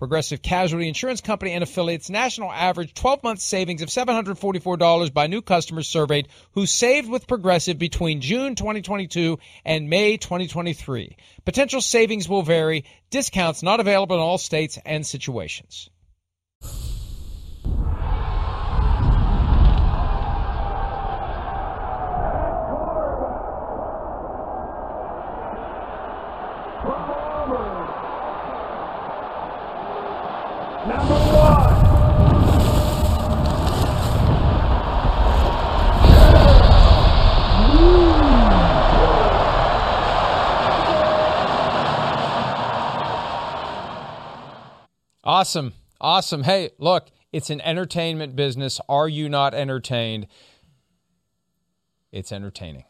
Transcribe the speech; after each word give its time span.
Progressive 0.00 0.40
Casualty 0.40 0.88
Insurance 0.88 1.20
Company 1.20 1.52
and 1.52 1.62
affiliates 1.62 2.08
national 2.08 2.50
average 2.50 2.94
12 2.94 3.22
month 3.22 3.40
savings 3.40 3.82
of 3.82 3.90
$744 3.90 5.12
by 5.12 5.26
new 5.26 5.42
customers 5.42 5.88
surveyed 5.88 6.28
who 6.52 6.64
saved 6.64 7.10
with 7.10 7.28
Progressive 7.28 7.78
between 7.78 8.22
June 8.22 8.54
2022 8.54 9.38
and 9.62 9.90
May 9.90 10.16
2023. 10.16 11.18
Potential 11.44 11.82
savings 11.82 12.30
will 12.30 12.40
vary, 12.40 12.86
discounts 13.10 13.62
not 13.62 13.78
available 13.78 14.16
in 14.16 14.22
all 14.22 14.38
states 14.38 14.78
and 14.86 15.06
situations. 15.06 15.90
Awesome. 45.40 45.72
Awesome. 46.02 46.42
Hey, 46.42 46.68
look, 46.76 47.08
it's 47.32 47.48
an 47.48 47.62
entertainment 47.62 48.36
business. 48.36 48.78
Are 48.90 49.08
you 49.08 49.26
not 49.26 49.54
entertained? 49.54 50.26
It's 52.12 52.30
entertaining. 52.30 52.84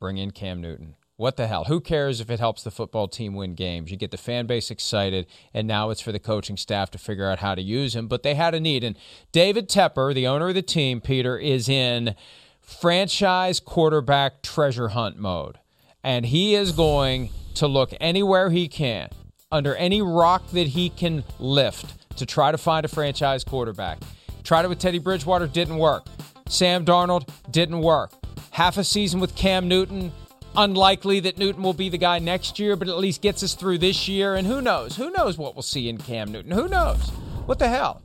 Bring 0.00 0.18
in 0.18 0.30
Cam 0.32 0.60
Newton. 0.60 0.96
What 1.16 1.38
the 1.38 1.46
hell? 1.46 1.64
Who 1.64 1.80
cares 1.80 2.20
if 2.20 2.28
it 2.28 2.40
helps 2.40 2.62
the 2.62 2.70
football 2.70 3.08
team 3.08 3.32
win 3.32 3.54
games? 3.54 3.90
You 3.90 3.96
get 3.96 4.10
the 4.10 4.18
fan 4.18 4.46
base 4.46 4.70
excited, 4.70 5.26
and 5.54 5.66
now 5.66 5.88
it's 5.88 6.02
for 6.02 6.12
the 6.12 6.18
coaching 6.18 6.58
staff 6.58 6.90
to 6.90 6.98
figure 6.98 7.26
out 7.26 7.38
how 7.38 7.54
to 7.54 7.62
use 7.62 7.96
him. 7.96 8.06
But 8.06 8.22
they 8.22 8.34
had 8.34 8.54
a 8.54 8.60
need. 8.60 8.84
And 8.84 8.98
David 9.32 9.70
Tepper, 9.70 10.12
the 10.12 10.26
owner 10.26 10.48
of 10.48 10.54
the 10.54 10.60
team, 10.60 11.00
Peter, 11.00 11.38
is 11.38 11.70
in 11.70 12.16
franchise 12.60 13.60
quarterback 13.60 14.42
treasure 14.42 14.88
hunt 14.88 15.16
mode. 15.16 15.58
And 16.02 16.26
he 16.26 16.54
is 16.54 16.72
going 16.72 17.30
to 17.54 17.66
look 17.66 17.94
anywhere 17.98 18.50
he 18.50 18.68
can, 18.68 19.08
under 19.54 19.76
any 19.76 20.02
rock 20.02 20.50
that 20.50 20.66
he 20.66 20.90
can 20.90 21.22
lift, 21.38 22.16
to 22.16 22.26
try 22.26 22.50
to 22.50 22.58
find 22.58 22.84
a 22.84 22.88
franchise 22.88 23.44
quarterback. 23.44 23.98
Tried 24.42 24.64
it 24.64 24.68
with 24.68 24.80
Teddy 24.80 24.98
Bridgewater, 24.98 25.46
didn't 25.46 25.78
work. 25.78 26.04
Sam 26.48 26.84
Darnold, 26.84 27.28
didn't 27.50 27.80
work. 27.80 28.12
Half 28.50 28.78
a 28.78 28.84
season 28.84 29.20
with 29.20 29.36
Cam 29.36 29.68
Newton, 29.68 30.12
unlikely 30.56 31.20
that 31.20 31.38
Newton 31.38 31.62
will 31.62 31.72
be 31.72 31.88
the 31.88 31.98
guy 31.98 32.18
next 32.18 32.58
year, 32.58 32.74
but 32.74 32.88
at 32.88 32.98
least 32.98 33.22
gets 33.22 33.44
us 33.44 33.54
through 33.54 33.78
this 33.78 34.08
year. 34.08 34.34
And 34.34 34.46
who 34.46 34.60
knows? 34.60 34.96
Who 34.96 35.10
knows 35.10 35.38
what 35.38 35.54
we'll 35.54 35.62
see 35.62 35.88
in 35.88 35.98
Cam 35.98 36.32
Newton? 36.32 36.50
Who 36.50 36.66
knows? 36.66 37.10
What 37.46 37.60
the 37.60 37.68
hell? 37.68 38.02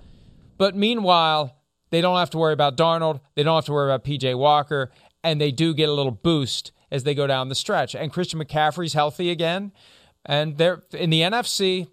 But 0.60 0.76
meanwhile, 0.76 1.56
they 1.90 2.00
don't 2.00 2.18
have 2.18 2.30
to 2.32 2.38
worry 2.38 2.54
about 2.54 2.78
Darnold. 2.78 3.22
They 3.34 3.42
don't 3.42 3.56
have 3.56 3.66
to 3.66 3.74
worry 3.74 3.92
about 3.92 4.06
PJ 4.06 4.38
Walker. 4.38 4.92
And 5.24 5.42
they 5.42 5.52
do 5.52 5.74
get 5.74 5.90
a 5.90 5.94
little 5.94 6.12
boost 6.12 6.72
as 6.92 7.04
they 7.04 7.16
go 7.16 7.26
down 7.26 7.50
the 7.50 7.56
stretch. 7.56 7.96
And 7.96 8.14
Christian 8.14 8.40
McCaffrey's 8.40 8.94
healthy 8.94 9.32
again. 9.32 9.72
And 10.30 10.60
they're 10.60 10.84
in 10.94 11.10
the 11.10 11.22
NFC, 11.22 11.88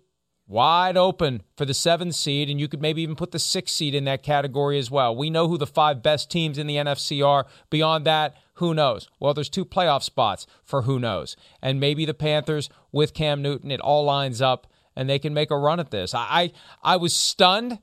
wide 0.47 0.99
open 0.99 1.43
for 1.57 1.65
the 1.65 1.73
seventh 1.73 2.15
seed, 2.15 2.51
and 2.51 2.61
you 2.61 2.69
could 2.69 2.83
maybe 2.83 3.01
even 3.01 3.17
put 3.17 3.31
the 3.31 3.39
sixth 3.39 3.75
seed 3.75 3.95
in 3.95 4.05
that 4.05 4.23
category 4.23 4.79
as 4.79 4.91
well. 4.91 5.17
We 5.17 5.31
know 5.31 5.49
who 5.49 5.57
the 5.57 5.67
five 5.67 6.03
best 6.03 6.31
teams 6.31 6.59
in 6.59 6.67
the 6.67 6.77
NFC 6.77 7.27
are. 7.27 7.47
Beyond 7.71 8.05
that, 8.05 8.37
who 8.57 8.75
knows? 8.75 9.09
Well, 9.19 9.33
there's 9.33 9.49
two 9.49 9.65
playoff 9.65 10.03
spots 10.03 10.47
for 10.63 10.83
who 10.83 10.99
knows. 10.99 11.35
And 11.63 11.81
maybe 11.81 12.05
the 12.05 12.13
Panthers 12.13 12.69
with 12.93 13.15
Cam 13.15 13.41
Newton, 13.41 13.71
it 13.71 13.81
all 13.81 14.05
lines 14.05 14.43
up 14.43 14.67
and 14.95 15.09
they 15.09 15.19
can 15.19 15.33
make 15.33 15.51
a 15.51 15.57
run 15.57 15.81
at 15.81 15.91
this. 15.91 16.15
I 16.15 16.27
I, 16.29 16.53
I 16.83 16.97
was 16.99 17.15
stunned 17.15 17.79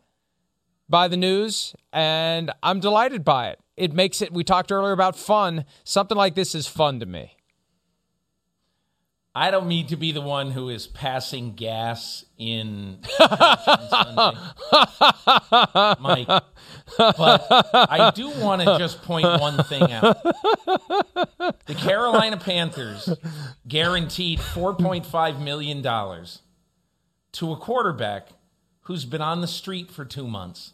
by 0.87 1.07
the 1.07 1.17
news 1.17 1.75
and 1.91 2.51
I'm 2.61 2.79
delighted 2.79 3.23
by 3.23 3.49
it. 3.49 3.59
It 3.75 3.91
makes 3.91 4.21
it 4.21 4.31
we 4.31 4.43
talked 4.43 4.71
earlier 4.71 4.91
about 4.91 5.15
fun. 5.15 5.65
Something 5.83 6.17
like 6.17 6.35
this 6.35 6.53
is 6.53 6.67
fun 6.67 6.99
to 6.99 7.07
me. 7.07 7.37
I 9.35 9.49
don't 9.49 9.67
mean 9.67 9.87
to 9.87 9.95
be 9.95 10.11
the 10.11 10.21
one 10.21 10.51
who 10.51 10.69
is 10.69 10.85
passing 10.85 11.55
gas 11.55 12.23
in 12.37 12.99
Mike, 15.99 16.27
but 16.27 17.47
I 17.73 18.11
do 18.13 18.29
want 18.29 18.61
to 18.61 18.77
just 18.77 19.01
point 19.01 19.25
one 19.25 19.63
thing 19.63 19.91
out. 19.91 20.21
The 21.65 21.75
Carolina 21.75 22.37
Panthers 22.37 23.09
guaranteed 23.67 24.37
$4.5 24.37 25.39
million 25.39 25.81
to 27.31 27.51
a 27.51 27.57
quarterback 27.57 28.27
who's 28.81 29.05
been 29.05 29.21
on 29.21 29.41
the 29.41 29.47
street 29.47 29.89
for 29.89 30.05
two 30.05 30.27
months, 30.27 30.73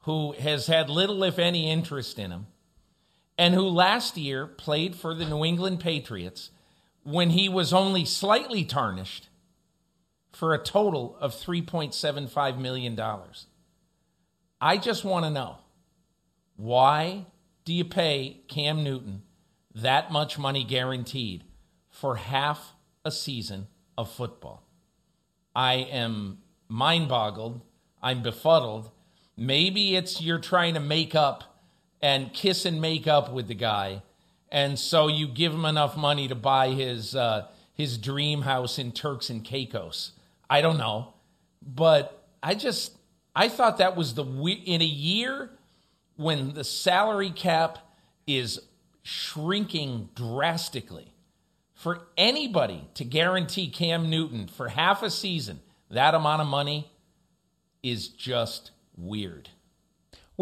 who 0.00 0.32
has 0.32 0.66
had 0.66 0.90
little, 0.90 1.22
if 1.22 1.38
any, 1.38 1.70
interest 1.70 2.18
in 2.18 2.32
him, 2.32 2.48
and 3.38 3.54
who 3.54 3.68
last 3.68 4.16
year 4.16 4.48
played 4.48 4.96
for 4.96 5.14
the 5.14 5.24
New 5.24 5.44
England 5.44 5.78
Patriots 5.78 6.50
when 7.04 7.30
he 7.30 7.48
was 7.48 7.72
only 7.72 8.04
slightly 8.04 8.64
tarnished 8.64 9.28
for 10.32 10.54
a 10.54 10.62
total 10.62 11.16
of 11.20 11.32
$3.75 11.32 12.58
million. 12.58 12.98
I 14.60 14.76
just 14.76 15.04
want 15.04 15.24
to 15.24 15.30
know 15.30 15.56
why 16.56 17.26
do 17.64 17.72
you 17.72 17.84
pay 17.84 18.40
Cam 18.48 18.82
Newton 18.82 19.22
that 19.74 20.12
much 20.12 20.38
money 20.38 20.64
guaranteed 20.64 21.44
for 21.90 22.16
half 22.16 22.72
a 23.04 23.10
season 23.10 23.66
of 23.98 24.10
football? 24.10 24.66
I 25.54 25.74
am 25.74 26.38
mind 26.68 27.08
boggled. 27.08 27.60
I'm 28.02 28.22
befuddled. 28.22 28.90
Maybe 29.36 29.96
it's 29.96 30.20
you're 30.20 30.38
trying 30.38 30.74
to 30.74 30.80
make 30.80 31.14
up 31.14 31.60
and 32.00 32.32
kiss 32.32 32.64
and 32.64 32.80
make 32.80 33.06
up 33.06 33.32
with 33.32 33.48
the 33.48 33.54
guy 33.54 34.02
and 34.52 34.78
so 34.78 35.08
you 35.08 35.26
give 35.26 35.52
him 35.52 35.64
enough 35.64 35.96
money 35.96 36.28
to 36.28 36.34
buy 36.34 36.68
his 36.68 37.16
uh, 37.16 37.48
his 37.74 37.96
dream 37.96 38.42
house 38.42 38.78
in 38.78 38.92
Turks 38.92 39.30
and 39.30 39.42
Caicos. 39.42 40.12
I 40.48 40.60
don't 40.60 40.76
know, 40.76 41.14
but 41.62 42.28
I 42.42 42.54
just 42.54 42.96
I 43.34 43.48
thought 43.48 43.78
that 43.78 43.96
was 43.96 44.14
the 44.14 44.24
in 44.24 44.82
a 44.82 44.84
year 44.84 45.50
when 46.16 46.52
the 46.52 46.64
salary 46.64 47.30
cap 47.30 47.78
is 48.26 48.60
shrinking 49.02 50.10
drastically 50.14 51.12
for 51.74 52.06
anybody 52.16 52.86
to 52.94 53.04
guarantee 53.04 53.68
Cam 53.68 54.08
Newton 54.10 54.46
for 54.46 54.68
half 54.68 55.02
a 55.02 55.10
season 55.10 55.60
that 55.90 56.14
amount 56.14 56.42
of 56.42 56.48
money 56.48 56.90
is 57.82 58.08
just 58.08 58.70
weird. 58.96 59.48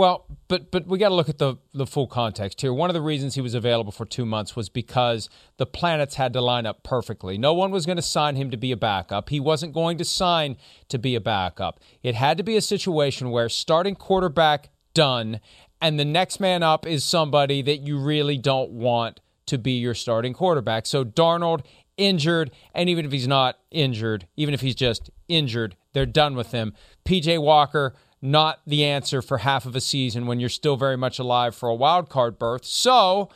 Well, 0.00 0.24
but 0.48 0.70
but 0.70 0.86
we 0.86 0.96
got 0.96 1.10
to 1.10 1.14
look 1.14 1.28
at 1.28 1.36
the 1.36 1.56
the 1.74 1.86
full 1.86 2.06
context 2.06 2.62
here. 2.62 2.72
One 2.72 2.88
of 2.88 2.94
the 2.94 3.02
reasons 3.02 3.34
he 3.34 3.42
was 3.42 3.52
available 3.52 3.92
for 3.92 4.06
two 4.06 4.24
months 4.24 4.56
was 4.56 4.70
because 4.70 5.28
the 5.58 5.66
planets 5.66 6.14
had 6.14 6.32
to 6.32 6.40
line 6.40 6.64
up 6.64 6.82
perfectly. 6.82 7.36
No 7.36 7.52
one 7.52 7.70
was 7.70 7.84
going 7.84 7.96
to 7.96 8.02
sign 8.02 8.34
him 8.34 8.50
to 8.50 8.56
be 8.56 8.72
a 8.72 8.78
backup. 8.78 9.28
He 9.28 9.40
wasn't 9.40 9.74
going 9.74 9.98
to 9.98 10.04
sign 10.06 10.56
to 10.88 10.98
be 10.98 11.16
a 11.16 11.20
backup. 11.20 11.80
It 12.02 12.14
had 12.14 12.38
to 12.38 12.42
be 12.42 12.56
a 12.56 12.62
situation 12.62 13.30
where 13.30 13.50
starting 13.50 13.94
quarterback 13.94 14.70
done, 14.94 15.38
and 15.82 16.00
the 16.00 16.06
next 16.06 16.40
man 16.40 16.62
up 16.62 16.86
is 16.86 17.04
somebody 17.04 17.60
that 17.60 17.80
you 17.80 17.98
really 17.98 18.38
don't 18.38 18.70
want 18.70 19.20
to 19.44 19.58
be 19.58 19.72
your 19.72 19.92
starting 19.92 20.32
quarterback. 20.32 20.86
So 20.86 21.04
Darnold 21.04 21.66
injured, 21.98 22.52
and 22.74 22.88
even 22.88 23.04
if 23.04 23.12
he's 23.12 23.28
not 23.28 23.58
injured, 23.70 24.26
even 24.34 24.54
if 24.54 24.62
he's 24.62 24.74
just 24.74 25.10
injured, 25.28 25.76
they're 25.92 26.06
done 26.06 26.36
with 26.36 26.52
him. 26.52 26.72
PJ 27.04 27.42
Walker 27.42 27.94
not 28.22 28.60
the 28.66 28.84
answer 28.84 29.22
for 29.22 29.38
half 29.38 29.64
of 29.66 29.74
a 29.74 29.80
season 29.80 30.26
when 30.26 30.40
you're 30.40 30.48
still 30.48 30.76
very 30.76 30.96
much 30.96 31.18
alive 31.18 31.54
for 31.54 31.68
a 31.68 31.74
wild 31.74 32.08
card 32.08 32.38
berth. 32.38 32.64
So, 32.64 33.30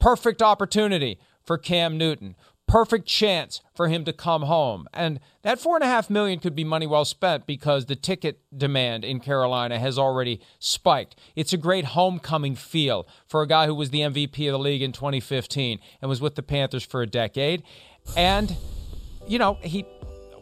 perfect 0.00 0.42
opportunity 0.42 1.18
for 1.42 1.58
Cam 1.58 1.98
Newton. 1.98 2.36
Perfect 2.66 3.06
chance 3.06 3.60
for 3.76 3.86
him 3.86 4.04
to 4.04 4.12
come 4.12 4.42
home. 4.42 4.88
And 4.92 5.20
that 5.42 5.60
four 5.60 5.76
and 5.76 5.84
a 5.84 5.86
half 5.86 6.10
million 6.10 6.40
could 6.40 6.56
be 6.56 6.64
money 6.64 6.86
well 6.86 7.04
spent 7.04 7.46
because 7.46 7.86
the 7.86 7.94
ticket 7.94 8.40
demand 8.56 9.04
in 9.04 9.20
Carolina 9.20 9.78
has 9.78 9.98
already 9.98 10.40
spiked. 10.58 11.14
It's 11.36 11.52
a 11.52 11.58
great 11.58 11.84
homecoming 11.84 12.56
feel 12.56 13.06
for 13.28 13.42
a 13.42 13.46
guy 13.46 13.66
who 13.66 13.74
was 13.74 13.90
the 13.90 14.00
MVP 14.00 14.48
of 14.48 14.52
the 14.52 14.58
league 14.58 14.82
in 14.82 14.90
2015 14.90 15.78
and 16.02 16.08
was 16.08 16.20
with 16.20 16.34
the 16.34 16.42
Panthers 16.42 16.82
for 16.82 17.02
a 17.02 17.06
decade. 17.06 17.62
And, 18.16 18.56
you 19.28 19.38
know, 19.38 19.58
he 19.62 19.86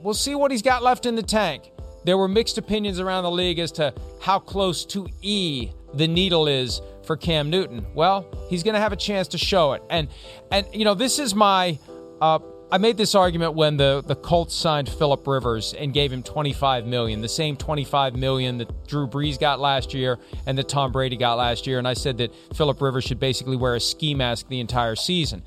we'll 0.00 0.14
see 0.14 0.34
what 0.34 0.50
he's 0.50 0.62
got 0.62 0.82
left 0.82 1.04
in 1.04 1.16
the 1.16 1.22
tank. 1.22 1.73
There 2.04 2.18
were 2.18 2.28
mixed 2.28 2.58
opinions 2.58 3.00
around 3.00 3.24
the 3.24 3.30
league 3.30 3.58
as 3.58 3.72
to 3.72 3.94
how 4.20 4.38
close 4.38 4.84
to 4.86 5.08
E 5.22 5.70
the 5.94 6.08
needle 6.08 6.46
is 6.46 6.80
for 7.04 7.16
Cam 7.16 7.50
Newton. 7.50 7.86
Well, 7.94 8.26
he's 8.48 8.62
going 8.62 8.74
to 8.74 8.80
have 8.80 8.92
a 8.92 8.96
chance 8.96 9.28
to 9.28 9.38
show 9.38 9.72
it. 9.72 9.82
And 9.90 10.08
and 10.50 10.66
you 10.72 10.84
know, 10.84 10.94
this 10.94 11.18
is 11.18 11.34
my 11.34 11.78
uh, 12.20 12.38
I 12.74 12.78
made 12.78 12.96
this 12.96 13.14
argument 13.14 13.54
when 13.54 13.76
the, 13.76 14.02
the 14.04 14.16
Colts 14.16 14.52
signed 14.54 14.88
Philip 14.88 15.26
Rivers 15.26 15.74
and 15.74 15.92
gave 15.92 16.12
him 16.12 16.24
25 16.24 16.86
million, 16.86 17.20
the 17.20 17.28
same 17.28 17.56
25 17.56 18.16
million 18.16 18.58
that 18.58 18.88
Drew 18.88 19.06
Brees 19.06 19.38
got 19.38 19.60
last 19.60 19.94
year 19.94 20.18
and 20.46 20.58
that 20.58 20.68
Tom 20.68 20.90
Brady 20.90 21.16
got 21.16 21.38
last 21.38 21.68
year. 21.68 21.78
And 21.78 21.86
I 21.86 21.94
said 21.94 22.18
that 22.18 22.34
Philip 22.54 22.80
Rivers 22.80 23.04
should 23.04 23.20
basically 23.20 23.56
wear 23.56 23.76
a 23.76 23.80
ski 23.80 24.14
mask 24.14 24.48
the 24.48 24.58
entire 24.58 24.96
season. 24.96 25.42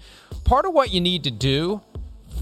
Part 0.45 0.65
of 0.65 0.73
what 0.73 0.93
you 0.93 1.01
need 1.01 1.25
to 1.25 1.31
do 1.31 1.81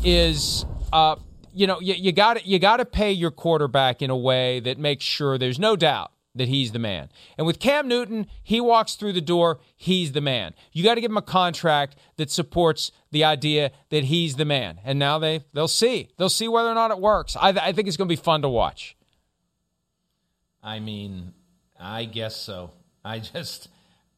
is 0.04 0.66
uh, 0.94 1.16
you 1.56 1.68
know, 1.68 1.80
you, 1.80 1.94
you 1.94 2.12
got 2.12 2.46
you 2.46 2.60
got 2.60 2.78
to 2.78 2.86
pay 2.86 3.12
your 3.12 3.32
quarterback 3.32 4.02
in 4.02 4.10
a 4.10 4.18
way 4.18 4.60
that 4.60 4.78
makes 4.78 5.04
sure 5.06 5.38
there's 5.38 5.60
no 5.60 5.76
doubt 5.76 6.12
that 6.36 6.50
he's 6.50 6.74
the 6.74 6.80
man. 6.80 7.10
And 7.38 7.48
with 7.48 7.60
Cam 7.60 7.88
Newton, 7.88 8.28
he 8.44 8.60
walks 8.60 8.96
through 8.96 9.14
the 9.14 9.22
door, 9.22 9.60
he's 9.76 10.12
the 10.12 10.22
man. 10.22 10.54
You 10.74 10.84
got 10.84 10.96
to 10.96 11.02
give 11.02 11.10
him 11.10 11.18
a 11.18 11.22
contract 11.22 11.96
that 12.18 12.30
supports 12.30 12.92
the 13.12 13.24
idea 13.24 13.72
that 13.90 14.06
he's 14.06 14.36
the 14.36 14.46
man. 14.46 14.80
And 14.84 15.00
now 15.00 15.18
they 15.18 15.46
they'll 15.54 15.68
see. 15.68 16.10
They'll 16.18 16.30
see 16.30 16.48
whether 16.48 16.70
or 16.70 16.76
not 16.76 16.92
it 16.92 17.00
works. 17.00 17.36
I, 17.40 17.50
I 17.50 17.72
think 17.72 17.88
it's 17.88 17.98
going 17.98 18.10
to 18.10 18.12
be 18.16 18.22
fun 18.22 18.42
to 18.42 18.50
watch. 18.50 18.98
I 20.62 20.80
mean, 20.80 21.34
I 21.80 22.06
guess 22.06 22.36
so. 22.36 22.72
I 23.04 23.20
just 23.20 23.70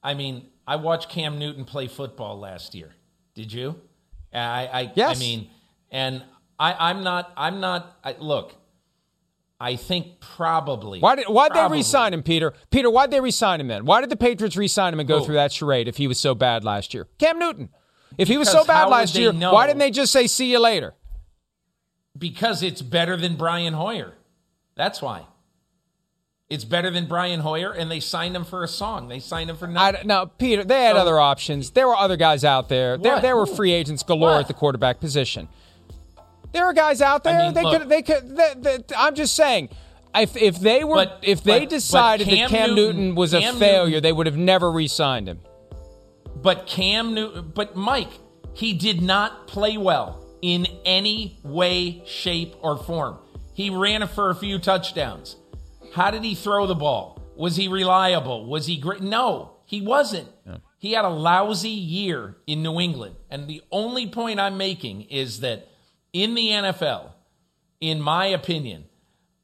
I 0.04 0.16
mean, 0.16 0.48
I 0.66 0.78
watched 0.78 1.10
Cam 1.10 1.38
Newton 1.38 1.66
play 1.66 1.88
football 1.88 2.40
last 2.40 2.74
year. 2.74 2.96
Did 3.36 3.54
you? 3.54 3.80
I 4.34 4.68
I 4.68 4.92
yes. 4.96 5.18
I 5.18 5.20
mean, 5.20 5.50
and 5.92 6.24
I, 6.60 6.90
I'm 6.90 7.04
not. 7.04 7.32
I'm 7.38 7.60
not. 7.60 7.98
I, 8.04 8.16
look, 8.20 8.56
I 9.60 9.76
think 9.76 10.20
probably. 10.20 11.00
Why 11.00 11.16
did 11.16 11.26
why'd 11.28 11.54
they 11.54 11.68
re-sign 11.68 12.14
him, 12.14 12.24
Peter? 12.24 12.54
Peter, 12.72 12.90
why'd 12.90 13.12
they 13.12 13.20
re-sign 13.22 13.60
him 13.62 13.68
then? 13.68 13.86
Why 13.86 14.02
did 14.02 14.10
the 14.10 14.16
Patriots 14.18 14.58
re-sign 14.58 14.94
him 14.94 15.00
and 15.00 15.08
go 15.08 15.20
Who? 15.20 15.26
through 15.26 15.36
that 15.36 15.52
charade 15.52 15.88
if 15.88 15.98
he 15.98 16.08
was 16.08 16.20
so 16.20 16.34
bad 16.36 16.64
last 16.64 16.94
year? 16.94 17.08
Cam 17.20 17.38
Newton. 17.40 17.70
If 18.18 18.28
he 18.28 18.38
was 18.38 18.50
so 18.50 18.64
bad 18.66 18.86
last 18.86 19.16
year, 19.16 19.32
know? 19.32 19.54
why 19.54 19.68
didn't 19.68 19.80
they 19.80 19.92
just 19.92 20.12
say 20.12 20.26
"see 20.28 20.52
you 20.52 20.60
later"? 20.60 20.94
because 22.18 22.64
it's 22.64 22.82
better 22.82 23.16
than 23.16 23.36
Brian 23.36 23.74
Hoyer. 23.74 24.14
That's 24.76 25.02
why. 25.02 25.26
It's 26.50 26.64
better 26.64 26.90
than 26.90 27.06
Brian 27.08 27.42
Hoyer, 27.42 27.72
and 27.72 27.92
they 27.92 28.00
signed 28.00 28.36
him 28.36 28.46
for 28.46 28.64
a 28.64 28.68
song. 28.68 29.08
They 29.10 29.20
signed 29.20 29.50
him 29.50 29.58
for 29.58 29.68
I 29.68 29.72
nothing. 29.72 29.94
don't- 29.96 30.06
no, 30.08 30.26
Peter. 30.38 30.64
They 30.64 30.86
had 30.86 30.96
So- 30.96 31.02
other 31.02 31.20
options. 31.20 31.72
There 31.72 31.88
were 31.88 31.96
other 31.96 32.16
guys 32.18 32.44
out 32.46 32.70
there. 32.70 32.98
There, 32.98 33.14
What? 33.16 33.22
there 33.22 33.36
were 33.36 33.46
free 33.46 33.72
agents 33.74 34.02
galore 34.02 34.32
What? 34.32 34.40
at 34.42 34.48
the 34.48 34.54
quarterback 34.54 35.00
position. 35.00 35.50
There 36.58 36.66
are 36.66 36.74
guys 36.74 37.02
out 37.04 37.24
there. 37.24 37.38
mean, 37.38 37.54
they 37.54 37.62
look- 37.62 37.80
could. 37.82 37.90
They 37.90 38.02
could. 38.02 38.36
They, 38.36 38.54
they, 38.58 38.78
I'm 38.98 39.14
just 39.14 39.36
saying. 39.36 39.70
If, 40.16 40.36
if 40.36 40.60
they 40.60 40.84
were, 40.84 40.96
But- 40.96 41.20
if 41.22 41.44
they 41.44 41.60
but- 41.60 41.66
but 41.66 41.70
decided 41.70 42.28
Cam 42.28 42.50
that 42.52 42.58
Cam 42.58 42.70
Newton, 42.76 42.98
Newton- 42.98 43.16
was 43.16 43.34
a 43.36 43.42
Cam 43.42 43.56
failure, 43.58 43.86
Newton- 43.92 44.04
they 44.04 44.12
would 44.12 44.26
have 44.26 44.38
never 44.38 44.72
re-signed 44.72 45.28
him. 45.30 45.40
But 46.42 46.66
Cam 46.66 47.14
Newton, 47.14 47.52
but 47.54 47.76
Mike, 47.76 48.10
he 48.56 48.74
did 48.74 49.02
not 49.04 49.48
play 49.48 49.78
well 49.78 50.26
in 50.42 50.66
any 50.86 51.38
way, 51.44 52.02
shape, 52.08 52.56
or 52.62 52.78
form. 52.78 53.20
He 53.54 53.70
ran 53.70 54.08
for 54.08 54.32
a 54.32 54.36
few 54.36 54.58
touchdowns. 54.58 55.36
How 55.94 56.10
did 56.10 56.24
he 56.24 56.34
throw 56.34 56.66
the 56.66 56.76
ball? 56.76 57.22
Was 57.36 57.56
he 57.56 57.68
reliable? 57.68 58.48
Was 58.48 58.66
he 58.66 58.78
great? 58.78 59.02
No, 59.02 59.52
he 59.66 59.82
wasn't. 59.82 60.30
He 60.80 60.94
had 60.94 61.06
a 61.06 61.10
lousy 61.10 61.70
year 61.70 62.38
in 62.48 62.62
New 62.64 62.80
England. 62.80 63.16
And 63.32 63.48
the 63.48 63.62
only 63.72 64.08
point 64.08 64.40
I'm 64.40 64.58
making 64.58 65.02
is 65.04 65.40
that 65.42 65.68
in 66.24 66.34
the 66.34 66.48
NFL, 66.50 67.12
in 67.80 68.02
my 68.02 68.26
opinion, 68.26 68.86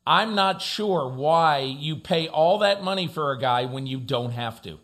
I'm 0.08 0.34
not 0.34 0.62
sure 0.62 1.08
why 1.08 1.60
you 1.60 1.96
pay 1.96 2.28
all 2.28 2.60
that 2.60 2.84
money 2.84 3.08
for 3.08 3.32
a 3.32 3.40
guy 3.40 3.66
when 3.66 3.86
you 3.86 4.00
don't 4.00 4.32
have 4.32 4.62
to. 4.64 4.80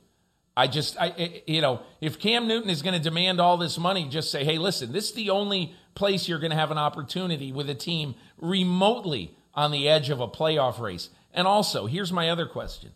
I 0.56 0.68
just, 0.68 0.97
I, 1.00 1.41
you 1.47 1.62
know, 1.62 1.81
if 2.00 2.19
Cam 2.19 2.47
Newton 2.47 2.69
is 2.69 2.81
going 2.81 2.94
to 2.94 3.01
demand 3.01 3.39
all 3.39 3.57
this 3.57 3.77
money, 3.77 4.07
just 4.07 4.30
say, 4.30 4.44
hey, 4.44 4.57
listen, 4.57 4.91
this 4.91 5.09
is 5.09 5.13
the 5.13 5.30
only 5.30 5.74
place 5.95 6.27
you're 6.27 6.39
going 6.39 6.51
to 6.51 6.57
have 6.57 6.71
an 6.71 6.77
opportunity 6.77 7.51
with 7.51 7.69
a 7.69 7.75
team 7.75 8.15
remotely 8.38 9.35
on 9.56 9.71
the 9.71 9.89
edge 9.89 10.09
of 10.09 10.19
a 10.19 10.27
playoff 10.27 10.80
race. 10.80 11.09
And 11.33 11.47
also, 11.47 11.88
here's 11.88 12.12
my 12.12 12.30
other 12.30 12.45
question 12.45 12.92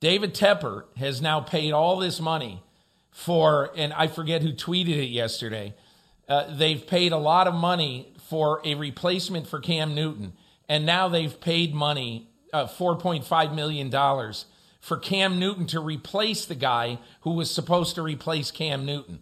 David 0.00 0.34
Tepper 0.34 0.84
has 0.96 1.20
now 1.20 1.40
paid 1.40 1.72
all 1.72 1.98
this 1.98 2.20
money 2.20 2.62
for, 3.10 3.70
and 3.76 3.92
I 3.92 4.06
forget 4.06 4.42
who 4.42 4.52
tweeted 4.52 4.96
it 4.96 5.10
yesterday. 5.10 5.74
Uh, 6.32 6.46
they've 6.48 6.86
paid 6.86 7.12
a 7.12 7.18
lot 7.18 7.46
of 7.46 7.52
money 7.52 8.10
for 8.30 8.62
a 8.64 8.74
replacement 8.74 9.46
for 9.46 9.60
Cam 9.60 9.94
Newton, 9.94 10.32
and 10.66 10.86
now 10.86 11.06
they've 11.06 11.38
paid 11.42 11.74
money, 11.74 12.30
uh, 12.54 12.66
$4.5 12.66 13.54
million, 13.54 13.90
for 14.80 14.96
Cam 14.96 15.38
Newton 15.38 15.66
to 15.66 15.78
replace 15.78 16.46
the 16.46 16.54
guy 16.54 16.98
who 17.20 17.32
was 17.32 17.50
supposed 17.50 17.96
to 17.96 18.02
replace 18.02 18.50
Cam 18.50 18.86
Newton. 18.86 19.18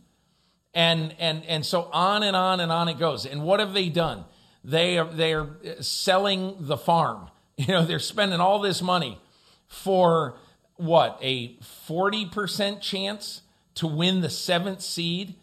And, 0.73 1.17
and, 1.19 1.45
and 1.47 1.67
so 1.67 1.91
on 1.93 2.23
and 2.23 2.37
on 2.37 2.61
and 2.61 2.71
on 2.71 2.87
it 2.87 3.01
goes. 3.01 3.27
And 3.27 3.43
what 3.43 3.59
have 3.59 3.73
they 3.73 3.89
done? 3.89 4.25
They 4.63 4.97
are, 4.97 5.13
they 5.13 5.35
are 5.35 5.49
selling 5.81 6.55
the 6.61 6.77
farm. 6.77 7.29
You 7.57 7.75
know, 7.75 7.85
they're 7.85 7.99
spending 7.99 8.41
all 8.41 8.61
this 8.61 8.81
money 8.81 9.19
for 9.67 10.39
what 10.77 11.19
a 11.21 11.57
40% 11.59 12.81
chance 12.81 13.43
to 13.75 13.87
win 13.87 14.23
the 14.23 14.31
seventh 14.31 14.81
seed 14.81 15.35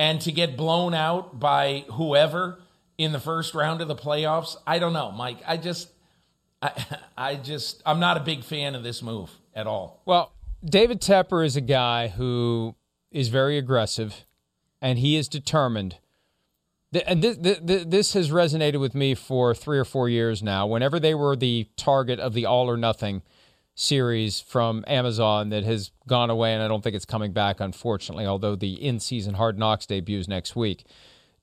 and 0.00 0.20
to 0.22 0.32
get 0.32 0.56
blown 0.56 0.94
out 0.94 1.38
by 1.38 1.84
whoever 1.92 2.58
in 2.96 3.12
the 3.12 3.20
first 3.20 3.54
round 3.54 3.80
of 3.80 3.88
the 3.88 3.94
playoffs 3.94 4.56
i 4.66 4.78
don't 4.78 4.92
know 4.92 5.10
mike 5.12 5.38
i 5.46 5.56
just 5.56 5.90
i, 6.62 6.72
I 7.16 7.34
just 7.36 7.82
i'm 7.84 8.00
not 8.00 8.16
a 8.16 8.20
big 8.20 8.42
fan 8.42 8.74
of 8.74 8.82
this 8.82 9.02
move 9.02 9.30
at 9.54 9.66
all 9.66 10.00
Well, 10.06 10.32
David 10.64 11.00
Tepper 11.00 11.44
is 11.44 11.56
a 11.56 11.60
guy 11.60 12.08
who 12.08 12.74
is 13.10 13.28
very 13.28 13.56
aggressive, 13.56 14.24
and 14.80 14.98
he 14.98 15.16
is 15.16 15.28
determined. 15.28 15.96
And 17.06 17.22
this, 17.22 17.36
this, 17.62 18.12
has 18.14 18.30
resonated 18.30 18.80
with 18.80 18.94
me 18.94 19.14
for 19.14 19.54
three 19.54 19.78
or 19.78 19.84
four 19.84 20.08
years 20.08 20.42
now. 20.42 20.66
Whenever 20.66 20.98
they 20.98 21.14
were 21.14 21.36
the 21.36 21.68
target 21.76 22.18
of 22.18 22.34
the 22.34 22.46
All 22.46 22.68
or 22.68 22.76
Nothing 22.76 23.22
series 23.80 24.40
from 24.40 24.84
Amazon 24.86 25.48
that 25.50 25.64
has 25.64 25.90
gone 26.06 26.30
away, 26.30 26.52
and 26.54 26.62
I 26.62 26.68
don't 26.68 26.82
think 26.82 26.94
it's 26.94 27.04
coming 27.04 27.32
back, 27.32 27.60
unfortunately, 27.60 28.26
although 28.26 28.56
the 28.56 28.74
in 28.74 29.00
season 29.00 29.34
Hard 29.34 29.58
Knocks 29.58 29.86
debuts 29.86 30.28
next 30.28 30.54
week. 30.54 30.84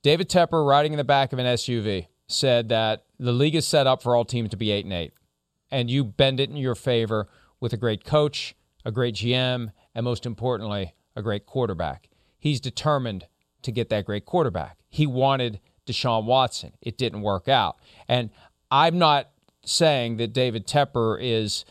David 0.03 0.29
Tepper, 0.29 0.65
riding 0.65 0.93
in 0.93 0.97
the 0.97 1.03
back 1.03 1.33
of 1.33 1.39
an 1.39 1.45
SUV, 1.45 2.07
said 2.27 2.69
that 2.69 3.05
the 3.19 3.31
league 3.31 3.55
is 3.55 3.67
set 3.67 3.87
up 3.87 4.03
for 4.03 4.15
all 4.15 4.25
teams 4.25 4.49
to 4.49 4.57
be 4.57 4.71
8 4.71 4.85
and 4.85 4.93
8 4.93 5.13
and 5.71 5.89
you 5.89 6.03
bend 6.03 6.39
it 6.39 6.49
in 6.49 6.57
your 6.57 6.75
favor 6.75 7.27
with 7.59 7.73
a 7.73 7.77
great 7.77 8.03
coach, 8.03 8.55
a 8.85 8.91
great 8.91 9.15
GM, 9.15 9.71
and 9.93 10.03
most 10.03 10.25
importantly, 10.25 10.93
a 11.15 11.21
great 11.21 11.45
quarterback. 11.45 12.09
He's 12.39 12.59
determined 12.59 13.27
to 13.63 13.71
get 13.71 13.89
that 13.89 14.05
great 14.05 14.25
quarterback. 14.25 14.77
He 14.89 15.07
wanted 15.07 15.59
Deshaun 15.85 16.25
Watson. 16.25 16.73
It 16.81 16.97
didn't 16.97 17.21
work 17.21 17.47
out. 17.47 17.77
And 18.07 18.29
I'm 18.69 18.97
not 18.97 19.29
saying 19.65 20.17
that 20.17 20.33
David 20.33 20.67
Tepper 20.67 21.17
is 21.19 21.65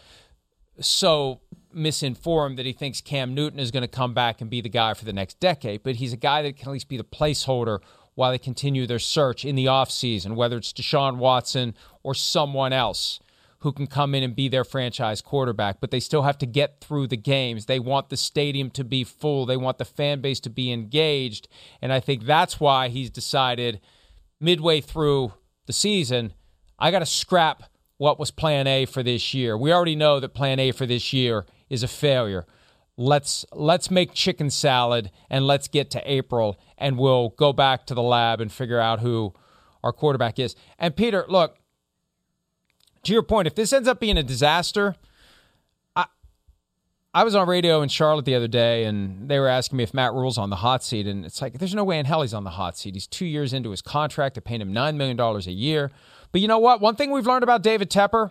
so 0.80 1.40
misinformed 1.72 2.58
that 2.58 2.66
he 2.66 2.72
thinks 2.72 3.00
Cam 3.00 3.34
Newton 3.34 3.60
is 3.60 3.70
going 3.70 3.82
to 3.82 3.88
come 3.88 4.14
back 4.14 4.40
and 4.40 4.48
be 4.48 4.60
the 4.60 4.68
guy 4.68 4.94
for 4.94 5.04
the 5.04 5.12
next 5.12 5.38
decade, 5.40 5.82
but 5.82 5.96
he's 5.96 6.12
a 6.12 6.16
guy 6.16 6.42
that 6.42 6.56
can 6.56 6.68
at 6.68 6.72
least 6.72 6.88
be 6.88 6.96
the 6.96 7.04
placeholder 7.04 7.80
while 8.14 8.30
they 8.30 8.38
continue 8.38 8.86
their 8.86 8.98
search 8.98 9.44
in 9.44 9.56
the 9.56 9.66
offseason, 9.66 10.34
whether 10.34 10.56
it's 10.56 10.72
Deshaun 10.72 11.18
Watson 11.18 11.74
or 12.02 12.14
someone 12.14 12.72
else 12.72 13.20
who 13.60 13.72
can 13.72 13.86
come 13.86 14.14
in 14.14 14.22
and 14.22 14.36
be 14.36 14.48
their 14.48 14.64
franchise 14.64 15.20
quarterback, 15.20 15.80
but 15.80 15.90
they 15.90 16.00
still 16.00 16.22
have 16.22 16.38
to 16.38 16.46
get 16.46 16.80
through 16.80 17.06
the 17.06 17.16
games. 17.16 17.66
They 17.66 17.78
want 17.78 18.08
the 18.08 18.16
stadium 18.16 18.70
to 18.70 18.84
be 18.84 19.04
full, 19.04 19.44
they 19.44 19.56
want 19.56 19.78
the 19.78 19.84
fan 19.84 20.20
base 20.20 20.40
to 20.40 20.50
be 20.50 20.72
engaged. 20.72 21.48
And 21.82 21.92
I 21.92 22.00
think 22.00 22.24
that's 22.24 22.60
why 22.60 22.88
he's 22.88 23.10
decided 23.10 23.80
midway 24.40 24.80
through 24.80 25.32
the 25.66 25.72
season, 25.72 26.32
I 26.78 26.90
got 26.90 27.00
to 27.00 27.06
scrap 27.06 27.64
what 27.98 28.18
was 28.18 28.30
plan 28.30 28.66
A 28.66 28.84
for 28.84 29.02
this 29.02 29.34
year. 29.34 29.56
We 29.56 29.72
already 29.72 29.96
know 29.96 30.20
that 30.20 30.30
plan 30.30 30.58
A 30.58 30.72
for 30.72 30.86
this 30.86 31.12
year 31.12 31.46
is 31.68 31.82
a 31.82 31.88
failure. 31.88 32.46
Let's 32.96 33.44
let's 33.52 33.90
make 33.90 34.14
chicken 34.14 34.48
salad 34.50 35.10
and 35.28 35.46
let's 35.46 35.68
get 35.68 35.90
to 35.92 36.10
April 36.10 36.58
and 36.78 36.98
we'll 36.98 37.30
go 37.30 37.52
back 37.52 37.86
to 37.86 37.94
the 37.94 38.02
lab 38.02 38.40
and 38.40 38.50
figure 38.50 38.80
out 38.80 39.00
who 39.00 39.34
our 39.82 39.92
quarterback 39.92 40.38
is. 40.38 40.56
And 40.78 40.96
Peter, 40.96 41.26
look, 41.28 41.58
to 43.04 43.12
your 43.12 43.22
point, 43.22 43.46
if 43.46 43.54
this 43.54 43.72
ends 43.72 43.88
up 43.88 44.00
being 44.00 44.16
a 44.16 44.22
disaster, 44.22 44.96
I 45.94 46.06
I 47.12 47.22
was 47.24 47.34
on 47.34 47.48
radio 47.48 47.82
in 47.82 47.88
Charlotte 47.88 48.24
the 48.24 48.34
other 48.34 48.48
day 48.48 48.84
and 48.84 49.28
they 49.28 49.38
were 49.38 49.48
asking 49.48 49.76
me 49.76 49.84
if 49.84 49.92
Matt 49.92 50.14
Rhule's 50.14 50.38
on 50.38 50.50
the 50.50 50.56
hot 50.56 50.82
seat. 50.82 51.06
And 51.06 51.24
it's 51.24 51.42
like, 51.42 51.58
there's 51.58 51.74
no 51.74 51.84
way 51.84 51.98
in 51.98 52.06
hell 52.06 52.22
he's 52.22 52.34
on 52.34 52.44
the 52.44 52.50
hot 52.50 52.78
seat. 52.78 52.94
He's 52.94 53.06
two 53.06 53.26
years 53.26 53.52
into 53.52 53.70
his 53.70 53.82
contract. 53.82 54.34
They're 54.34 54.42
paying 54.42 54.60
him 54.60 54.72
$9 54.72 54.96
million 54.96 55.20
a 55.20 55.38
year. 55.50 55.90
But 56.36 56.42
you 56.42 56.48
know 56.48 56.58
what? 56.58 56.82
One 56.82 56.96
thing 56.96 57.12
we've 57.12 57.26
learned 57.26 57.44
about 57.44 57.62
David 57.62 57.90
Tepper, 57.90 58.30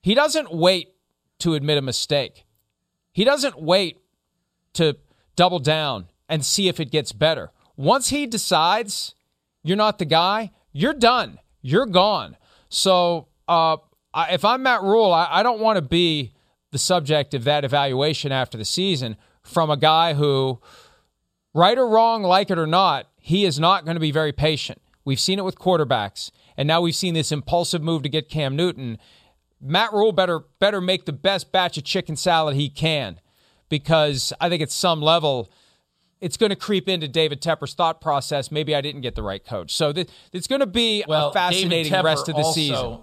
he 0.00 0.14
doesn't 0.14 0.50
wait 0.50 0.94
to 1.40 1.52
admit 1.52 1.76
a 1.76 1.82
mistake. 1.82 2.46
He 3.12 3.22
doesn't 3.22 3.60
wait 3.60 4.00
to 4.72 4.96
double 5.36 5.58
down 5.58 6.06
and 6.26 6.42
see 6.42 6.68
if 6.68 6.80
it 6.80 6.90
gets 6.90 7.12
better. 7.12 7.50
Once 7.76 8.08
he 8.08 8.26
decides 8.26 9.14
you're 9.62 9.76
not 9.76 9.98
the 9.98 10.06
guy, 10.06 10.52
you're 10.72 10.94
done. 10.94 11.38
You're 11.60 11.84
gone. 11.84 12.38
So 12.70 13.28
uh, 13.46 13.76
I, 14.14 14.32
if 14.32 14.42
I'm 14.42 14.62
Matt 14.62 14.80
Rhule, 14.80 15.12
I, 15.12 15.28
I 15.30 15.42
don't 15.42 15.60
want 15.60 15.76
to 15.76 15.82
be 15.82 16.32
the 16.70 16.78
subject 16.78 17.34
of 17.34 17.44
that 17.44 17.62
evaluation 17.62 18.32
after 18.32 18.56
the 18.56 18.64
season 18.64 19.18
from 19.42 19.68
a 19.68 19.76
guy 19.76 20.14
who, 20.14 20.62
right 21.52 21.76
or 21.76 21.86
wrong, 21.86 22.22
like 22.22 22.50
it 22.50 22.58
or 22.58 22.66
not, 22.66 23.06
he 23.18 23.44
is 23.44 23.60
not 23.60 23.84
going 23.84 23.96
to 23.96 24.00
be 24.00 24.12
very 24.12 24.32
patient. 24.32 24.80
We've 25.04 25.20
seen 25.20 25.38
it 25.38 25.44
with 25.44 25.58
quarterbacks, 25.58 26.30
and 26.56 26.66
now 26.66 26.80
we've 26.80 26.94
seen 26.94 27.14
this 27.14 27.32
impulsive 27.32 27.82
move 27.82 28.02
to 28.02 28.08
get 28.08 28.28
Cam 28.28 28.56
Newton. 28.56 28.98
Matt 29.60 29.92
Rhule 29.92 30.12
better 30.12 30.40
better 30.58 30.80
make 30.80 31.04
the 31.04 31.12
best 31.12 31.52
batch 31.52 31.78
of 31.78 31.84
chicken 31.84 32.16
salad 32.16 32.56
he 32.56 32.68
can, 32.68 33.20
because 33.68 34.32
I 34.40 34.48
think 34.48 34.62
at 34.62 34.70
some 34.70 35.00
level 35.00 35.50
it's 36.20 36.36
going 36.36 36.50
to 36.50 36.56
creep 36.56 36.88
into 36.88 37.06
David 37.06 37.42
Tepper's 37.42 37.74
thought 37.74 38.00
process. 38.00 38.50
Maybe 38.50 38.74
I 38.74 38.80
didn't 38.80 39.02
get 39.02 39.14
the 39.14 39.22
right 39.22 39.44
coach. 39.44 39.74
So 39.74 39.92
th- 39.92 40.08
it's 40.32 40.46
going 40.46 40.60
to 40.60 40.66
be 40.66 41.04
well, 41.06 41.28
a 41.28 41.32
fascinating 41.32 41.92
rest 42.02 42.28
of 42.28 42.34
the 42.34 42.42
also, 42.42 42.52
season. 42.52 42.98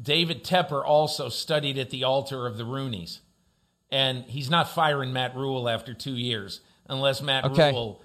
David 0.00 0.44
Tepper 0.44 0.84
also 0.84 1.28
studied 1.28 1.78
at 1.78 1.90
the 1.90 2.04
altar 2.04 2.46
of 2.46 2.56
the 2.56 2.64
Rooneys, 2.64 3.20
and 3.90 4.24
he's 4.24 4.50
not 4.50 4.68
firing 4.70 5.12
Matt 5.12 5.34
Rhule 5.36 5.68
after 5.68 5.94
two 5.94 6.14
years 6.14 6.60
unless 6.88 7.22
Matt 7.22 7.44
Okay. 7.46 7.72
Puts. 7.72 8.04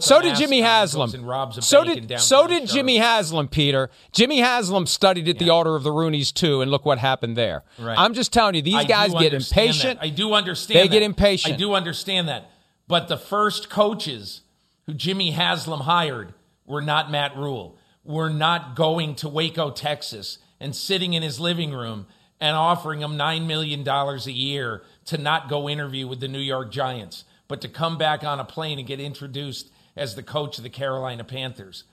So 0.00 0.20
did 0.20 0.36
Jimmy 0.36 0.60
Haslam. 0.60 1.10
And 1.14 1.28
robs 1.28 1.58
a 1.58 1.62
so 1.62 1.84
did 1.84 2.20
so 2.20 2.46
did 2.46 2.68
Jimmy 2.68 2.96
Haslam, 2.96 3.48
Peter. 3.48 3.90
Jimmy 4.12 4.40
Haslam 4.40 4.86
studied 4.86 5.28
at 5.28 5.38
the 5.38 5.50
altar 5.50 5.76
of 5.76 5.82
the 5.82 5.90
Rooneys 5.90 6.32
too, 6.32 6.60
and 6.60 6.70
look 6.70 6.84
what 6.84 6.98
happened 6.98 7.36
there. 7.36 7.64
Right. 7.78 7.98
I'm 7.98 8.14
just 8.14 8.32
telling 8.32 8.54
you, 8.54 8.62
these 8.62 8.74
I 8.74 8.84
guys 8.84 9.12
get 9.14 9.34
impatient. 9.34 10.00
that. 10.00 10.06
I 10.06 10.10
do 10.10 10.32
understand. 10.32 10.80
They 10.80 10.88
get 10.88 11.02
impatient. 11.02 11.54
I 11.54 11.56
do 11.56 11.74
understand 11.74 12.28
that. 12.28 12.50
But 12.86 13.08
the 13.08 13.16
first 13.16 13.70
coaches 13.70 14.42
who 14.86 14.94
Jimmy 14.94 15.32
Haslam 15.32 15.80
hired 15.80 16.34
were 16.66 16.82
not 16.82 17.10
Matt 17.10 17.36
Rhule. 17.36 17.78
Were 18.04 18.30
not 18.30 18.76
going 18.76 19.14
to 19.16 19.28
Waco, 19.30 19.70
Texas, 19.70 20.38
and 20.60 20.76
sitting 20.76 21.14
in 21.14 21.22
his 21.22 21.40
living 21.40 21.72
room 21.72 22.06
and 22.38 22.54
offering 22.54 23.00
him 23.00 23.16
nine 23.16 23.46
million 23.46 23.82
dollars 23.82 24.26
a 24.26 24.32
year 24.32 24.82
to 25.06 25.16
not 25.16 25.48
go 25.48 25.68
interview 25.68 26.06
with 26.06 26.20
the 26.20 26.28
New 26.28 26.38
York 26.38 26.70
Giants, 26.70 27.24
but 27.48 27.62
to 27.62 27.68
come 27.68 27.96
back 27.96 28.22
on 28.22 28.40
a 28.40 28.44
plane 28.44 28.78
and 28.78 28.86
get 28.86 29.00
introduced 29.00 29.70
as 29.96 30.14
the 30.14 30.22
coach 30.22 30.58
of 30.58 30.64
the 30.64 30.70
Carolina 30.70 31.24
Panthers. 31.24 31.84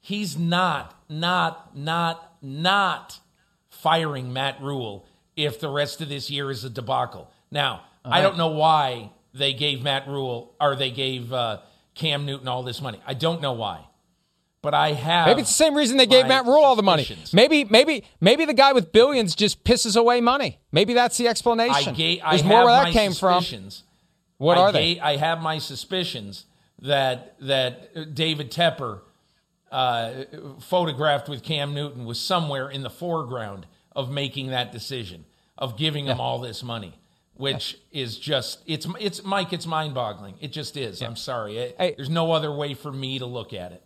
He's 0.00 0.38
not, 0.38 0.94
not, 1.08 1.76
not, 1.76 2.36
not 2.40 3.20
firing 3.68 4.32
Matt 4.32 4.60
Rhule 4.62 5.06
if 5.36 5.60
the 5.60 5.68
rest 5.68 6.00
of 6.00 6.08
this 6.08 6.30
year 6.30 6.50
is 6.50 6.64
a 6.64 6.70
debacle. 6.70 7.30
Now, 7.50 7.82
I 8.04 8.22
don't 8.22 8.36
know 8.36 8.48
why 8.48 9.12
they 9.34 9.52
gave 9.52 9.82
Matt 9.82 10.06
Rhule 10.08 10.54
or 10.60 10.76
they 10.76 10.90
gave 10.90 11.32
uh, 11.32 11.58
Cam 11.94 12.26
Newton 12.26 12.48
all 12.48 12.62
this 12.62 12.80
money. 12.80 13.00
I 13.06 13.14
don't 13.14 13.42
know 13.42 13.52
why. 13.52 13.84
But 14.60 14.74
I 14.74 14.92
have. 14.92 15.28
Maybe 15.28 15.42
it's 15.42 15.50
the 15.50 15.54
same 15.54 15.76
reason 15.76 15.98
they 15.98 16.06
gave 16.06 16.26
Matt 16.26 16.44
Rhule 16.44 16.64
all 16.64 16.74
the 16.74 16.82
money. 16.82 17.06
Maybe, 17.32 17.64
maybe, 17.64 18.04
maybe 18.20 18.44
the 18.44 18.54
guy 18.54 18.72
with 18.72 18.90
billions 18.90 19.36
just 19.36 19.62
pisses 19.62 19.96
away 19.96 20.20
money. 20.20 20.58
Maybe 20.72 20.94
that's 20.94 21.16
the 21.16 21.28
I, 21.28 21.30
explanation. 21.30 21.94
ga- 21.94 22.20
I 22.20 22.30
There's 22.30 22.42
have 22.42 22.48
more 22.50 22.64
where 22.64 22.84
that 22.84 22.92
came 22.92 23.12
from. 23.12 23.40
suspicions. 23.42 23.84
What 24.38 24.58
I 24.58 24.60
are 24.62 24.72
they? 24.72 24.98
I 24.98 25.16
have 25.16 25.40
my 25.40 25.58
suspicions 25.58 26.46
that 26.80 27.36
that 27.40 28.14
David 28.14 28.50
Tepper 28.50 29.00
uh, 29.70 30.24
photographed 30.60 31.28
with 31.28 31.42
Cam 31.42 31.74
Newton 31.74 32.04
was 32.04 32.18
somewhere 32.18 32.68
in 32.70 32.82
the 32.82 32.90
foreground 32.90 33.66
of 33.94 34.10
making 34.10 34.48
that 34.48 34.72
decision 34.72 35.24
of 35.56 35.76
giving 35.76 36.06
him 36.06 36.20
all 36.20 36.38
this 36.38 36.62
money, 36.62 36.94
which 37.34 37.76
is 37.90 38.16
just 38.18 38.62
it's 38.66 38.86
it's 39.00 39.24
Mike. 39.24 39.52
It's 39.52 39.66
mind 39.66 39.94
boggling. 39.94 40.34
It 40.40 40.52
just 40.52 40.76
is. 40.76 41.02
I'm 41.02 41.16
sorry. 41.16 41.58
It- 41.58 41.96
there's 41.96 42.08
no 42.10 42.32
other 42.32 42.52
way 42.52 42.74
for 42.74 42.92
me 42.92 43.18
to 43.18 43.26
look 43.26 43.52
at 43.52 43.72
it. 43.72 43.82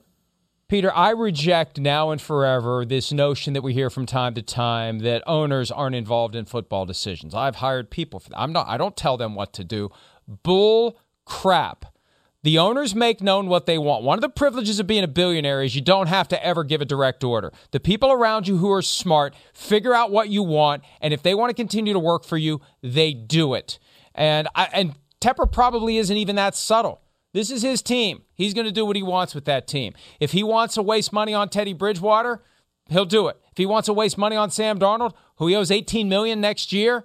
Peter, 0.69 0.95
I 0.95 1.11
reject 1.11 1.79
now 1.79 2.13
and 2.13 2.21
forever 2.21 2.87
this 2.87 3.13
notion 3.13 3.53
that 3.53 3.61
we 3.63 3.75
hear 3.75 3.91
from 3.91 4.07
time 4.07 4.33
to 4.35 4.43
time 4.43 5.01
that 5.01 5.23
owners 5.27 5.71
aren't 5.71 5.95
involved 5.95 6.35
in 6.35 6.47
football 6.47 6.87
decisions. 6.87 7.35
I've 7.35 7.57
hired 7.57 7.91
people 7.91 8.21
for 8.21 8.31
that. 8.31 8.39
I'm 8.39 8.53
not 8.53 8.69
I 8.69 8.77
don't 8.79 8.97
tell 8.97 9.17
them 9.17 9.35
what 9.35 9.53
to 9.55 9.65
do. 9.65 9.91
Bull 10.43 10.99
crap. 11.27 11.87
The 12.45 12.59
owners 12.59 12.93
make 12.95 13.21
known 13.21 13.47
what 13.47 13.67
they 13.67 13.79
want. 13.79 14.03
One 14.03 14.19
of 14.19 14.23
the 14.23 14.29
privileges 14.29 14.81
of 14.81 14.87
being 14.89 15.05
a 15.05 15.09
billionaire 15.09 15.63
is 15.63 15.77
you 15.77 15.81
don't 15.81 16.09
have 16.09 16.27
to 16.29 16.45
ever 16.45 16.65
give 16.65 16.81
a 16.81 16.85
direct 16.85 17.23
order. 17.23 17.53
The 17.71 17.79
people 17.79 18.11
around 18.11 18.49
you 18.49 18.57
who 18.57 18.71
are 18.73 18.83
smart 18.83 19.35
figure 19.55 19.95
out 19.95 20.11
what 20.11 20.29
you 20.29 20.43
want, 20.43 20.83
and 21.01 21.15
if 21.15 21.23
they 21.23 21.35
want 21.35 21.51
to 21.51 21.55
continue 21.55 21.93
to 21.93 22.01
work 22.01 22.25
for 22.25 22.37
you, 22.37 22.61
they 22.83 23.13
do 23.13 23.55
it. 23.55 23.79
And 24.13 24.49
I, 24.57 24.69
and 24.73 24.95
Tepper 25.21 25.51
probably 25.51 25.99
isn't 25.99 26.17
even 26.17 26.35
that 26.35 26.57
subtle. 26.57 27.03
This 27.33 27.49
is 27.49 27.63
his 27.63 27.81
team. 27.81 28.23
He's 28.35 28.55
going 28.55 28.67
to 28.67 28.73
do 28.73 28.85
what 28.85 28.97
he 28.97 29.05
wants 29.05 29.37
with 29.37 29.45
that 29.45 29.69
team. 29.69 29.95
If 30.19 30.33
he 30.33 30.43
wants 30.43 30.75
to 30.75 30.83
waste 30.83 31.13
money 31.13 31.33
on 31.33 31.49
Teddy 31.49 31.73
Bridgewater, 31.73 32.43
he'll 32.89 33.05
do 33.05 33.29
it. 33.29 33.41
If 33.53 33.59
he 33.59 33.67
wants 33.67 33.87
to 33.87 33.93
waste 33.93 34.19
money 34.19 34.35
on 34.35 34.51
Sam 34.51 34.81
Darnold, 34.81 35.15
who 35.37 35.47
he 35.47 35.55
owes 35.55 35.71
18 35.71 36.09
million 36.09 36.41
next 36.41 36.73
year, 36.73 37.05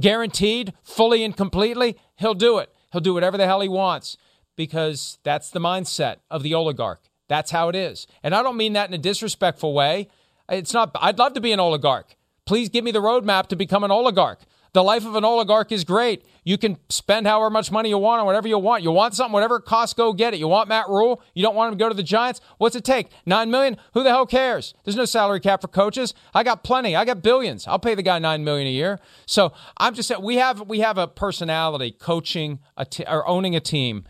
guaranteed, 0.00 0.72
fully 0.82 1.22
and 1.22 1.36
completely, 1.36 1.96
he'll 2.16 2.34
do 2.34 2.58
it. 2.58 2.74
He'll 2.90 3.00
do 3.00 3.14
whatever 3.14 3.36
the 3.36 3.46
hell 3.46 3.60
he 3.60 3.68
wants 3.68 4.16
because 4.56 5.18
that's 5.22 5.50
the 5.50 5.60
mindset 5.60 6.16
of 6.30 6.42
the 6.42 6.54
oligarch. 6.54 7.02
That's 7.28 7.50
how 7.50 7.68
it 7.68 7.76
is. 7.76 8.06
And 8.22 8.34
I 8.34 8.42
don't 8.42 8.56
mean 8.56 8.74
that 8.74 8.88
in 8.88 8.94
a 8.94 8.98
disrespectful 8.98 9.72
way. 9.72 10.08
It's 10.48 10.74
not 10.74 10.90
I'd 11.00 11.18
love 11.18 11.34
to 11.34 11.40
be 11.40 11.52
an 11.52 11.60
oligarch. 11.60 12.16
Please 12.46 12.68
give 12.68 12.84
me 12.84 12.90
the 12.90 13.00
roadmap 13.00 13.46
to 13.48 13.56
become 13.56 13.84
an 13.84 13.90
oligarch. 13.90 14.40
The 14.74 14.82
life 14.82 15.06
of 15.06 15.14
an 15.14 15.24
oligarch 15.24 15.70
is 15.70 15.84
great. 15.84 16.24
You 16.42 16.58
can 16.58 16.78
spend 16.88 17.28
however 17.28 17.48
much 17.48 17.70
money 17.70 17.90
you 17.90 17.96
want 17.96 18.18
on 18.18 18.26
whatever 18.26 18.48
you 18.48 18.58
want. 18.58 18.82
You 18.82 18.90
want 18.90 19.14
something, 19.14 19.32
whatever 19.32 19.60
costs, 19.60 19.94
go 19.94 20.12
get 20.12 20.34
it. 20.34 20.40
You 20.40 20.48
want 20.48 20.68
Matt 20.68 20.88
Rhule? 20.88 21.22
You 21.32 21.44
don't 21.44 21.54
want 21.54 21.72
him 21.72 21.78
to 21.78 21.82
go 21.82 21.88
to 21.88 21.94
the 21.94 22.02
Giants? 22.02 22.40
What's 22.58 22.74
it 22.74 22.84
take? 22.84 23.06
Nine 23.24 23.52
million? 23.52 23.76
Who 23.94 24.02
the 24.02 24.10
hell 24.10 24.26
cares? 24.26 24.74
There's 24.82 24.96
no 24.96 25.04
salary 25.04 25.38
cap 25.38 25.60
for 25.60 25.68
coaches. 25.68 26.12
I 26.34 26.42
got 26.42 26.64
plenty. 26.64 26.96
I 26.96 27.04
got 27.04 27.22
billions. 27.22 27.68
I'll 27.68 27.78
pay 27.78 27.94
the 27.94 28.02
guy 28.02 28.18
nine 28.18 28.42
million 28.42 28.66
a 28.66 28.72
year. 28.72 28.98
So 29.26 29.52
I'm 29.78 29.94
just 29.94 30.08
saying 30.08 30.22
we 30.22 30.36
have 30.36 30.62
we 30.62 30.80
have 30.80 30.98
a 30.98 31.06
personality 31.06 31.92
coaching 31.92 32.58
a 32.76 32.84
t- 32.84 33.04
or 33.08 33.26
owning 33.28 33.54
a 33.54 33.60
team 33.60 34.04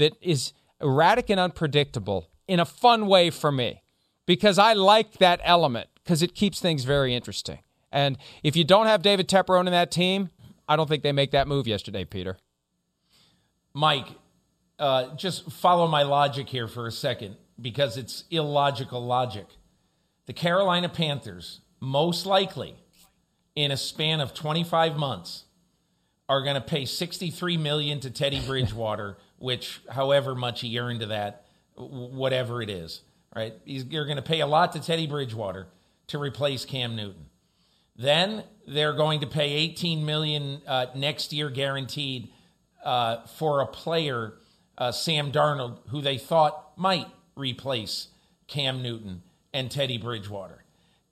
that 0.00 0.16
is 0.20 0.52
erratic 0.80 1.30
and 1.30 1.38
unpredictable 1.38 2.28
in 2.48 2.58
a 2.58 2.64
fun 2.64 3.06
way 3.06 3.30
for 3.30 3.52
me 3.52 3.82
because 4.26 4.58
I 4.58 4.72
like 4.72 5.14
that 5.18 5.40
element 5.44 5.88
because 6.02 6.22
it 6.22 6.34
keeps 6.34 6.60
things 6.60 6.84
very 6.84 7.14
interesting. 7.14 7.60
And 7.92 8.18
if 8.42 8.56
you 8.56 8.64
don't 8.64 8.86
have 8.86 9.02
David 9.02 9.28
Tepper 9.28 9.58
in 9.60 9.66
that 9.66 9.90
team, 9.90 10.30
I 10.68 10.76
don't 10.76 10.88
think 10.88 11.02
they 11.02 11.12
make 11.12 11.30
that 11.32 11.48
move 11.48 11.66
yesterday, 11.66 12.04
Peter. 12.04 12.38
Mike, 13.74 14.06
uh, 14.78 15.14
just 15.14 15.50
follow 15.50 15.86
my 15.86 16.02
logic 16.02 16.48
here 16.48 16.66
for 16.66 16.86
a 16.86 16.92
second 16.92 17.36
because 17.60 17.96
it's 17.96 18.24
illogical 18.30 19.04
logic. 19.04 19.46
The 20.26 20.32
Carolina 20.32 20.88
Panthers, 20.88 21.60
most 21.80 22.26
likely, 22.26 22.76
in 23.54 23.70
a 23.70 23.76
span 23.76 24.20
of 24.20 24.32
25 24.32 24.96
months, 24.96 25.44
are 26.28 26.42
going 26.42 26.54
to 26.54 26.60
pay 26.60 26.84
63 26.84 27.56
million 27.56 28.00
to 28.00 28.10
Teddy 28.10 28.40
Bridgewater, 28.46 29.18
which, 29.40 29.80
however 29.88 30.34
much 30.34 30.60
he 30.60 30.78
earned 30.78 31.00
to 31.00 31.06
that, 31.06 31.46
whatever 31.74 32.62
it 32.62 32.68
is, 32.68 33.00
right? 33.34 33.54
He's, 33.64 33.84
you're 33.86 34.04
going 34.04 34.16
to 34.16 34.22
pay 34.22 34.40
a 34.40 34.46
lot 34.46 34.72
to 34.72 34.80
Teddy 34.80 35.06
Bridgewater 35.06 35.66
to 36.08 36.18
replace 36.18 36.66
Cam 36.66 36.94
Newton. 36.94 37.26
Then 37.96 38.44
they're 38.68 38.92
going 38.92 39.20
to 39.20 39.26
pay 39.26 39.52
18 39.52 40.04
million 40.04 40.60
uh, 40.66 40.86
next 40.94 41.32
year 41.32 41.48
guaranteed 41.48 42.30
uh, 42.84 43.26
for 43.38 43.62
a 43.62 43.66
player, 43.66 44.34
uh, 44.76 44.92
Sam 44.92 45.32
Darnold, 45.32 45.78
who 45.88 46.02
they 46.02 46.18
thought 46.18 46.72
might 46.76 47.06
replace 47.34 48.08
Cam 48.46 48.82
Newton 48.82 49.22
and 49.54 49.70
Teddy 49.70 49.96
Bridgewater. 49.96 50.64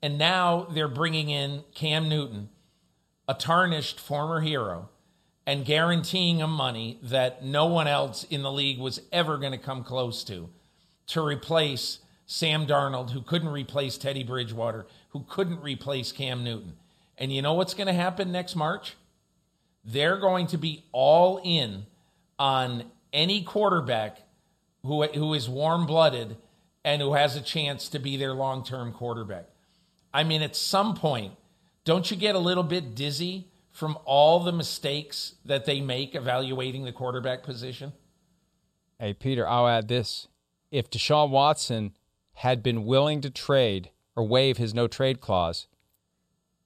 And 0.03 0.19
now 0.19 0.67
they're 0.71 0.87
bringing 0.87 1.29
in 1.29 1.63
Cam 1.73 2.07
Newton, 2.07 2.49
a 3.27 3.33
tarnished 3.33 3.99
former 3.99 4.41
hero, 4.41 4.89
and 5.49 5.65
guaranteeing 5.65 6.37
him 6.37 6.51
money 6.51 6.99
that 7.01 7.43
no 7.43 7.65
one 7.65 7.87
else 7.87 8.23
in 8.25 8.43
the 8.43 8.51
league 8.51 8.77
was 8.77 9.01
ever 9.11 9.39
going 9.39 9.51
to 9.51 9.57
come 9.57 9.83
close 9.83 10.23
to 10.23 10.47
to 11.07 11.25
replace 11.25 11.97
Sam 12.27 12.67
Darnold, 12.67 13.09
who 13.09 13.23
couldn't 13.23 13.47
replace 13.47 13.97
Teddy 13.97 14.23
Bridgewater, 14.23 14.85
who 15.09 15.25
couldn't 15.27 15.59
replace 15.63 16.11
Cam 16.11 16.43
Newton. 16.43 16.73
And 17.17 17.33
you 17.33 17.41
know 17.41 17.55
what's 17.55 17.73
going 17.73 17.87
to 17.87 17.93
happen 17.93 18.31
next 18.31 18.55
March? 18.55 18.95
They're 19.83 20.17
going 20.17 20.45
to 20.47 20.57
be 20.59 20.83
all 20.91 21.41
in 21.43 21.87
on 22.37 22.83
any 23.11 23.41
quarterback 23.41 24.19
who, 24.83 25.01
who 25.05 25.33
is 25.33 25.49
warm 25.49 25.87
blooded 25.87 26.37
and 26.85 27.01
who 27.01 27.13
has 27.13 27.35
a 27.35 27.41
chance 27.41 27.89
to 27.89 27.97
be 27.97 28.17
their 28.17 28.33
long 28.33 28.63
term 28.63 28.93
quarterback. 28.93 29.47
I 30.13 30.23
mean, 30.23 30.43
at 30.43 30.55
some 30.55 30.93
point, 30.93 31.33
don't 31.85 32.11
you 32.11 32.17
get 32.17 32.35
a 32.35 32.39
little 32.39 32.61
bit 32.61 32.93
dizzy 32.93 33.48
from 33.79 33.97
all 34.03 34.41
the 34.41 34.51
mistakes 34.51 35.35
that 35.45 35.63
they 35.63 35.79
make 35.79 36.13
evaluating 36.13 36.83
the 36.83 36.91
quarterback 36.91 37.43
position? 37.43 37.93
Hey, 38.99 39.13
Peter, 39.13 39.47
I'll 39.47 39.69
add 39.69 39.87
this. 39.87 40.27
If 40.69 40.89
Deshaun 40.89 41.29
Watson 41.29 41.95
had 42.33 42.61
been 42.61 42.85
willing 42.85 43.21
to 43.21 43.29
trade 43.29 43.91
or 44.17 44.27
waive 44.27 44.57
his 44.57 44.73
no 44.73 44.87
trade 44.87 45.21
clause 45.21 45.67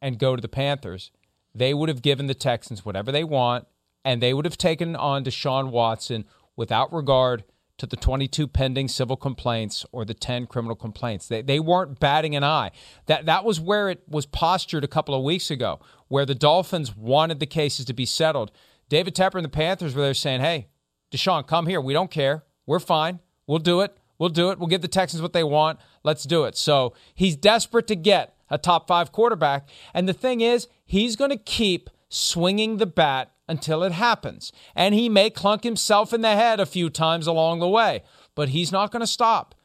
and 0.01 0.17
go 0.17 0.36
to 0.36 0.41
the 0.41 0.48
Panthers, 0.48 1.12
they 1.53 1.72
would 1.72 1.88
have 1.88 2.01
given 2.01 2.25
the 2.25 2.34
Texans 2.34 2.84
whatever 2.84 3.12
they 3.12 3.24
want, 3.24 3.67
and 4.03 4.20
they 4.20 4.34
would 4.34 4.46
have 4.46 4.58
taken 4.58 4.96
on 4.96 5.24
Deshaun 5.24 5.70
Watson 5.70 6.25
without 6.55 6.91
regard 6.91 7.43
to 7.77 7.86
the 7.86 7.96
22 7.96 8.48
pending 8.48 8.88
civil 8.88 9.18
complaints 9.18 9.86
or 9.92 10.06
the 10.06 10.13
10 10.13 10.46
criminal 10.48 10.75
complaints. 10.75 11.27
They, 11.27 11.42
they 11.42 11.60
weren't 11.60 12.00
batting 12.00 12.36
an 12.36 12.44
eye. 12.44 12.72
That, 13.08 13.25
that 13.25 13.44
was 13.44 13.60
where 13.60 13.89
it 13.89 14.03
was 14.08 14.25
postured 14.25 14.84
a 14.84 14.88
couple 14.88 15.15
of 15.15 15.24
weeks 15.24 15.50
ago, 15.50 15.80
where 16.08 16.25
the 16.25 16.36
Dolphins 16.36 16.96
wanted 16.96 17.39
the 17.39 17.46
cases 17.46 17.86
to 17.86 17.94
be 17.94 18.06
settled. 18.06 18.51
David 18.89 19.15
Tepper 19.15 19.36
and 19.36 19.46
the 19.46 19.50
Panthers 19.50 19.96
were 19.96 20.03
there 20.03 20.13
saying, 20.13 20.42
hey, 20.42 20.68
Deshaun, 21.12 21.48
come 21.48 21.68
here. 21.68 21.82
We 21.82 21.94
don't 21.94 22.12
care. 22.12 22.44
We're 22.65 22.80
fine. 22.80 23.20
We'll 23.48 23.60
do 23.60 23.82
it. 23.82 23.98
We'll 24.18 24.30
do 24.30 24.51
it. 24.51 24.60
We'll 24.60 24.68
give 24.68 24.82
the 24.82 24.88
Texans 24.88 25.22
what 25.22 25.34
they 25.34 25.44
want. 25.44 25.80
Let's 26.03 26.24
do 26.24 26.46
it. 26.46 26.56
So 26.56 26.94
he's 27.13 27.36
desperate 27.36 27.88
to 27.88 27.96
get 27.96 28.36
a 28.50 28.58
top 28.58 28.88
five 28.88 29.12
quarterback. 29.12 29.68
And 29.94 30.08
the 30.08 30.13
thing 30.13 30.42
is, 30.42 30.68
he's 30.86 31.15
going 31.15 31.32
to 31.32 31.38
keep 31.38 31.89
swinging 32.10 32.77
the 32.77 32.86
bat 32.86 33.33
until 33.48 33.84
it 33.84 33.92
happens. 33.92 34.52
And 34.76 34.96
he 34.96 35.10
may 35.10 35.30
clunk 35.30 35.64
himself 35.64 36.14
in 36.14 36.22
the 36.22 36.36
head 36.36 36.60
a 36.60 36.66
few 36.66 36.90
times 36.90 37.28
along 37.28 37.60
the 37.60 37.68
way, 37.68 38.04
but 38.36 38.50
he's 38.50 38.72
not 38.72 38.92
going 38.92 39.02
to 39.02 39.08
stop. 39.08 39.56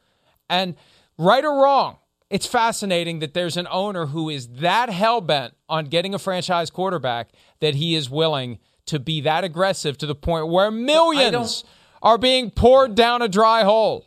And 0.49 0.75
right 1.17 1.43
or 1.43 1.63
wrong, 1.63 1.97
it's 2.29 2.45
fascinating 2.45 3.19
that 3.19 3.33
there's 3.33 3.57
an 3.57 3.67
owner 3.71 4.07
who 4.07 4.29
is 4.29 4.47
that 4.47 4.89
hell 4.89 5.21
bent 5.21 5.55
on 5.67 5.85
getting 5.85 6.13
a 6.13 6.19
franchise 6.19 6.69
quarterback 6.69 7.29
that 7.59 7.75
he 7.75 7.95
is 7.95 8.09
willing 8.09 8.59
to 8.85 8.99
be 8.99 9.21
that 9.21 9.43
aggressive 9.43 9.97
to 9.97 10.05
the 10.05 10.15
point 10.15 10.47
where 10.47 10.71
millions 10.71 11.63
are 12.01 12.17
being 12.17 12.49
poured 12.49 12.95
down 12.95 13.21
a 13.21 13.27
dry 13.27 13.63
hole. 13.63 14.05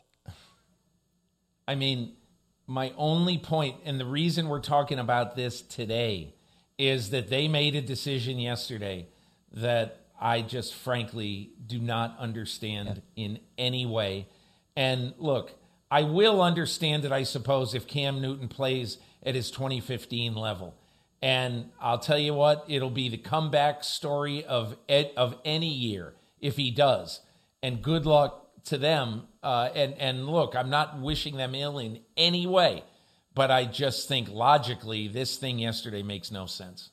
I 1.67 1.75
mean, 1.75 2.13
my 2.67 2.93
only 2.97 3.39
point, 3.39 3.77
and 3.85 3.99
the 3.99 4.07
reason 4.07 4.49
we're 4.49 4.61
talking 4.61 4.99
about 4.99 5.37
this 5.37 5.63
today, 5.63 6.35
is 6.79 7.11
that 7.11 7.29
they 7.29 7.49
made 7.49 7.75
a 7.75 7.83
decision 7.83 8.39
yesterday 8.39 9.07
that 9.55 10.07
I 10.21 10.43
just 10.43 10.75
frankly 10.75 11.51
do 11.67 11.79
not 11.79 12.17
understand 12.19 13.03
yeah. 13.15 13.25
in 13.25 13.41
any 13.59 13.87
way. 13.87 14.29
And 14.77 15.15
look, 15.19 15.55
I 15.91 16.05
will 16.05 16.41
understand 16.41 17.05
it, 17.05 17.13
I 17.13 17.25
suppose, 17.25 17.75
if 17.75 17.87
Cam 17.87 18.23
Newton 18.23 18.49
plays 18.49 18.99
at 19.23 19.35
his 19.35 19.51
2015 19.51 20.35
level. 20.35 20.75
And 21.21 21.71
I'll 21.81 21.99
tell 21.99 22.19
you 22.19 22.35
what, 22.35 22.65
it'll 22.67 22.91
be 22.91 23.09
the 23.09 23.19
comeback 23.19 23.85
story 23.85 24.45
of 24.45 24.77
of 24.89 25.37
any 25.45 25.69
year 25.69 26.15
if 26.41 26.57
he 26.57 26.71
does. 26.71 27.21
And 27.63 27.83
good 27.83 28.07
luck 28.07 28.65
to 28.65 28.79
them. 28.79 29.29
Uh, 29.43 29.69
and 29.75 29.95
and 29.99 30.27
look, 30.27 30.57
I'm 30.57 30.71
not 30.71 31.01
wishing 31.01 31.37
them 31.37 31.55
ill 31.55 31.79
in 31.79 32.01
any 32.17 32.47
way, 32.47 32.85
but 33.35 33.51
I 33.51 33.67
just 33.67 34.09
think 34.09 34.29
logically, 34.29 35.09
this 35.09 35.37
thing 35.37 35.59
yesterday 35.59 36.03
makes 36.03 36.31
no 36.31 36.47
sense. 36.47 36.91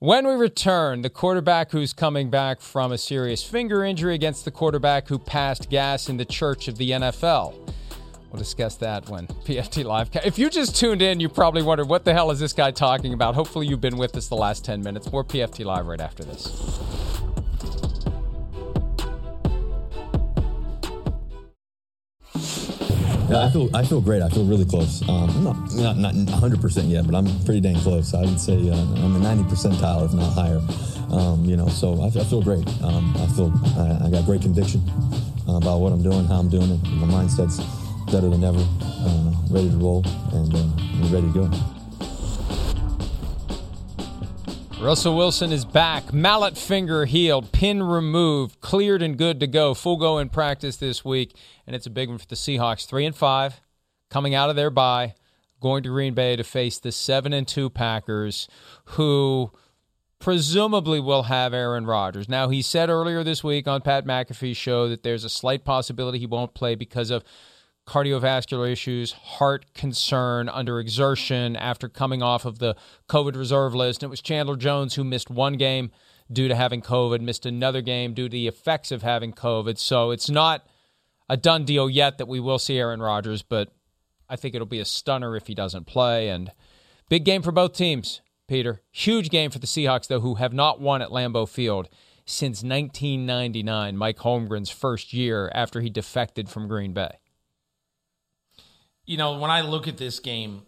When 0.00 0.26
we 0.26 0.34
return, 0.34 1.02
the 1.02 1.08
quarterback 1.08 1.70
who's 1.70 1.92
coming 1.92 2.28
back 2.28 2.60
from 2.60 2.90
a 2.90 2.98
serious 2.98 3.44
finger 3.44 3.84
injury 3.84 4.14
against 4.14 4.44
the 4.44 4.50
quarterback 4.50 5.08
who 5.08 5.18
passed 5.18 5.70
gas 5.70 6.08
in 6.08 6.16
the 6.16 6.24
church 6.24 6.66
of 6.66 6.76
the 6.76 6.90
NFL. 6.90 7.54
We'll 8.30 8.38
discuss 8.38 8.74
that 8.76 9.08
when 9.08 9.26
PFT 9.44 9.84
Live. 9.84 10.10
If 10.24 10.36
you 10.36 10.50
just 10.50 10.74
tuned 10.74 11.00
in, 11.00 11.20
you 11.20 11.28
probably 11.28 11.62
wondered 11.62 11.88
what 11.88 12.04
the 12.04 12.12
hell 12.12 12.32
is 12.32 12.40
this 12.40 12.52
guy 12.52 12.72
talking 12.72 13.14
about. 13.14 13.36
Hopefully, 13.36 13.68
you've 13.68 13.80
been 13.80 13.96
with 13.96 14.16
us 14.16 14.26
the 14.26 14.34
last 14.34 14.64
10 14.64 14.82
minutes. 14.82 15.10
More 15.12 15.22
PFT 15.22 15.64
Live 15.64 15.86
right 15.86 16.00
after 16.00 16.24
this. 16.24 17.03
Yeah, 23.28 23.44
I 23.44 23.50
feel 23.50 23.74
I 23.74 23.84
feel 23.84 24.00
great. 24.02 24.20
I 24.22 24.28
feel 24.28 24.44
really 24.44 24.66
close. 24.66 25.00
Um, 25.08 25.30
I'm 25.30 25.44
not, 25.44 25.74
not 25.96 25.96
not 25.96 26.30
100 26.30 26.60
percent 26.60 26.88
yet, 26.88 27.06
but 27.06 27.14
I'm 27.14 27.26
pretty 27.44 27.60
dang 27.60 27.76
close. 27.76 28.12
I 28.12 28.20
would 28.20 28.38
say 28.38 28.68
uh, 28.68 28.74
I'm 28.74 29.16
a 29.16 29.18
90 29.18 29.44
percentile, 29.44 30.04
if 30.04 30.12
not 30.12 30.32
higher. 30.32 30.60
Um, 31.10 31.44
you 31.44 31.56
know, 31.56 31.68
so 31.68 32.02
I, 32.02 32.06
I 32.06 32.24
feel 32.24 32.42
great. 32.42 32.66
Um, 32.82 33.14
I 33.16 33.26
feel 33.28 33.52
I, 33.78 34.06
I, 34.06 34.10
got 34.10 34.26
great 34.26 34.42
conviction 34.42 34.82
uh, 35.48 35.56
about 35.56 35.78
what 35.78 35.92
I'm 35.92 36.02
doing, 36.02 36.24
how 36.26 36.36
I'm 36.36 36.48
doing 36.48 36.70
it. 36.70 36.82
My 36.84 37.06
mindset's 37.06 37.64
better 38.12 38.28
than 38.28 38.44
ever. 38.44 38.64
Uh, 38.82 39.32
ready 39.50 39.70
to 39.70 39.76
roll 39.76 40.04
and 40.32 40.54
uh, 40.54 41.08
ready 41.08 41.26
to 41.32 41.48
go. 41.48 41.73
Russell 44.84 45.16
Wilson 45.16 45.50
is 45.50 45.64
back. 45.64 46.12
Mallet 46.12 46.58
finger 46.58 47.06
healed, 47.06 47.52
pin 47.52 47.82
removed, 47.82 48.60
cleared 48.60 49.00
and 49.00 49.16
good 49.16 49.40
to 49.40 49.46
go. 49.46 49.72
Full 49.72 49.96
go 49.96 50.18
in 50.18 50.28
practice 50.28 50.76
this 50.76 51.02
week, 51.02 51.34
and 51.66 51.74
it's 51.74 51.86
a 51.86 51.90
big 51.90 52.10
one 52.10 52.18
for 52.18 52.26
the 52.26 52.34
Seahawks. 52.34 52.84
Three 52.84 53.06
and 53.06 53.16
five, 53.16 53.62
coming 54.10 54.34
out 54.34 54.50
of 54.50 54.56
their 54.56 54.68
bye, 54.68 55.14
going 55.58 55.82
to 55.84 55.88
Green 55.88 56.12
Bay 56.12 56.36
to 56.36 56.44
face 56.44 56.78
the 56.78 56.92
seven 56.92 57.32
and 57.32 57.48
two 57.48 57.70
Packers, 57.70 58.46
who 58.84 59.52
presumably 60.18 61.00
will 61.00 61.22
have 61.24 61.54
Aaron 61.54 61.86
Rodgers. 61.86 62.28
Now 62.28 62.50
he 62.50 62.60
said 62.60 62.90
earlier 62.90 63.24
this 63.24 63.42
week 63.42 63.66
on 63.66 63.80
Pat 63.80 64.04
McAfee's 64.04 64.58
show 64.58 64.90
that 64.90 65.02
there's 65.02 65.24
a 65.24 65.30
slight 65.30 65.64
possibility 65.64 66.18
he 66.18 66.26
won't 66.26 66.52
play 66.52 66.74
because 66.74 67.10
of 67.10 67.24
cardiovascular 67.86 68.70
issues, 68.70 69.12
heart 69.12 69.74
concern 69.74 70.48
under 70.48 70.80
exertion 70.80 71.56
after 71.56 71.88
coming 71.88 72.22
off 72.22 72.44
of 72.44 72.58
the 72.58 72.76
COVID 73.08 73.36
reserve 73.36 73.74
list. 73.74 74.02
And 74.02 74.08
it 74.08 74.10
was 74.10 74.22
Chandler 74.22 74.56
Jones 74.56 74.94
who 74.94 75.04
missed 75.04 75.30
one 75.30 75.54
game 75.54 75.90
due 76.32 76.48
to 76.48 76.54
having 76.54 76.80
COVID, 76.80 77.20
missed 77.20 77.44
another 77.44 77.82
game 77.82 78.14
due 78.14 78.28
to 78.28 78.32
the 78.32 78.48
effects 78.48 78.90
of 78.90 79.02
having 79.02 79.32
COVID. 79.32 79.78
So 79.78 80.10
it's 80.10 80.30
not 80.30 80.66
a 81.28 81.36
done 81.36 81.64
deal 81.64 81.90
yet 81.90 82.18
that 82.18 82.28
we 82.28 82.40
will 82.40 82.58
see 82.58 82.78
Aaron 82.78 83.00
Rodgers, 83.02 83.42
but 83.42 83.72
I 84.28 84.36
think 84.36 84.54
it'll 84.54 84.66
be 84.66 84.80
a 84.80 84.86
stunner 84.86 85.36
if 85.36 85.46
he 85.46 85.54
doesn't 85.54 85.86
play. 85.86 86.30
And 86.30 86.52
big 87.10 87.24
game 87.24 87.42
for 87.42 87.52
both 87.52 87.74
teams, 87.74 88.22
Peter. 88.48 88.80
Huge 88.90 89.28
game 89.28 89.50
for 89.50 89.58
the 89.58 89.66
Seahawks, 89.66 90.06
though, 90.06 90.20
who 90.20 90.36
have 90.36 90.54
not 90.54 90.80
won 90.80 91.02
at 91.02 91.10
Lambeau 91.10 91.46
Field 91.46 91.90
since 92.24 92.62
1999, 92.62 93.98
Mike 93.98 94.16
Holmgren's 94.18 94.70
first 94.70 95.12
year 95.12 95.52
after 95.54 95.82
he 95.82 95.90
defected 95.90 96.48
from 96.48 96.68
Green 96.68 96.94
Bay 96.94 97.18
you 99.06 99.16
know, 99.16 99.38
when 99.38 99.50
I 99.50 99.60
look 99.62 99.88
at 99.88 99.96
this 99.98 100.18
game, 100.20 100.62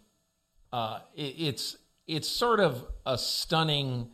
uh, 0.71 0.99
it, 1.15 1.35
it's 1.37 1.77
it's 2.07 2.27
sort 2.27 2.59
of 2.59 2.85
a 3.05 3.17
stunning 3.17 4.11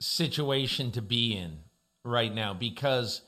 situation 0.00 0.90
to 0.92 1.02
be 1.02 1.36
in 1.36 1.58
right 2.04 2.34
now 2.34 2.54
because 2.54 3.22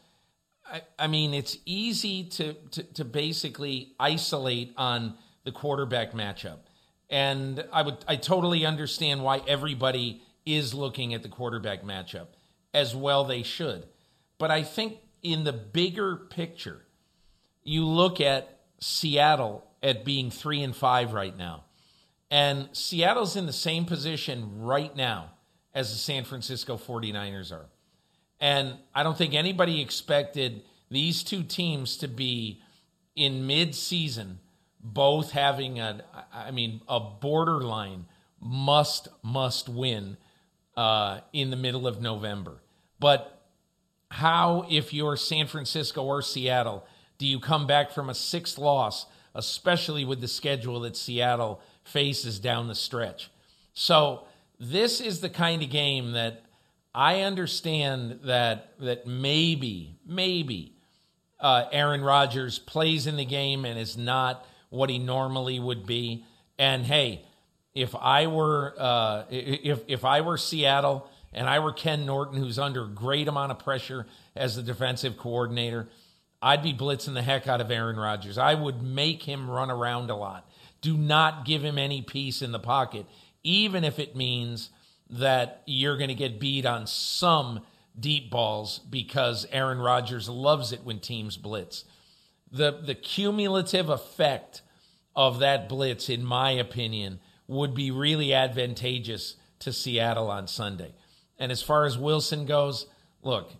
I, 0.70 0.82
I 0.98 1.06
mean 1.06 1.34
it's 1.34 1.58
easy 1.64 2.24
to, 2.24 2.54
to 2.54 2.82
to 2.94 3.04
basically 3.04 3.94
isolate 3.98 4.72
on 4.76 5.14
the 5.44 5.52
quarterback 5.52 6.12
matchup. 6.12 6.58
And 7.10 7.64
I 7.72 7.82
would 7.82 8.04
I 8.06 8.16
totally 8.16 8.66
understand 8.66 9.22
why 9.22 9.40
everybody 9.46 10.22
is 10.44 10.72
looking 10.74 11.14
at 11.14 11.22
the 11.22 11.28
quarterback 11.28 11.82
matchup 11.82 12.28
as 12.72 12.94
well 12.94 13.24
they 13.24 13.42
should. 13.42 13.86
But 14.38 14.50
I 14.50 14.62
think 14.62 14.98
in 15.22 15.44
the 15.44 15.52
bigger 15.52 16.16
picture, 16.16 16.84
you 17.64 17.84
look 17.84 18.20
at 18.20 18.60
Seattle 18.80 19.67
at 19.82 20.04
being 20.04 20.30
three 20.30 20.62
and 20.62 20.74
five 20.74 21.12
right 21.12 21.36
now. 21.36 21.64
And 22.30 22.68
Seattle's 22.72 23.36
in 23.36 23.46
the 23.46 23.52
same 23.52 23.84
position 23.84 24.62
right 24.62 24.94
now 24.94 25.30
as 25.74 25.92
the 25.92 25.98
San 25.98 26.24
Francisco 26.24 26.76
49ers 26.76 27.52
are. 27.52 27.66
And 28.40 28.74
I 28.94 29.02
don't 29.02 29.16
think 29.16 29.34
anybody 29.34 29.80
expected 29.80 30.62
these 30.90 31.22
two 31.22 31.42
teams 31.42 31.96
to 31.98 32.08
be 32.08 32.62
in 33.16 33.46
mid-season 33.46 34.38
both 34.80 35.32
having 35.32 35.80
a 35.80 36.02
I 36.32 36.50
mean 36.50 36.80
a 36.88 37.00
borderline 37.00 38.06
must 38.40 39.08
must 39.22 39.68
win 39.68 40.16
uh, 40.76 41.20
in 41.32 41.50
the 41.50 41.56
middle 41.56 41.86
of 41.86 42.00
November. 42.00 42.62
But 43.00 43.42
how 44.10 44.66
if 44.70 44.94
you're 44.94 45.16
San 45.16 45.46
Francisco 45.46 46.04
or 46.04 46.22
Seattle 46.22 46.86
do 47.18 47.26
you 47.26 47.40
come 47.40 47.66
back 47.66 47.90
from 47.90 48.08
a 48.08 48.14
sixth 48.14 48.56
loss 48.58 49.06
especially 49.38 50.04
with 50.04 50.20
the 50.20 50.28
schedule 50.28 50.80
that 50.80 50.96
Seattle 50.96 51.62
faces 51.84 52.38
down 52.38 52.68
the 52.68 52.74
stretch. 52.74 53.30
So 53.72 54.24
this 54.58 55.00
is 55.00 55.20
the 55.20 55.30
kind 55.30 55.62
of 55.62 55.70
game 55.70 56.12
that 56.12 56.42
I 56.94 57.20
understand 57.20 58.20
that 58.24 58.72
that 58.80 59.06
maybe 59.06 59.94
maybe 60.04 60.74
uh, 61.38 61.66
Aaron 61.70 62.02
Rodgers 62.02 62.58
plays 62.58 63.06
in 63.06 63.16
the 63.16 63.24
game 63.24 63.64
and 63.64 63.78
is 63.78 63.96
not 63.96 64.44
what 64.70 64.90
he 64.90 64.98
normally 64.98 65.60
would 65.60 65.86
be. 65.86 66.24
And 66.58 66.84
hey, 66.84 67.24
if 67.74 67.94
I 67.94 68.26
were 68.26 68.74
uh, 68.76 69.24
if 69.30 69.82
if 69.86 70.04
I 70.04 70.22
were 70.22 70.36
Seattle 70.36 71.08
and 71.32 71.48
I 71.48 71.60
were 71.60 71.72
Ken 71.72 72.04
Norton, 72.04 72.38
who's 72.38 72.58
under 72.58 72.84
a 72.84 72.88
great 72.88 73.28
amount 73.28 73.52
of 73.52 73.60
pressure 73.60 74.06
as 74.34 74.56
the 74.56 74.62
defensive 74.62 75.16
coordinator, 75.16 75.88
I'd 76.40 76.62
be 76.62 76.72
blitzing 76.72 77.14
the 77.14 77.22
heck 77.22 77.48
out 77.48 77.60
of 77.60 77.70
Aaron 77.70 77.96
Rodgers. 77.96 78.38
I 78.38 78.54
would 78.54 78.82
make 78.82 79.22
him 79.24 79.50
run 79.50 79.70
around 79.70 80.10
a 80.10 80.16
lot. 80.16 80.48
Do 80.80 80.96
not 80.96 81.44
give 81.44 81.64
him 81.64 81.78
any 81.78 82.02
peace 82.02 82.42
in 82.42 82.52
the 82.52 82.60
pocket, 82.60 83.06
even 83.42 83.82
if 83.82 83.98
it 83.98 84.14
means 84.14 84.70
that 85.10 85.62
you're 85.66 85.96
going 85.96 86.08
to 86.08 86.14
get 86.14 86.38
beat 86.38 86.66
on 86.66 86.86
some 86.86 87.60
deep 87.98 88.30
balls 88.30 88.78
because 88.90 89.46
Aaron 89.50 89.78
Rodgers 89.78 90.28
loves 90.28 90.72
it 90.72 90.84
when 90.84 91.00
teams 91.00 91.36
blitz. 91.36 91.84
The 92.50 92.80
the 92.80 92.94
cumulative 92.94 93.88
effect 93.88 94.62
of 95.16 95.40
that 95.40 95.68
blitz, 95.68 96.08
in 96.08 96.24
my 96.24 96.52
opinion, 96.52 97.20
would 97.48 97.74
be 97.74 97.90
really 97.90 98.32
advantageous 98.32 99.36
to 99.58 99.72
Seattle 99.72 100.30
on 100.30 100.46
Sunday. 100.46 100.94
And 101.38 101.50
as 101.50 101.62
far 101.62 101.84
as 101.84 101.98
Wilson 101.98 102.46
goes, 102.46 102.86
look, 103.22 103.52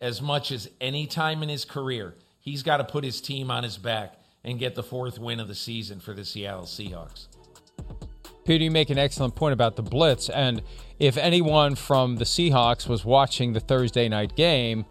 as 0.00 0.22
much 0.22 0.52
as 0.52 0.68
any 0.80 1.06
time 1.06 1.42
in 1.42 1.48
his 1.48 1.64
career, 1.64 2.14
he's 2.40 2.62
got 2.62 2.78
to 2.78 2.84
put 2.84 3.04
his 3.04 3.20
team 3.20 3.50
on 3.50 3.64
his 3.64 3.78
back 3.78 4.14
and 4.44 4.58
get 4.58 4.74
the 4.74 4.82
fourth 4.82 5.18
win 5.18 5.40
of 5.40 5.48
the 5.48 5.54
season 5.54 6.00
for 6.00 6.14
the 6.14 6.24
Seattle 6.24 6.64
Seahawks. 6.64 7.26
Peter, 8.44 8.64
you 8.64 8.70
make 8.70 8.88
an 8.88 8.96
excellent 8.96 9.34
point 9.34 9.52
about 9.52 9.76
the 9.76 9.82
blitz. 9.82 10.30
And 10.30 10.62
if 10.98 11.18
anyone 11.18 11.74
from 11.74 12.16
the 12.16 12.24
Seahawks 12.24 12.88
was 12.88 13.04
watching 13.04 13.52
the 13.52 13.60
Thursday 13.60 14.08
night 14.08 14.36
game, 14.36 14.86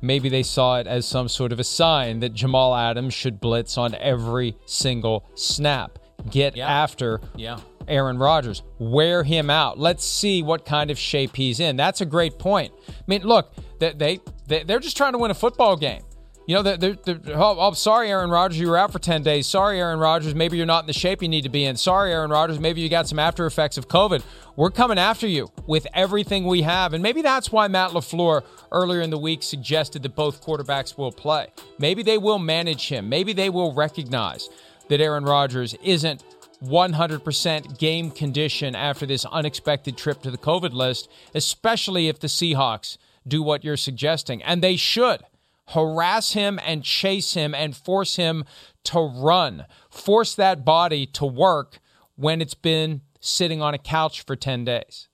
maybe 0.00 0.30
they 0.30 0.42
saw 0.42 0.78
it 0.78 0.86
as 0.86 1.06
some 1.06 1.28
sort 1.28 1.52
of 1.52 1.60
a 1.60 1.64
sign 1.64 2.20
that 2.20 2.32
Jamal 2.32 2.74
Adams 2.74 3.12
should 3.12 3.40
blitz 3.40 3.76
on 3.76 3.94
every 3.96 4.56
single 4.64 5.28
snap. 5.34 5.98
Get 6.30 6.56
yeah. 6.56 6.66
after 6.66 7.20
yeah. 7.36 7.60
Aaron 7.88 8.18
Rodgers. 8.18 8.62
Wear 8.78 9.22
him 9.24 9.50
out. 9.50 9.78
Let's 9.78 10.04
see 10.04 10.42
what 10.42 10.64
kind 10.64 10.90
of 10.90 10.98
shape 10.98 11.36
he's 11.36 11.60
in. 11.60 11.76
That's 11.76 12.00
a 12.00 12.06
great 12.06 12.38
point. 12.38 12.72
I 12.88 12.92
mean, 13.06 13.22
look, 13.22 13.52
they, 13.78 13.92
they, 13.92 14.20
they 14.46 14.74
are 14.74 14.80
just 14.80 14.96
trying 14.96 15.12
to 15.12 15.18
win 15.18 15.30
a 15.30 15.34
football 15.34 15.76
game. 15.76 16.02
You 16.46 16.56
know, 16.56 16.62
they're, 16.62 16.76
they're, 16.76 17.14
they're, 17.14 17.38
oh, 17.38 17.56
oh, 17.58 17.72
sorry, 17.72 18.10
Aaron 18.10 18.28
Rodgers, 18.28 18.60
you 18.60 18.68
were 18.68 18.76
out 18.76 18.92
for 18.92 18.98
10 18.98 19.22
days. 19.22 19.46
Sorry, 19.46 19.80
Aaron 19.80 19.98
Rodgers, 19.98 20.34
maybe 20.34 20.58
you're 20.58 20.66
not 20.66 20.82
in 20.82 20.86
the 20.86 20.92
shape 20.92 21.22
you 21.22 21.28
need 21.28 21.44
to 21.44 21.48
be 21.48 21.64
in. 21.64 21.74
Sorry, 21.76 22.12
Aaron 22.12 22.30
Rodgers, 22.30 22.60
maybe 22.60 22.82
you 22.82 22.90
got 22.90 23.08
some 23.08 23.18
after 23.18 23.46
effects 23.46 23.78
of 23.78 23.88
COVID. 23.88 24.22
We're 24.54 24.70
coming 24.70 24.98
after 24.98 25.26
you 25.26 25.50
with 25.66 25.86
everything 25.94 26.44
we 26.44 26.60
have. 26.60 26.92
And 26.92 27.02
maybe 27.02 27.22
that's 27.22 27.50
why 27.50 27.66
Matt 27.68 27.92
LaFleur 27.92 28.42
earlier 28.72 29.00
in 29.00 29.08
the 29.08 29.18
week 29.18 29.42
suggested 29.42 30.02
that 30.02 30.14
both 30.14 30.44
quarterbacks 30.44 30.98
will 30.98 31.12
play. 31.12 31.46
Maybe 31.78 32.02
they 32.02 32.18
will 32.18 32.38
manage 32.38 32.88
him. 32.88 33.08
Maybe 33.08 33.32
they 33.32 33.48
will 33.48 33.72
recognize 33.72 34.50
that 34.88 35.00
Aaron 35.00 35.24
Rodgers 35.24 35.74
isn't 35.82 36.22
100% 36.64 37.78
game 37.78 38.10
condition 38.10 38.74
after 38.74 39.06
this 39.06 39.24
unexpected 39.26 39.96
trip 39.96 40.22
to 40.22 40.30
the 40.30 40.38
COVID 40.38 40.72
list, 40.72 41.08
especially 41.34 42.08
if 42.08 42.18
the 42.18 42.26
Seahawks 42.26 42.98
do 43.26 43.42
what 43.42 43.64
you're 43.64 43.76
suggesting. 43.76 44.42
And 44.42 44.62
they 44.62 44.76
should 44.76 45.22
harass 45.68 46.32
him 46.32 46.60
and 46.64 46.82
chase 46.82 47.34
him 47.34 47.54
and 47.54 47.76
force 47.76 48.16
him 48.16 48.44
to 48.84 49.00
run. 49.00 49.66
Force 49.90 50.34
that 50.34 50.64
body 50.64 51.06
to 51.06 51.24
work 51.24 51.78
when 52.16 52.40
it's 52.40 52.54
been 52.54 53.00
sitting 53.20 53.62
on 53.62 53.74
a 53.74 53.78
couch 53.78 54.22
for 54.22 54.36
10 54.36 54.64
days. 54.64 55.08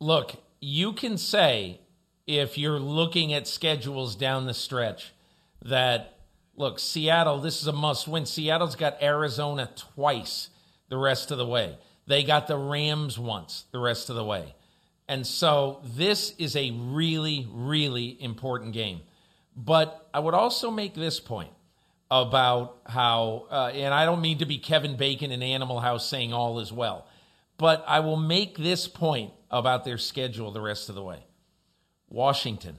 Look, 0.00 0.36
you 0.60 0.92
can 0.92 1.18
say 1.18 1.80
if 2.26 2.58
you're 2.58 2.80
looking 2.80 3.32
at 3.32 3.46
schedules 3.46 4.16
down 4.16 4.46
the 4.46 4.54
stretch 4.54 5.12
that, 5.62 6.15
look, 6.56 6.78
Seattle, 6.78 7.40
this 7.40 7.60
is 7.60 7.66
a 7.66 7.72
must 7.72 8.08
win. 8.08 8.26
Seattle's 8.26 8.76
got 8.76 9.02
Arizona 9.02 9.70
twice 9.76 10.50
the 10.88 10.96
rest 10.96 11.30
of 11.30 11.38
the 11.38 11.46
way. 11.46 11.78
They 12.06 12.22
got 12.22 12.46
the 12.46 12.56
Rams 12.56 13.18
once 13.18 13.64
the 13.72 13.78
rest 13.78 14.10
of 14.10 14.16
the 14.16 14.24
way. 14.24 14.54
And 15.08 15.26
so 15.26 15.80
this 15.84 16.34
is 16.38 16.56
a 16.56 16.70
really, 16.72 17.46
really 17.52 18.20
important 18.20 18.72
game. 18.72 19.00
But 19.56 20.08
I 20.12 20.18
would 20.18 20.34
also 20.34 20.70
make 20.70 20.94
this 20.94 21.20
point 21.20 21.52
about 22.10 22.78
how, 22.86 23.46
uh, 23.50 23.70
and 23.74 23.92
I 23.92 24.04
don't 24.04 24.20
mean 24.20 24.38
to 24.38 24.46
be 24.46 24.58
Kevin 24.58 24.96
Bacon 24.96 25.32
in 25.32 25.42
Animal 25.42 25.80
House 25.80 26.08
saying 26.08 26.32
all 26.32 26.60
is 26.60 26.72
well, 26.72 27.06
but 27.56 27.84
I 27.86 28.00
will 28.00 28.16
make 28.16 28.58
this 28.58 28.86
point 28.86 29.32
about 29.50 29.84
their 29.84 29.98
schedule 29.98 30.50
the 30.52 30.60
rest 30.60 30.88
of 30.88 30.94
the 30.94 31.02
way 31.02 31.24
Washington, 32.08 32.76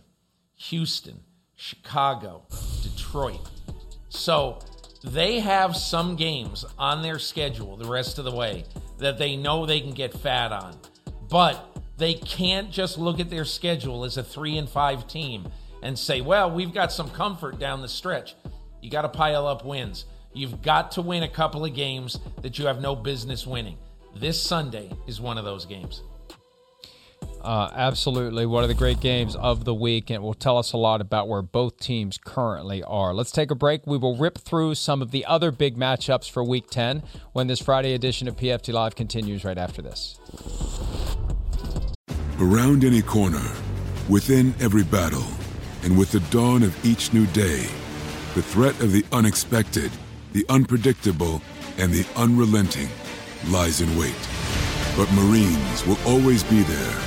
Houston, 0.56 1.22
Chicago, 1.56 2.44
Detroit. 2.84 3.50
So 4.10 4.60
they 5.04 5.40
have 5.40 5.76
some 5.76 6.16
games 6.16 6.66
on 6.78 7.02
their 7.02 7.20
schedule 7.20 7.78
the 7.78 7.90
rest 7.90 8.20
of 8.20 8.26
the 8.26 8.32
way 8.32 8.66
that 8.98 9.18
they 9.18 9.36
know 9.36 9.66
they 9.66 9.80
can 9.80 9.92
get 9.92 10.14
fat 10.14 10.52
on. 10.52 10.76
But 11.30 11.78
they 11.98 12.14
can't 12.14 12.72
just 12.72 12.98
look 12.98 13.20
at 13.20 13.30
their 13.30 13.46
schedule 13.46 14.04
as 14.06 14.18
a 14.18 14.24
three 14.24 14.58
and 14.58 14.70
five 14.70 15.08
team 15.08 15.48
and 15.84 15.98
say, 15.98 16.22
well, 16.22 16.50
we've 16.52 16.74
got 16.74 16.92
some 16.92 17.10
comfort 17.10 17.60
down 17.60 17.82
the 17.82 17.88
stretch. 17.88 18.36
You 18.82 18.90
got 18.90 19.02
to 19.04 19.10
pile 19.10 19.48
up 19.48 19.66
wins. 19.66 20.06
You've 20.34 20.62
got 20.62 20.92
to 20.94 21.02
win 21.02 21.24
a 21.24 21.30
couple 21.30 21.66
of 21.66 21.74
games 21.74 22.20
that 22.42 22.60
you 22.60 22.68
have 22.68 22.82
no 22.82 22.96
business 22.96 23.48
winning. 23.48 23.78
This 24.16 24.42
Sunday 24.42 24.92
is 25.08 25.20
one 25.22 25.38
of 25.38 25.46
those 25.46 25.66
games. 25.66 26.02
Uh, 27.48 27.72
absolutely. 27.78 28.46
One 28.46 28.64
of 28.64 28.68
the 28.68 28.76
great 28.76 29.00
games 29.00 29.34
of 29.38 29.64
the 29.64 29.74
week, 29.74 30.10
and 30.10 30.18
it 30.18 30.22
will 30.22 30.34
tell 30.34 30.58
us 30.58 30.74
a 30.74 30.78
lot 30.78 31.00
about 31.00 31.30
where 31.30 31.42
both 31.42 31.80
teams 31.80 32.18
currently 32.18 32.84
are. 32.84 33.14
Let's 33.14 33.32
take 33.32 33.52
a 33.52 33.56
break. 33.56 33.88
We 33.88 33.98
will 33.98 34.18
rip 34.18 34.38
through 34.38 34.76
some 34.76 35.02
of 35.02 35.12
the 35.12 35.24
other 35.24 35.50
big 35.50 35.78
matchups 35.78 36.30
for 36.30 36.44
week 36.44 36.70
10 36.70 37.04
when 37.32 37.48
this 37.48 37.62
Friday 37.62 37.94
edition 37.94 38.28
of 38.28 38.36
PFT 38.36 38.74
Live 38.74 38.96
continues 38.96 39.46
right 39.46 39.58
after 39.58 39.82
this. 39.82 40.20
Around 42.38 42.84
any 42.84 43.02
corner, 43.02 43.54
within 44.10 44.54
every 44.60 44.84
battle, 44.84 45.26
and 45.84 45.98
with 45.98 46.12
the 46.12 46.20
dawn 46.32 46.64
of 46.64 46.86
each 46.86 47.14
new 47.14 47.28
day, 47.28 47.62
the 48.36 48.42
threat 48.42 48.78
of 48.82 48.92
the 48.92 49.06
unexpected, 49.14 49.90
the 50.34 50.46
unpredictable, 50.50 51.42
and 51.78 51.94
the 51.94 52.06
unrelenting 52.18 52.90
lies 53.48 53.80
in 53.80 53.98
wait. 53.98 54.28
But 54.98 55.10
Marines 55.14 55.86
will 55.86 55.98
always 56.06 56.44
be 56.44 56.64
there. 56.64 57.07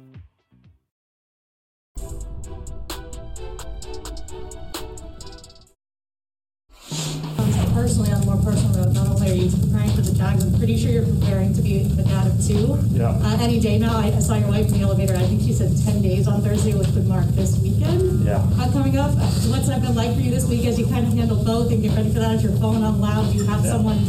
I'm 10.21 10.57
pretty 10.57 10.77
sure 10.77 10.91
you're 10.91 11.05
preparing 11.05 11.53
to 11.53 11.61
be 11.61 11.83
the 11.83 12.03
dad 12.03 12.27
of 12.27 12.45
two. 12.45 12.77
Yeah. 12.97 13.09
Uh, 13.11 13.37
any 13.41 13.59
day 13.59 13.77
now. 13.77 13.97
I, 13.97 14.07
I 14.07 14.19
saw 14.19 14.35
your 14.35 14.47
wife 14.49 14.67
in 14.67 14.73
the 14.73 14.81
elevator. 14.81 15.15
I 15.15 15.25
think 15.25 15.41
she 15.41 15.53
said 15.53 15.71
10 15.85 16.01
days 16.01 16.27
on 16.27 16.41
Thursday, 16.41 16.73
which 16.73 16.87
would 16.89 17.07
mark 17.07 17.25
this 17.29 17.57
weekend. 17.59 18.23
Yeah. 18.25 18.37
Uh, 18.57 18.71
coming 18.71 18.97
up. 18.97 19.11
What's 19.15 19.67
that 19.67 19.81
been 19.81 19.95
like 19.95 20.13
for 20.15 20.21
you 20.21 20.31
this 20.31 20.47
week 20.47 20.65
as 20.65 20.77
you 20.79 20.85
kind 20.87 21.05
of 21.07 21.13
handle 21.13 21.43
both 21.43 21.71
and 21.71 21.81
get 21.81 21.95
ready 21.95 22.09
for 22.13 22.19
that 22.19 22.35
as 22.35 22.43
you're 22.43 22.53
phone 22.57 22.83
on 22.83 23.01
loud? 23.01 23.31
Do 23.31 23.37
you 23.37 23.45
have 23.45 23.63
Yeah. 23.65 23.71
someone 23.71 23.99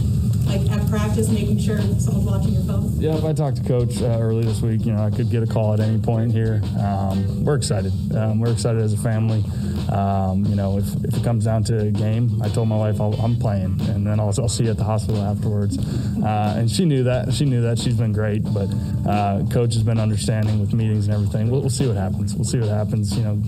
like 0.47 0.61
at 0.71 0.89
practice 0.91 1.29
making 1.29 1.59
sure 1.59 1.79
someone's 1.99 2.27
watching 2.27 2.53
your 2.53 2.63
phone? 2.65 2.93
Yeah, 3.01 3.17
if 3.17 3.25
I 3.25 3.33
talked 3.33 3.57
to 3.57 3.65
Coach 3.65 4.01
uh, 4.03 4.19
early 4.21 4.45
this 4.45 4.61
week, 4.61 4.85
you 4.85 4.93
know, 4.93 5.03
I 5.03 5.11
could 5.11 5.31
get 5.31 5.43
a 5.43 5.47
call 5.47 5.73
at 5.73 5.81
any 5.81 5.99
point 5.99 6.31
here. 6.33 6.61
Um, 6.79 7.45
we're 7.45 7.57
excited. 7.57 7.93
Um, 8.15 8.39
we're 8.41 8.53
excited 8.53 8.81
as 8.83 8.93
a 8.93 8.99
family. 8.99 9.43
Um, 9.91 10.45
you 10.47 10.55
know, 10.55 10.79
if, 10.79 10.87
if 11.05 11.17
it 11.17 11.25
comes 11.25 11.45
down 11.45 11.65
to 11.65 11.79
a 11.79 11.91
game, 11.91 12.41
I 12.43 12.49
told 12.49 12.69
my 12.69 12.77
wife 12.77 13.01
I'll, 13.01 13.15
I'm 13.15 13.37
playing, 13.37 13.81
and 13.89 14.07
then 14.07 14.21
I'll, 14.21 14.35
I'll 14.39 14.49
see 14.49 14.65
you 14.65 14.71
at 14.71 14.77
the 14.77 14.85
hospital 14.85 15.21
afterwards. 15.23 15.79
Uh, 16.23 16.55
and 16.57 16.71
she 16.71 16.85
knew 16.85 17.03
that. 17.05 17.33
She 17.33 17.45
knew 17.45 17.63
that. 17.63 17.79
She's 17.79 17.97
been 17.97 18.13
great, 18.13 18.43
but 18.45 18.69
uh, 19.07 19.45
Coach 19.51 19.75
has 19.75 19.83
been 19.83 19.99
understanding 19.99 20.61
with 20.61 20.73
meetings 20.73 21.07
and 21.07 21.15
everything. 21.15 21.51
We'll, 21.51 21.61
we'll 21.61 21.71
see 21.71 21.87
what 21.87 21.97
happens. 21.97 22.35
We'll 22.35 22.45
see 22.45 22.59
what 22.59 22.69
happens. 22.69 23.17
You 23.17 23.25
know, 23.25 23.43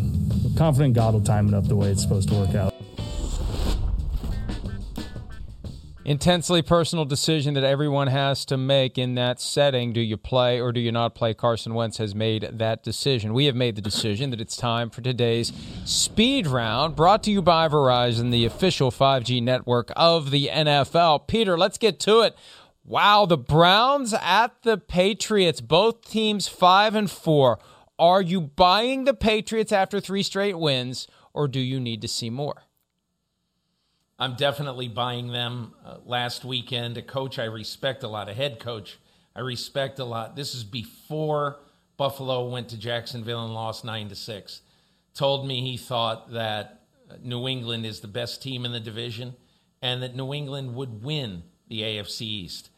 confident 0.57 0.95
God 0.95 1.15
will 1.15 1.23
time 1.23 1.49
it 1.49 1.55
up 1.55 1.69
the 1.69 1.77
way 1.77 1.91
it's 1.91 2.03
supposed 2.03 2.29
to 2.31 2.35
work 2.35 2.55
out. 2.55 2.74
Intensely 6.05 6.61
personal 6.61 7.05
decision 7.05 7.55
that 7.55 7.65
everyone 7.65 8.09
has 8.09 8.45
to 8.47 8.57
make 8.57 8.99
in 8.99 9.15
that 9.15 9.41
setting. 9.41 9.93
Do 9.93 10.01
you 10.01 10.17
play 10.17 10.61
or 10.61 10.73
do 10.73 10.81
you 10.81 10.93
not 10.93 11.15
play? 11.15 11.35
Carson 11.35 11.75
Wentz 11.75 11.99
has 11.99 12.15
made 12.15 12.49
that 12.53 12.83
decision. 12.83 13.35
We 13.35 13.47
have 13.47 13.57
made 13.57 13.77
the 13.77 13.83
decision 13.83 14.31
that 14.31 14.41
it's 14.41 14.57
time 14.57 14.91
for 14.91 15.01
today's 15.01 15.53
speed 15.85 16.47
round, 16.47 16.95
brought 16.95 17.23
to 17.25 17.31
you 17.31 17.43
by 17.43 17.69
Verizon, 17.69 18.31
the 18.31 18.45
official 18.45 18.91
5G 18.91 19.43
network 19.43 19.91
of 19.97 20.31
the 20.31 20.49
NFL. 20.53 21.27
Peter, 21.27 21.57
let's 21.57 21.79
get 21.79 21.99
to 22.01 22.21
it. 22.21 22.37
Wow, 22.85 23.25
the 23.25 23.39
Browns 23.39 24.13
at 24.13 24.63
the 24.63 24.77
Patriots, 24.77 25.63
both 25.63 26.09
teams 26.09 26.49
5 26.49 26.95
and 26.95 27.11
4. 27.11 27.59
Are 27.99 28.21
you 28.21 28.43
buying 28.43 29.05
the 29.05 29.15
Patriots 29.15 29.73
after 29.73 30.01
3 30.01 30.23
straight 30.23 30.59
wins 30.59 31.09
or 31.33 31.49
do 31.49 31.61
you 31.61 31.81
need 31.81 32.01
to 32.03 32.09
see 32.09 32.31
more? 32.31 32.65
I'm 34.19 34.37
definitely 34.37 34.89
buying 34.89 35.33
them. 35.33 35.75
Uh, 35.85 35.97
last 36.05 36.45
weekend, 36.45 36.97
a 36.97 37.03
coach 37.03 37.39
I 37.39 37.45
respect 37.45 38.03
a 38.03 38.09
lot, 38.09 38.29
a 38.29 38.35
head 38.35 38.59
coach 38.61 38.99
I 39.37 39.41
respect 39.41 39.99
a 39.99 40.05
lot. 40.05 40.37
This 40.37 40.55
is 40.55 40.63
before 40.63 41.59
Buffalo 41.97 42.49
went 42.49 42.69
to 42.69 42.79
Jacksonville 42.79 43.45
and 43.45 43.53
lost 43.53 43.85
nine 43.85 44.09
to 44.09 44.15
six. 44.15 44.61
Told 45.15 45.47
me 45.47 45.61
he 45.61 45.77
thought 45.77 46.33
that 46.33 46.83
New 47.23 47.49
England 47.49 47.87
is 47.87 48.01
the 48.01 48.09
best 48.09 48.43
team 48.43 48.65
in 48.65 48.73
the 48.73 48.81
division, 48.81 49.35
and 49.83 50.03
that 50.03 50.15
New 50.15 50.33
England 50.33 50.75
would 50.75 51.03
win 51.03 51.43
the 51.69 51.83
AFC 51.83 52.23
East. 52.23 52.71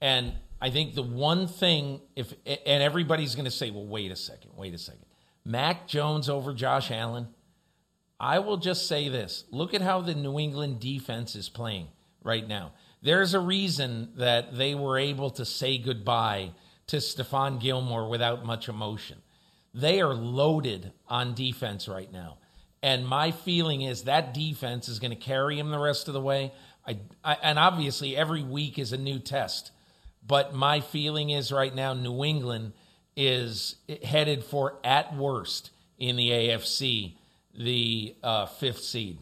And 0.00 0.32
I 0.60 0.70
think 0.70 0.94
the 0.94 1.02
one 1.02 1.46
thing, 1.46 2.00
if 2.16 2.34
and 2.46 2.82
everybody's 2.82 3.34
going 3.34 3.44
to 3.44 3.50
say, 3.50 3.70
well, 3.70 3.86
wait 3.86 4.10
a 4.10 4.16
second, 4.16 4.52
wait 4.56 4.74
a 4.74 4.78
second, 4.78 5.06
Mac 5.44 5.86
Jones 5.86 6.28
over 6.28 6.52
Josh 6.52 6.90
Allen 6.90 7.28
I 8.20 8.40
will 8.40 8.58
just 8.58 8.86
say 8.86 9.08
this 9.08 9.44
look 9.50 9.72
at 9.72 9.80
how 9.80 10.02
the 10.02 10.14
New 10.14 10.38
England 10.38 10.78
defense 10.78 11.34
is 11.34 11.48
playing 11.48 11.88
right 12.22 12.46
now. 12.46 12.72
There's 13.02 13.32
a 13.32 13.40
reason 13.40 14.10
that 14.16 14.56
they 14.56 14.74
were 14.74 14.98
able 14.98 15.30
to 15.30 15.44
say 15.46 15.78
goodbye 15.78 16.50
to 16.88 16.96
Stephon 16.98 17.58
Gilmore 17.58 18.10
without 18.10 18.44
much 18.44 18.68
emotion. 18.68 19.22
They 19.72 20.02
are 20.02 20.12
loaded 20.12 20.92
on 21.08 21.32
defense 21.32 21.88
right 21.88 22.12
now. 22.12 22.36
And 22.82 23.06
my 23.06 23.30
feeling 23.30 23.82
is 23.82 24.02
that 24.02 24.34
defense 24.34 24.88
is 24.88 24.98
going 24.98 25.12
to 25.12 25.16
carry 25.16 25.58
him 25.58 25.70
the 25.70 25.78
rest 25.78 26.08
of 26.08 26.14
the 26.14 26.20
way. 26.20 26.52
I, 26.86 26.98
I, 27.24 27.36
and 27.42 27.58
obviously, 27.58 28.16
every 28.16 28.42
week 28.42 28.78
is 28.78 28.92
a 28.92 28.98
new 28.98 29.18
test. 29.18 29.70
But 30.26 30.54
my 30.54 30.80
feeling 30.80 31.30
is 31.30 31.52
right 31.52 31.74
now, 31.74 31.94
New 31.94 32.24
England 32.24 32.72
is 33.16 33.76
headed 34.02 34.44
for, 34.44 34.78
at 34.84 35.16
worst, 35.16 35.70
in 35.98 36.16
the 36.16 36.30
AFC 36.30 37.14
the 37.54 38.16
uh, 38.22 38.46
fifth 38.46 38.82
seed. 38.82 39.18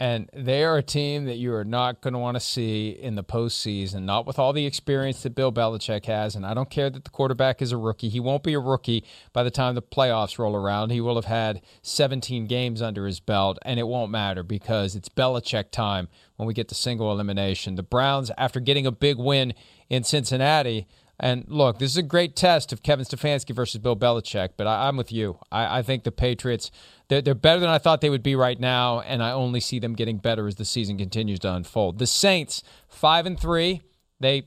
And 0.00 0.30
they 0.32 0.62
are 0.62 0.76
a 0.76 0.82
team 0.82 1.24
that 1.24 1.38
you 1.38 1.52
are 1.54 1.64
not 1.64 2.00
going 2.02 2.12
to 2.12 2.20
want 2.20 2.36
to 2.36 2.40
see 2.40 2.90
in 2.90 3.16
the 3.16 3.24
postseason, 3.24 4.02
not 4.02 4.28
with 4.28 4.38
all 4.38 4.52
the 4.52 4.64
experience 4.64 5.24
that 5.24 5.34
Bill 5.34 5.52
Belichick 5.52 6.06
has. 6.06 6.36
And 6.36 6.46
I 6.46 6.54
don't 6.54 6.70
care 6.70 6.88
that 6.88 7.02
the 7.02 7.10
quarterback 7.10 7.60
is 7.60 7.72
a 7.72 7.76
rookie. 7.76 8.08
He 8.08 8.20
won't 8.20 8.44
be 8.44 8.54
a 8.54 8.60
rookie 8.60 9.02
by 9.32 9.42
the 9.42 9.50
time 9.50 9.74
the 9.74 9.82
playoffs 9.82 10.38
roll 10.38 10.54
around. 10.54 10.90
He 10.90 11.00
will 11.00 11.16
have 11.16 11.24
had 11.24 11.62
17 11.82 12.46
games 12.46 12.80
under 12.80 13.06
his 13.06 13.18
belt, 13.18 13.58
and 13.62 13.80
it 13.80 13.88
won't 13.88 14.12
matter 14.12 14.44
because 14.44 14.94
it's 14.94 15.08
Belichick 15.08 15.72
time 15.72 16.06
when 16.36 16.46
we 16.46 16.54
get 16.54 16.68
to 16.68 16.76
single 16.76 17.10
elimination. 17.10 17.74
The 17.74 17.82
Browns, 17.82 18.30
after 18.38 18.60
getting 18.60 18.86
a 18.86 18.92
big 18.92 19.18
win 19.18 19.52
in 19.90 20.04
Cincinnati, 20.04 20.86
and 21.20 21.44
look, 21.48 21.78
this 21.78 21.90
is 21.90 21.96
a 21.96 22.02
great 22.02 22.36
test 22.36 22.72
of 22.72 22.82
Kevin 22.82 23.04
Stefanski 23.04 23.54
versus 23.54 23.80
Bill 23.80 23.96
Belichick, 23.96 24.50
but 24.56 24.66
I, 24.66 24.88
am 24.88 24.96
with 24.96 25.10
you. 25.10 25.38
I, 25.50 25.78
I, 25.78 25.82
think 25.82 26.04
the 26.04 26.12
Patriots, 26.12 26.70
they're, 27.08 27.20
they're 27.20 27.34
better 27.34 27.58
than 27.58 27.68
I 27.68 27.78
thought 27.78 28.00
they 28.00 28.10
would 28.10 28.22
be 28.22 28.36
right 28.36 28.58
now, 28.58 29.00
and 29.00 29.22
I 29.22 29.32
only 29.32 29.58
see 29.60 29.80
them 29.80 29.94
getting 29.94 30.18
better 30.18 30.46
as 30.46 30.54
the 30.54 30.64
season 30.64 30.96
continues 30.96 31.40
to 31.40 31.52
unfold. 31.52 31.98
The 31.98 32.06
Saints, 32.06 32.62
five 32.88 33.26
and 33.26 33.38
three, 33.38 33.82
they 34.20 34.46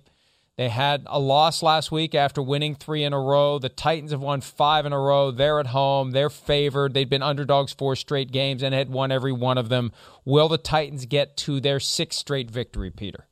they 0.57 0.69
had 0.69 1.03
a 1.07 1.19
loss 1.19 1.63
last 1.63 1.91
week 1.91 2.13
after 2.13 2.41
winning 2.41 2.75
three 2.75 3.03
in 3.03 3.13
a 3.13 3.19
row. 3.19 3.57
The 3.57 3.69
Titans 3.69 4.11
have 4.11 4.21
won 4.21 4.41
five 4.41 4.85
in 4.85 4.93
a 4.93 4.99
row. 4.99 5.31
They're 5.31 5.59
at 5.59 5.67
home. 5.67 6.11
They're 6.11 6.29
favored. 6.29 6.93
They've 6.93 7.09
been 7.09 7.23
underdogs 7.23 7.73
four 7.73 7.95
straight 7.95 8.31
games 8.31 8.61
and 8.61 8.75
had 8.75 8.89
won 8.89 9.11
every 9.11 9.31
one 9.31 9.57
of 9.57 9.69
them. 9.69 9.91
Will 10.23 10.49
the 10.49 10.59
Titans 10.59 11.05
get 11.07 11.35
to 11.37 11.59
their 11.59 11.79
sixth 11.79 12.19
straight 12.19 12.51
victory, 12.51 12.91
Peter? 12.91 13.25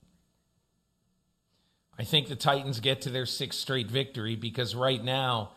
I 1.99 2.03
think 2.05 2.29
the 2.29 2.37
Titans 2.37 2.79
get 2.79 3.01
to 3.01 3.09
their 3.09 3.25
sixth 3.25 3.59
straight 3.59 3.91
victory 3.91 4.37
because 4.37 4.73
right 4.73 5.03
now, 5.03 5.51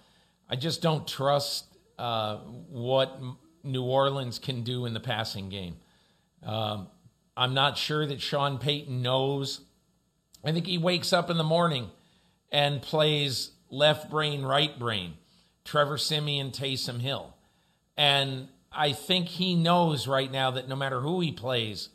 I 0.50 0.57
just 0.57 0.83
don't 0.83 1.07
trust 1.07 1.66
uh, 2.00 2.38
what 2.68 3.16
New 3.62 3.85
Orleans 3.85 4.40
can 4.40 4.64
do 4.64 4.85
in 4.85 4.92
the 4.92 4.98
passing 4.98 5.50
game. 5.50 5.76
Um, 6.42 6.88
I'm 7.37 7.55
not 7.55 7.78
sure 7.78 8.05
that 8.05 8.20
Sean 8.20 8.59
Payton 8.59 9.02
knows. 9.02 9.61
I 10.44 10.50
think 10.50 10.66
he 10.66 10.78
wakes 10.78 11.12
up 11.12 11.31
in 11.31 11.37
the 11.37 11.44
morning 11.44 11.90
and 12.50 12.83
plays 12.83 13.52
left 13.70 14.11
brain, 14.11 14.42
right 14.42 14.76
brain, 14.76 15.14
Trevor 15.64 15.96
Siemian, 15.96 16.50
Taysom 16.50 17.00
Hill. 17.00 17.37
And 17.96 18.48
I 18.72 18.94
think 18.94 19.28
he 19.28 19.55
knows 19.55 20.09
right 20.09 20.31
now 20.31 20.50
that 20.50 20.68
no 20.68 20.74
matter 20.74 21.00
who 21.00 21.20
he 21.20 21.31
plays, 21.31 21.88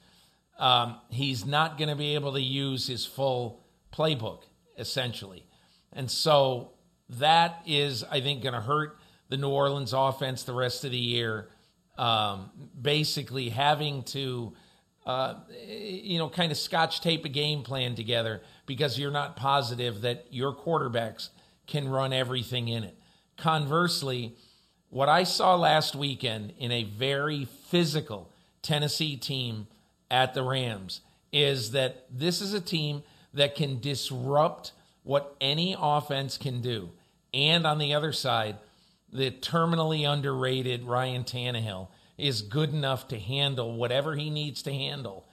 um, 0.57 0.95
he's 1.10 1.45
not 1.45 1.77
going 1.77 1.89
to 1.89 1.97
be 1.97 2.15
able 2.15 2.31
to 2.31 2.41
use 2.41 2.88
his 2.88 3.05
full 3.05 3.66
playbook, 3.97 4.43
essentially. 4.77 5.45
And 5.93 6.10
so 6.10 6.71
that 7.10 7.62
is, 7.65 8.03
I 8.03 8.21
think, 8.21 8.43
going 8.43 8.53
to 8.53 8.62
hurt 8.62 8.99
the 9.29 9.38
New 9.38 9.49
Orleans 9.49 9.93
offense 9.93 10.43
the 10.43 10.53
rest 10.53 10.86
of 10.86 10.91
the 10.91 10.97
year. 10.97 11.49
Um, 11.97 12.51
basically, 12.79 13.49
having 13.49 14.03
to, 14.03 14.53
uh, 15.05 15.36
you 15.67 16.19
know, 16.19 16.29
kind 16.29 16.51
of 16.51 16.57
scotch 16.57 17.01
tape 17.01 17.25
a 17.25 17.29
game 17.29 17.63
plan 17.63 17.95
together 17.95 18.41
because 18.67 18.99
you're 18.99 19.12
not 19.12 19.36
positive 19.36 20.01
that 20.01 20.27
your 20.29 20.53
quarterbacks 20.53 21.29
can 21.65 21.89
run 21.89 22.13
everything 22.13 22.67
in 22.67 22.83
it. 22.83 22.95
Conversely, 23.38 24.36
what 24.89 25.10
I 25.10 25.23
saw 25.23 25.55
last 25.55 25.95
weekend 25.95 26.53
in 26.60 26.71
a 26.71 26.83
very 26.83 27.45
physical 27.45 28.31
Tennessee 28.62 29.17
team 29.17 29.67
at 30.10 30.33
the 30.33 30.43
Rams 30.43 31.01
is 31.31 31.71
that 31.71 32.05
this 32.12 32.41
is 32.41 32.53
a 32.53 32.62
team 32.62 33.03
that 33.38 33.56
can 33.56 33.80
disrupt 33.80 34.73
what 35.04 35.36
any 35.39 35.76
offense 35.80 36.38
can 36.38 36.62
do. 36.62 36.89
And 37.34 37.65
on 37.65 37.78
the 37.78 37.93
other 37.93 38.12
side, 38.12 38.58
the 39.12 39.32
terminally 39.32 40.12
underrated 40.12 40.84
Ryan 40.84 41.23
Tannehill 41.23 41.88
is 42.17 42.41
good 42.41 42.73
enough 42.73 43.08
to 43.10 43.19
handle 43.19 43.76
whatever 43.76 44.15
he 44.15 44.30
needs 44.30 44.62
to 44.63 44.73
handle 44.73 45.26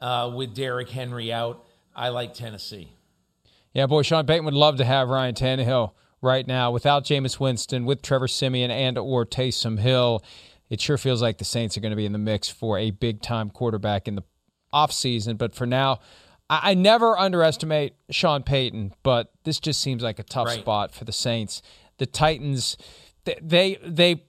uh, 0.00 0.32
with 0.34 0.54
Derrick 0.54 0.88
Henry 0.88 1.32
out. 1.32 1.64
I 1.94 2.08
like 2.08 2.34
Tennessee. 2.34 2.92
Yeah, 3.72 3.86
boy, 3.86 4.02
Sean 4.02 4.26
Payton 4.26 4.44
would 4.46 4.54
love 4.54 4.76
to 4.78 4.84
have 4.84 5.08
Ryan 5.08 5.34
Tannehill 5.34 5.92
right 6.22 6.46
now 6.46 6.70
without 6.70 7.04
Jameis 7.04 7.38
Winston, 7.38 7.84
with 7.84 8.02
Trevor 8.02 8.26
Siemian 8.26 8.70
and 8.70 8.98
or 8.98 9.24
Taysom 9.24 9.78
Hill. 9.78 10.24
It 10.70 10.80
sure 10.80 10.98
feels 10.98 11.22
like 11.22 11.38
the 11.38 11.44
Saints 11.44 11.76
are 11.76 11.80
going 11.80 11.90
to 11.90 11.96
be 11.96 12.06
in 12.06 12.12
the 12.12 12.18
mix 12.18 12.48
for 12.48 12.78
a 12.78 12.90
big 12.90 13.22
time 13.22 13.50
quarterback 13.50 14.08
in 14.08 14.16
the 14.16 14.22
offseason. 14.72 15.36
But 15.36 15.54
for 15.54 15.66
now, 15.66 16.00
I, 16.50 16.72
I 16.72 16.74
never 16.74 17.16
underestimate 17.18 17.94
Sean 18.10 18.42
Payton, 18.42 18.92
but 19.02 19.32
this 19.44 19.58
just 19.58 19.80
seems 19.80 20.02
like 20.02 20.18
a 20.18 20.24
tough 20.24 20.48
right. 20.48 20.60
spot 20.60 20.92
for 20.92 21.04
the 21.04 21.12
Saints. 21.12 21.62
The 21.96 22.06
Titans, 22.06 22.76
they, 23.24 23.38
they, 23.40 23.78
they, 23.86 24.24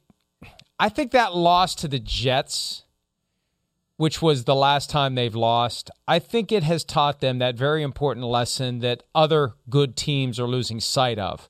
I 0.79 0.88
think 0.88 1.12
that 1.12 1.36
loss 1.36 1.75
to 1.75 1.88
the 1.88 1.99
Jets, 1.99 2.84
which 3.97 4.21
was 4.21 4.45
the 4.45 4.55
last 4.55 4.89
time 4.89 5.15
they've 5.15 5.36
lost, 5.36 5.91
I 6.07 6.19
think 6.19 6.51
it 6.51 6.63
has 6.63 6.84
taught 6.84 7.19
them 7.19 7.39
that 7.39 7.55
very 7.55 7.84
important 7.84 8.25
lesson 8.25 8.79
that 8.79 9.03
other 9.13 9.53
good 9.69 9.95
teams 9.95 10.39
are 10.39 10.47
losing 10.47 10.79
sight 10.79 11.19
of 11.19 11.49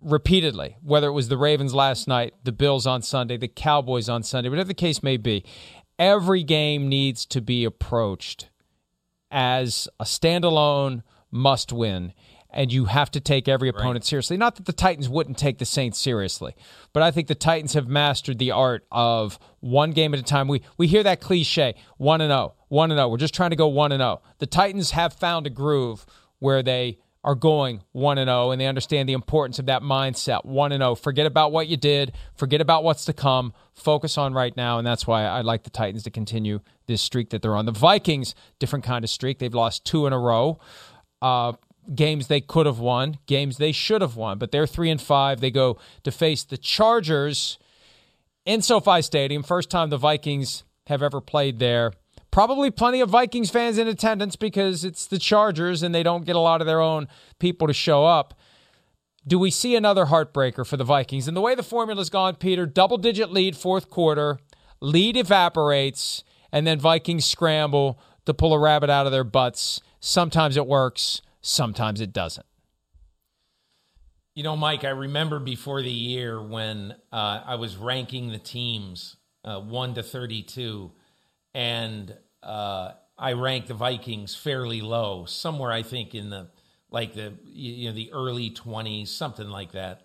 repeatedly, 0.00 0.76
whether 0.82 1.08
it 1.08 1.12
was 1.12 1.28
the 1.28 1.36
Ravens 1.36 1.74
last 1.74 2.06
night, 2.06 2.34
the 2.44 2.52
Bills 2.52 2.86
on 2.86 3.02
Sunday, 3.02 3.36
the 3.36 3.48
Cowboys 3.48 4.08
on 4.08 4.22
Sunday, 4.22 4.48
whatever 4.48 4.68
the 4.68 4.74
case 4.74 5.02
may 5.02 5.16
be. 5.16 5.44
Every 5.98 6.42
game 6.42 6.88
needs 6.88 7.24
to 7.26 7.40
be 7.40 7.64
approached 7.64 8.50
as 9.30 9.88
a 9.98 10.04
standalone 10.04 11.02
must 11.30 11.72
win 11.72 12.12
and 12.56 12.72
you 12.72 12.86
have 12.86 13.10
to 13.10 13.20
take 13.20 13.48
every 13.48 13.68
opponent 13.68 13.96
right. 13.96 14.04
seriously. 14.04 14.38
Not 14.38 14.56
that 14.56 14.64
the 14.64 14.72
Titans 14.72 15.10
wouldn't 15.10 15.36
take 15.36 15.58
the 15.58 15.66
Saints 15.66 15.98
seriously, 15.98 16.54
but 16.94 17.02
I 17.02 17.10
think 17.10 17.28
the 17.28 17.34
Titans 17.34 17.74
have 17.74 17.86
mastered 17.86 18.38
the 18.38 18.50
art 18.50 18.86
of 18.90 19.38
one 19.60 19.90
game 19.90 20.14
at 20.14 20.20
a 20.20 20.22
time. 20.22 20.48
We 20.48 20.62
we 20.78 20.86
hear 20.86 21.02
that 21.02 21.20
cliche, 21.20 21.74
1 21.98 22.20
and 22.22 22.30
0, 22.30 22.54
1 22.68 22.90
and 22.90 22.98
0. 22.98 23.08
We're 23.08 23.18
just 23.18 23.34
trying 23.34 23.50
to 23.50 23.56
go 23.56 23.66
1 23.66 23.92
and 23.92 24.00
0. 24.00 24.22
The 24.38 24.46
Titans 24.46 24.92
have 24.92 25.12
found 25.12 25.46
a 25.46 25.50
groove 25.50 26.06
where 26.38 26.62
they 26.62 26.98
are 27.26 27.34
going 27.34 27.82
1 27.92 28.16
and 28.16 28.28
0 28.28 28.52
and 28.52 28.60
they 28.60 28.66
understand 28.66 29.08
the 29.08 29.12
importance 29.12 29.58
of 29.58 29.66
that 29.66 29.82
mindset 29.82 30.46
1 30.46 30.72
and 30.72 30.80
0 30.80 30.94
forget 30.94 31.26
about 31.26 31.52
what 31.52 31.66
you 31.66 31.76
did 31.76 32.12
forget 32.34 32.62
about 32.62 32.84
what's 32.84 33.04
to 33.04 33.12
come 33.12 33.52
focus 33.74 34.16
on 34.16 34.32
right 34.32 34.56
now 34.56 34.78
and 34.78 34.86
that's 34.86 35.06
why 35.06 35.24
I 35.24 35.42
like 35.42 35.64
the 35.64 35.70
Titans 35.70 36.04
to 36.04 36.10
continue 36.10 36.60
this 36.86 37.02
streak 37.02 37.30
that 37.30 37.42
they're 37.42 37.56
on 37.56 37.66
the 37.66 37.72
Vikings 37.72 38.34
different 38.58 38.84
kind 38.84 39.04
of 39.04 39.10
streak 39.10 39.38
they've 39.38 39.52
lost 39.52 39.84
two 39.84 40.06
in 40.06 40.12
a 40.12 40.18
row 40.18 40.58
uh, 41.20 41.52
games 41.94 42.26
they 42.26 42.40
could 42.40 42.66
have 42.66 42.78
won, 42.78 43.18
games 43.26 43.58
they 43.58 43.72
should 43.72 44.00
have 44.00 44.16
won, 44.16 44.38
but 44.38 44.50
they're 44.50 44.66
three 44.66 44.90
and 44.90 45.00
five. 45.00 45.40
They 45.40 45.50
go 45.50 45.78
to 46.02 46.10
face 46.10 46.44
the 46.44 46.56
Chargers 46.56 47.58
in 48.44 48.62
SoFi 48.62 49.02
Stadium. 49.02 49.42
First 49.42 49.70
time 49.70 49.90
the 49.90 49.96
Vikings 49.96 50.64
have 50.86 51.02
ever 51.02 51.20
played 51.20 51.58
there. 51.58 51.92
Probably 52.36 52.70
plenty 52.70 53.00
of 53.00 53.08
Vikings 53.08 53.48
fans 53.48 53.78
in 53.78 53.88
attendance 53.88 54.36
because 54.36 54.84
it's 54.84 55.06
the 55.06 55.18
Chargers 55.18 55.82
and 55.82 55.94
they 55.94 56.02
don't 56.02 56.26
get 56.26 56.36
a 56.36 56.38
lot 56.38 56.60
of 56.60 56.66
their 56.66 56.82
own 56.82 57.08
people 57.38 57.66
to 57.66 57.72
show 57.72 58.04
up. 58.04 58.34
Do 59.26 59.38
we 59.38 59.50
see 59.50 59.74
another 59.74 60.04
heartbreaker 60.04 60.66
for 60.66 60.76
the 60.76 60.84
Vikings? 60.84 61.26
And 61.26 61.34
the 61.34 61.40
way 61.40 61.54
the 61.54 61.62
formula's 61.62 62.10
gone, 62.10 62.34
Peter, 62.34 62.66
double 62.66 62.98
digit 62.98 63.32
lead 63.32 63.56
fourth 63.56 63.88
quarter, 63.88 64.38
lead 64.82 65.16
evaporates, 65.16 66.24
and 66.52 66.66
then 66.66 66.78
Vikings 66.78 67.24
scramble 67.24 67.98
to 68.26 68.34
pull 68.34 68.52
a 68.52 68.58
rabbit 68.58 68.90
out 68.90 69.06
of 69.06 69.12
their 69.12 69.24
butts. 69.24 69.80
Sometimes 69.98 70.58
it 70.58 70.66
works, 70.66 71.22
Sometimes 71.40 72.02
it 72.02 72.12
doesn't. 72.12 72.44
You 74.34 74.42
know, 74.42 74.56
Mike, 74.56 74.84
I 74.84 74.90
remember 74.90 75.38
before 75.38 75.80
the 75.80 75.88
year 75.88 76.42
when 76.42 76.96
uh, 77.10 77.40
I 77.46 77.54
was 77.54 77.78
ranking 77.78 78.30
the 78.30 78.38
teams 78.38 79.16
uh, 79.42 79.58
1 79.58 79.94
to 79.94 80.02
32, 80.02 80.92
and 81.54 82.14
uh, 82.42 82.92
I 83.18 83.32
rank 83.32 83.66
the 83.66 83.74
Vikings 83.74 84.34
fairly 84.34 84.80
low, 84.80 85.24
somewhere 85.26 85.72
I 85.72 85.82
think 85.82 86.14
in 86.14 86.30
the 86.30 86.48
like 86.90 87.14
the 87.14 87.34
you 87.46 87.88
know 87.88 87.94
the 87.94 88.12
early 88.12 88.50
20s, 88.50 89.08
something 89.08 89.48
like 89.48 89.72
that. 89.72 90.02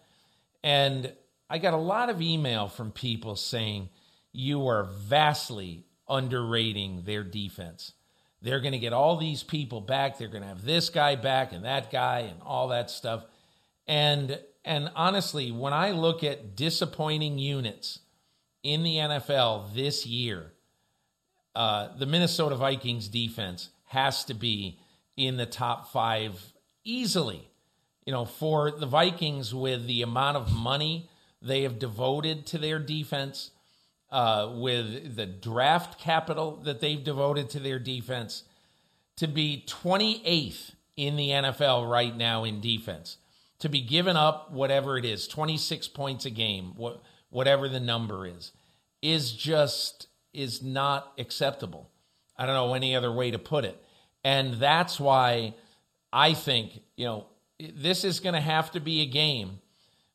And 0.64 1.14
I 1.50 1.58
got 1.58 1.74
a 1.74 1.78
lot 1.78 2.10
of 2.10 2.22
email 2.22 2.68
from 2.68 2.92
people 2.92 3.36
saying 3.36 3.90
you 4.32 4.68
are 4.68 4.84
vastly 4.84 5.86
underrating 6.08 7.04
their 7.06 7.24
defense. 7.24 7.94
They're 8.42 8.60
going 8.60 8.72
to 8.72 8.80
get 8.80 8.94
all 8.94 9.18
these 9.18 9.44
people 9.44 9.82
back. 9.82 10.18
They're 10.18 10.28
going 10.28 10.42
to 10.42 10.48
have 10.48 10.64
this 10.64 10.90
guy 10.90 11.16
back 11.16 11.54
and 11.54 11.66
that 11.66 11.92
guy 11.92 12.20
and 12.22 12.42
all 12.42 12.70
that 12.70 12.90
stuff. 12.90 13.26
And 13.88 14.40
and 14.64 14.92
honestly, 14.96 15.52
when 15.52 15.74
I 15.74 15.92
look 15.92 16.24
at 16.24 16.56
disappointing 16.56 17.40
units 17.40 18.00
in 18.64 18.84
the 18.84 18.96
NFL 18.96 19.74
this 19.74 20.06
year, 20.06 20.54
uh, 21.56 21.90
the 21.98 22.06
Minnesota 22.06 22.56
Vikings 22.56 23.08
defense 23.08 23.70
has 23.88 24.24
to 24.26 24.34
be 24.34 24.80
in 25.18 25.38
the 25.38 25.46
top 25.46 25.92
five 25.92 26.54
easily. 26.84 27.48
You 28.06 28.14
know, 28.14 28.26
for 28.26 28.72
the 28.72 28.86
Vikings, 28.86 29.54
with 29.54 29.86
the 29.86 30.02
amount 30.02 30.38
of 30.38 30.52
money 30.52 31.10
they 31.42 31.64
have 31.64 31.80
devoted 31.80 32.46
to 32.48 32.58
their 32.58 32.80
defense, 32.80 33.52
uh, 34.12 34.52
with 34.56 35.16
the 35.16 35.26
draft 35.26 36.00
capital 36.00 36.58
that 36.64 36.82
they've 36.82 37.04
devoted 37.04 37.50
to 37.50 37.60
their 37.60 37.80
defense 37.80 38.44
to 39.16 39.28
be 39.28 39.64
28th 39.68 40.72
in 40.98 41.16
the 41.16 41.30
NFL 41.30 41.90
right 41.90 42.16
now 42.16 42.44
in 42.44 42.60
defense, 42.60 43.18
to 43.60 43.70
be 43.70 43.82
given 43.82 44.18
up 44.18 44.52
whatever 44.52 44.98
it 44.98 45.06
is, 45.06 45.28
26 45.28 45.88
points 45.90 46.26
a 46.26 46.30
game, 46.30 46.74
what, 46.76 47.02
whatever 47.30 47.70
the 47.70 47.80
number 47.80 48.26
is, 48.26 48.52
is 49.02 49.32
just 49.32 50.08
is 50.34 50.62
not 50.62 51.14
acceptable. 51.18 51.90
I 52.38 52.46
don't 52.46 52.56
know 52.56 52.74
any 52.74 52.96
other 52.96 53.12
way 53.12 53.32
to 53.32 53.40
put 53.40 53.66
it. 53.66 53.82
And 54.24 54.56
that's 54.56 55.00
why 55.00 55.56
I 56.12 56.34
think, 56.34 56.82
you 56.96 57.06
know, 57.06 57.26
this 57.74 58.04
is 58.04 58.20
going 58.20 58.36
to 58.36 58.42
have 58.42 58.72
to 58.72 58.80
be 58.80 59.02
a 59.02 59.06
game 59.06 59.60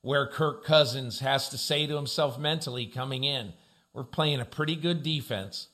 where 0.02 0.26
Kirk 0.26 0.64
Cousins 0.64 1.20
has 1.20 1.48
to 1.48 1.58
say 1.58 1.86
to 1.86 1.96
himself 1.96 2.38
mentally 2.38 2.86
coming 2.86 3.24
in, 3.24 3.52
we're 3.92 4.04
playing 4.04 4.40
a 4.40 4.44
pretty 4.44 4.76
good 4.76 5.02
defense 5.02 5.68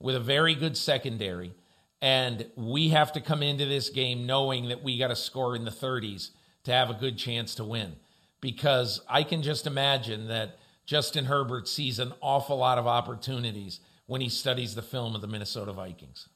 with 0.00 0.14
a 0.14 0.20
very 0.20 0.54
good 0.54 0.76
secondary. 0.76 1.52
And 2.00 2.46
we 2.56 2.90
have 2.90 3.12
to 3.12 3.20
come 3.20 3.42
into 3.42 3.66
this 3.66 3.90
game 3.90 4.26
knowing 4.26 4.68
that 4.68 4.82
we 4.82 4.98
got 4.98 5.08
to 5.08 5.16
score 5.16 5.56
in 5.56 5.64
the 5.64 5.70
30s 5.70 6.30
to 6.64 6.72
have 6.72 6.90
a 6.90 6.94
good 6.94 7.16
chance 7.16 7.54
to 7.56 7.64
win. 7.64 7.96
Because 8.40 9.00
I 9.08 9.22
can 9.22 9.42
just 9.42 9.66
imagine 9.66 10.28
that 10.28 10.58
Justin 10.86 11.24
Herbert 11.24 11.66
sees 11.68 11.98
an 11.98 12.12
awful 12.20 12.56
lot 12.56 12.78
of 12.78 12.86
opportunities 12.86 13.80
when 14.06 14.20
he 14.20 14.28
studies 14.28 14.74
the 14.74 14.82
film 14.82 15.14
of 15.16 15.20
the 15.20 15.26
Minnesota 15.26 15.72
Vikings. 15.72 16.28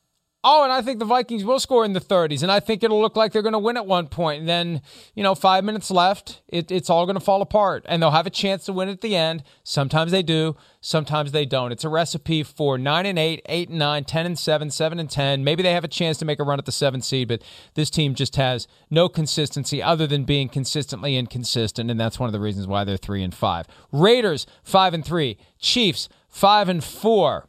Oh, 0.43 0.65
and 0.65 0.73
I 0.73 0.81
think 0.81 1.01
the 1.01 1.05
Vikings 1.05 1.45
will 1.45 1.61
score 1.61 1.85
in 1.85 1.93
the 1.93 2.01
30s, 2.01 2.43
and 2.43 2.51
I 2.51 2.61
think 2.61 2.83
it'll 2.83 3.01
look 3.01 3.15
like 3.15 3.31
they're 3.33 3.43
going 3.43 3.53
to 3.53 3.59
win 3.59 3.77
at 3.77 3.85
one 3.85 4.07
point. 4.07 4.41
And 4.41 4.49
then, 4.49 4.81
you 5.15 5.23
know, 5.23 5.35
five 5.35 5.65
minutes 5.65 5.91
left, 5.91 6.41
it, 6.49 6.71
it's 6.71 6.89
all 6.89 7.05
going 7.05 7.19
to 7.19 7.25
fall 7.25 7.43
apart, 7.43 7.85
and 7.87 8.03
they'll 8.03 8.11
have 8.11 8.27
a 8.27 8.31
chance 8.31 8.65
to 8.65 8.73
win 8.73 8.89
at 8.89 9.03
the 9.03 9.15
end. 9.15 9.43
Sometimes 9.65 10.13
they 10.13 10.23
do, 10.23 10.57
sometimes 10.81 11.33
they 11.33 11.45
don't. 11.45 11.73
It's 11.73 11.85
a 11.85 11.91
recipe 11.91 12.43
for 12.43 12.79
nine 12.79 13.05
and 13.05 13.19
eight, 13.19 13.43
eight 13.51 13.69
and 13.69 13.79
nine, 13.79 14.05
10 14.05 14.25
and 14.25 14.39
seven, 14.39 14.71
seven 14.71 14.99
and 14.99 15.11
ten. 15.11 15.45
Maybe 15.45 15.63
they 15.63 15.75
have 15.75 15.85
a 15.85 15.89
chance 15.89 16.17
to 16.19 16.25
make 16.25 16.41
a 16.41 16.45
run 16.45 16.59
at 16.59 16.65
the 16.65 16.73
seventh 16.73 17.05
seed, 17.05 17.29
but 17.29 17.43
this 17.75 17.91
team 17.91 18.15
just 18.15 18.37
has 18.37 18.67
no 18.89 19.11
consistency 19.11 19.83
other 19.83 20.07
than 20.07 20.25
being 20.25 20.49
consistently 20.49 21.19
inconsistent, 21.19 21.91
and 21.91 22.01
that's 22.01 22.19
one 22.19 22.29
of 22.29 22.33
the 22.33 22.41
reasons 22.41 22.67
why 22.67 22.85
they're 22.85 22.97
three 22.97 23.23
and 23.23 23.35
five. 23.35 23.67
Raiders 23.93 24.47
five 24.65 24.95
and 24.95 25.05
three, 25.05 25.37
Chiefs 25.59 26.09
five 26.31 26.71
and 26.71 26.83
four. 26.83 27.47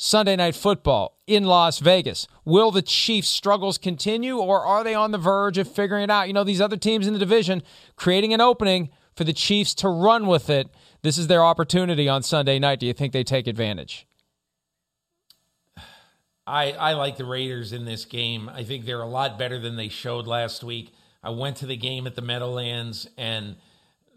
Sunday 0.00 0.36
night 0.36 0.54
football 0.54 1.17
in 1.28 1.44
Las 1.44 1.78
Vegas. 1.78 2.26
Will 2.44 2.70
the 2.70 2.82
Chiefs' 2.82 3.28
struggles 3.28 3.78
continue 3.78 4.38
or 4.38 4.64
are 4.64 4.82
they 4.82 4.94
on 4.94 5.12
the 5.12 5.18
verge 5.18 5.58
of 5.58 5.70
figuring 5.70 6.04
it 6.04 6.10
out? 6.10 6.26
You 6.26 6.32
know, 6.32 6.42
these 6.42 6.60
other 6.60 6.76
teams 6.76 7.06
in 7.06 7.12
the 7.12 7.18
division 7.18 7.62
creating 7.96 8.32
an 8.32 8.40
opening 8.40 8.88
for 9.14 9.24
the 9.24 9.32
Chiefs 9.32 9.74
to 9.74 9.88
run 9.88 10.26
with 10.26 10.48
it. 10.48 10.68
This 11.02 11.18
is 11.18 11.26
their 11.26 11.44
opportunity 11.44 12.08
on 12.08 12.22
Sunday 12.22 12.58
night. 12.58 12.80
Do 12.80 12.86
you 12.86 12.92
think 12.92 13.12
they 13.12 13.24
take 13.24 13.46
advantage? 13.46 14.06
I, 16.46 16.72
I 16.72 16.92
like 16.94 17.18
the 17.18 17.26
Raiders 17.26 17.74
in 17.74 17.84
this 17.84 18.06
game. 18.06 18.48
I 18.48 18.64
think 18.64 18.86
they're 18.86 19.02
a 19.02 19.06
lot 19.06 19.38
better 19.38 19.58
than 19.58 19.76
they 19.76 19.90
showed 19.90 20.26
last 20.26 20.64
week. 20.64 20.94
I 21.22 21.30
went 21.30 21.56
to 21.58 21.66
the 21.66 21.76
game 21.76 22.06
at 22.06 22.14
the 22.14 22.22
Meadowlands, 22.22 23.06
and 23.18 23.56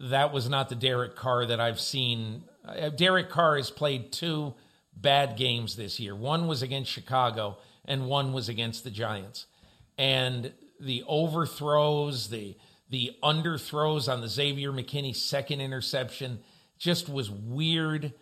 that 0.00 0.32
was 0.32 0.48
not 0.48 0.70
the 0.70 0.74
Derek 0.74 1.14
Carr 1.14 1.44
that 1.44 1.60
I've 1.60 1.78
seen. 1.78 2.44
Uh, 2.66 2.88
Derek 2.88 3.28
Carr 3.28 3.56
has 3.56 3.70
played 3.70 4.12
two 4.12 4.54
bad 4.94 5.36
games 5.36 5.76
this 5.76 5.98
year. 5.98 6.14
One 6.14 6.46
was 6.46 6.62
against 6.62 6.90
Chicago, 6.90 7.58
and 7.84 8.06
one 8.06 8.32
was 8.32 8.48
against 8.48 8.84
the 8.84 8.90
Giants. 8.90 9.46
And 9.98 10.52
the 10.80 11.04
overthrows, 11.06 12.28
the 12.28 12.56
the 12.88 13.12
underthrows 13.22 14.12
on 14.12 14.20
the 14.20 14.28
Xavier 14.28 14.70
McKinney 14.70 15.16
second 15.16 15.62
interception 15.62 16.40
just 16.78 17.08
was 17.08 17.30
weird, 17.30 18.12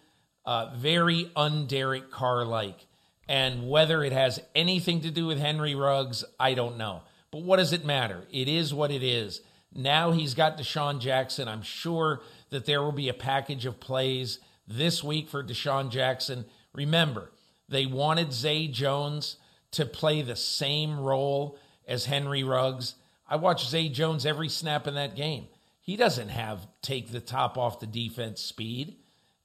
uh, 0.46 0.72
very 0.76 1.28
un-Derek 1.34 2.08
Carr 2.12 2.44
like. 2.44 2.86
And 3.28 3.68
whether 3.68 4.04
it 4.04 4.12
has 4.12 4.40
anything 4.54 5.00
to 5.00 5.10
do 5.10 5.26
with 5.26 5.40
Henry 5.40 5.74
Ruggs, 5.74 6.24
I 6.38 6.54
don't 6.54 6.78
know. 6.78 7.02
But 7.32 7.42
what 7.42 7.56
does 7.56 7.72
it 7.72 7.84
matter? 7.84 8.22
It 8.30 8.46
is 8.46 8.72
what 8.72 8.92
it 8.92 9.02
is. 9.02 9.40
Now 9.74 10.12
he's 10.12 10.34
got 10.34 10.56
DeSean 10.56 11.00
Jackson. 11.00 11.48
I'm 11.48 11.62
sure 11.62 12.20
that 12.50 12.66
there 12.66 12.82
will 12.82 12.92
be 12.92 13.08
a 13.08 13.14
package 13.14 13.66
of 13.66 13.80
plays 13.80 14.38
this 14.68 15.02
week 15.02 15.28
for 15.28 15.42
DeSean 15.42 15.90
Jackson 15.90 16.44
Remember, 16.72 17.32
they 17.68 17.86
wanted 17.86 18.32
Zay 18.32 18.68
Jones 18.68 19.36
to 19.72 19.86
play 19.86 20.22
the 20.22 20.36
same 20.36 20.98
role 20.98 21.58
as 21.86 22.06
Henry 22.06 22.42
Ruggs. 22.42 22.94
I 23.28 23.36
watched 23.36 23.68
Zay 23.68 23.88
Jones 23.88 24.26
every 24.26 24.48
snap 24.48 24.86
in 24.86 24.94
that 24.94 25.16
game. 25.16 25.46
He 25.80 25.96
doesn't 25.96 26.28
have 26.28 26.66
take 26.82 27.10
the 27.10 27.20
top 27.20 27.56
off 27.56 27.80
the 27.80 27.86
defense 27.86 28.40
speed, 28.40 28.96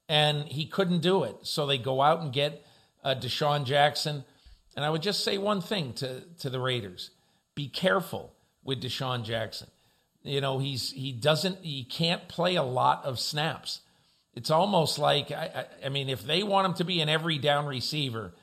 and 0.10 0.46
he 0.48 0.66
couldn't 0.66 1.02
do 1.02 1.24
it. 1.24 1.38
So 1.44 1.66
they 1.66 1.78
go 1.78 2.02
out 2.02 2.22
and 2.22 2.34
get 2.34 2.66
uh, 3.04 3.16
DeSean 3.16 3.66
Jackson. 3.66 4.24
And 4.76 4.84
I 4.84 4.90
would 4.90 5.02
just 5.02 5.24
say 5.24 5.38
one 5.38 5.62
thing 5.62 5.94
to, 5.94 6.22
to 6.40 6.50
the 6.50 6.60
Raiders 6.60 7.12
be 7.56 7.70
careful 7.70 8.34
with 8.64 8.82
DeSean 8.82 9.24
Jackson. 9.24 9.70
You 10.24 10.42
know, 10.42 10.60
he's 10.60 10.92
he 10.92 11.12
doesn't 11.12 11.64
he 11.64 11.84
can't 11.84 12.28
play 12.28 12.56
a 12.56 12.64
lot 12.64 13.06
of 13.06 13.20
snaps. 13.20 13.82
It's 14.36 14.52
almost 14.52 15.00
like 15.00 15.32
I, 15.32 15.66
I, 15.84 15.90
mean, 15.90 16.10
if 16.10 16.24
they 16.24 16.44
want 16.44 16.68
him 16.68 16.74
to 16.76 16.84
be 16.84 17.00
an 17.00 17.10
every 17.10 17.38
down 17.38 17.66
receiver, 17.66 18.34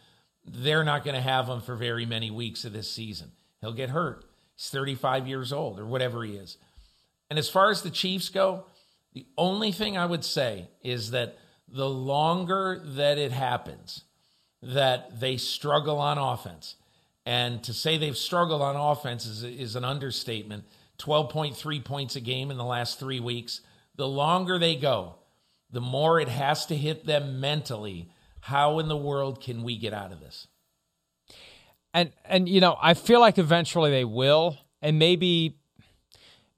they're 0.44 0.84
not 0.84 1.04
going 1.04 1.14
to 1.14 1.20
have 1.20 1.48
him 1.48 1.60
for 1.60 1.76
very 1.76 2.06
many 2.06 2.30
weeks 2.30 2.64
of 2.64 2.72
this 2.72 2.90
season. 2.90 3.32
He'll 3.60 3.74
get 3.74 3.90
hurt. 3.90 4.24
He's 4.56 4.70
35 4.70 5.28
years 5.28 5.52
old 5.52 5.78
or 5.78 5.86
whatever 5.86 6.24
he 6.24 6.32
is. 6.34 6.56
And 7.28 7.38
as 7.38 7.48
far 7.48 7.70
as 7.70 7.82
the 7.82 7.90
Chiefs 7.90 8.30
go, 8.30 8.64
the 9.12 9.26
only 9.36 9.72
thing 9.72 9.96
I 9.96 10.06
would 10.06 10.24
say 10.24 10.68
is 10.82 11.10
that 11.10 11.38
the 11.68 11.88
longer 11.88 12.80
that 12.84 13.18
it 13.18 13.32
happens, 13.32 14.04
that 14.62 15.20
they 15.20 15.36
struggle 15.36 15.98
on 15.98 16.18
offense, 16.18 16.76
And 17.24 17.62
to 17.64 17.72
say 17.72 17.98
they've 17.98 18.16
struggled 18.16 18.62
on 18.62 18.76
offense 18.76 19.26
is, 19.26 19.44
is 19.44 19.76
an 19.76 19.84
understatement. 19.84 20.64
12.3 20.98 21.84
points 21.84 22.16
a 22.16 22.20
game 22.20 22.50
in 22.50 22.56
the 22.56 22.64
last 22.64 22.98
three 22.98 23.20
weeks. 23.20 23.60
The 23.96 24.08
longer 24.08 24.58
they 24.58 24.74
go, 24.74 25.16
the 25.72 25.80
more 25.80 26.20
it 26.20 26.28
has 26.28 26.66
to 26.66 26.76
hit 26.76 27.06
them 27.06 27.40
mentally. 27.40 28.10
How 28.40 28.78
in 28.78 28.88
the 28.88 28.96
world 28.96 29.40
can 29.40 29.62
we 29.62 29.76
get 29.76 29.92
out 29.94 30.12
of 30.12 30.20
this? 30.20 30.46
And 31.94 32.12
and 32.24 32.48
you 32.48 32.60
know, 32.60 32.76
I 32.80 32.94
feel 32.94 33.20
like 33.20 33.38
eventually 33.38 33.90
they 33.90 34.04
will, 34.04 34.58
and 34.80 34.98
maybe 34.98 35.58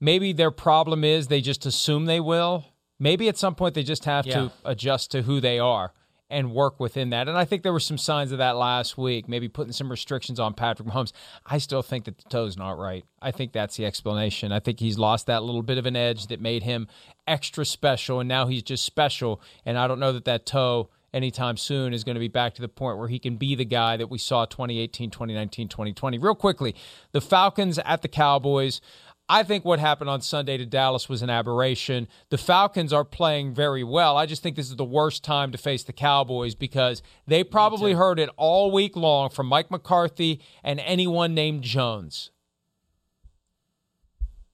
maybe 0.01 0.33
their 0.33 0.51
problem 0.51 1.05
is 1.05 1.27
they 1.29 1.41
just 1.41 1.67
assume 1.67 2.07
they 2.07 2.21
will. 2.21 2.65
Maybe 2.99 3.29
at 3.29 3.37
some 3.37 3.55
point 3.55 3.75
they 3.75 3.83
just 3.83 4.05
have 4.05 4.27
Yeah. 4.27 4.35
to 4.35 4.53
adjust 4.65 5.11
to 5.13 5.23
who 5.23 5.41
they 5.41 5.59
are 5.59 5.93
and 6.35 6.51
work 6.51 6.81
within 6.81 7.11
that. 7.11 7.29
And 7.29 7.39
I 7.39 7.45
think 7.45 7.63
there 7.63 7.73
were 7.73 7.79
some 7.79 7.97
signs 7.97 8.33
of 8.33 8.39
that 8.39 8.57
last 8.57 8.99
week, 8.99 9.29
maybe 9.29 9.49
putting 9.49 9.73
some 9.73 9.89
restrictions 9.89 10.41
on 10.41 10.53
Patrick 10.53 10.89
Mahomes. 10.89 11.13
I 11.47 11.59
still 11.59 11.81
think 11.81 12.07
that 12.07 12.19
the 12.19 12.29
toe's 12.29 12.57
not 12.57 12.77
right. 12.77 13.05
I 13.23 13.31
think 13.31 13.53
that's 13.53 13.77
the 13.77 13.87
explanation. 13.87 14.51
I 14.51 14.59
think 14.59 14.81
he's 14.81 14.99
lost 14.99 15.27
that 15.27 15.45
little 15.45 15.63
bit 15.63 15.79
of 15.79 15.87
an 15.87 15.95
edge 15.95 16.27
that 16.27 16.41
made 16.41 16.65
him 16.65 16.89
extra 17.29 17.65
special, 17.65 18.19
and 18.19 18.29
now 18.29 18.49
he's 18.49 18.65
just 18.65 18.85
special. 18.85 19.41
And 19.65 19.79
I 19.79 19.87
don't 19.87 20.01
know 20.01 20.13
that 20.13 20.25
that 20.25 20.45
toe 20.45 20.91
anytime 21.13 21.57
soon 21.57 21.95
is 21.95 22.03
going 22.03 22.17
to 22.17 22.21
be 22.21 22.27
back 22.27 22.55
to 22.55 22.61
the 22.61 22.69
point 22.69 22.99
where 22.99 23.07
he 23.07 23.21
can 23.21 23.37
be 23.37 23.55
the 23.55 23.65
guy 23.65 23.97
that 23.97 24.11
we 24.11 24.19
saw 24.19 24.45
2018, 24.45 25.11
2019, 25.11 25.69
2020. 25.69 26.19
Real 26.19 26.35
quickly, 26.35 26.75
the 27.13 27.21
Falcons 27.21 27.79
at 27.79 28.03
the 28.03 28.09
Cowboys. 28.09 28.81
I 29.29 29.43
think 29.43 29.65
what 29.65 29.79
happened 29.79 30.11
on 30.11 30.21
Sunday 30.21 30.59
to 30.59 30.67
Dallas 30.67 31.09
was 31.09 31.23
an 31.23 31.31
aberration. 31.31 32.09
The 32.29 32.37
Falcons 32.37 32.93
are 32.93 33.05
playing 33.05 33.55
very 33.55 33.83
well. 33.83 34.19
I 34.19 34.27
just 34.27 34.43
think 34.43 34.55
this 34.55 34.69
is 34.69 34.77
the 34.77 34.85
worst 34.85 35.25
time 35.25 35.51
to 35.53 35.59
face 35.59 35.83
the 35.83 35.95
Cowboys 35.95 36.55
because 36.55 37.03
they 37.27 37.43
probably 37.43 37.95
heard 37.95 38.19
it 38.19 38.29
all 38.37 38.71
week 38.71 38.97
long 38.97 39.31
from 39.31 39.47
Mike 39.47 39.71
McCarthy 39.71 40.43
and 40.63 40.79
anyone 40.81 41.33
named 41.35 41.63
Jones. 41.63 42.31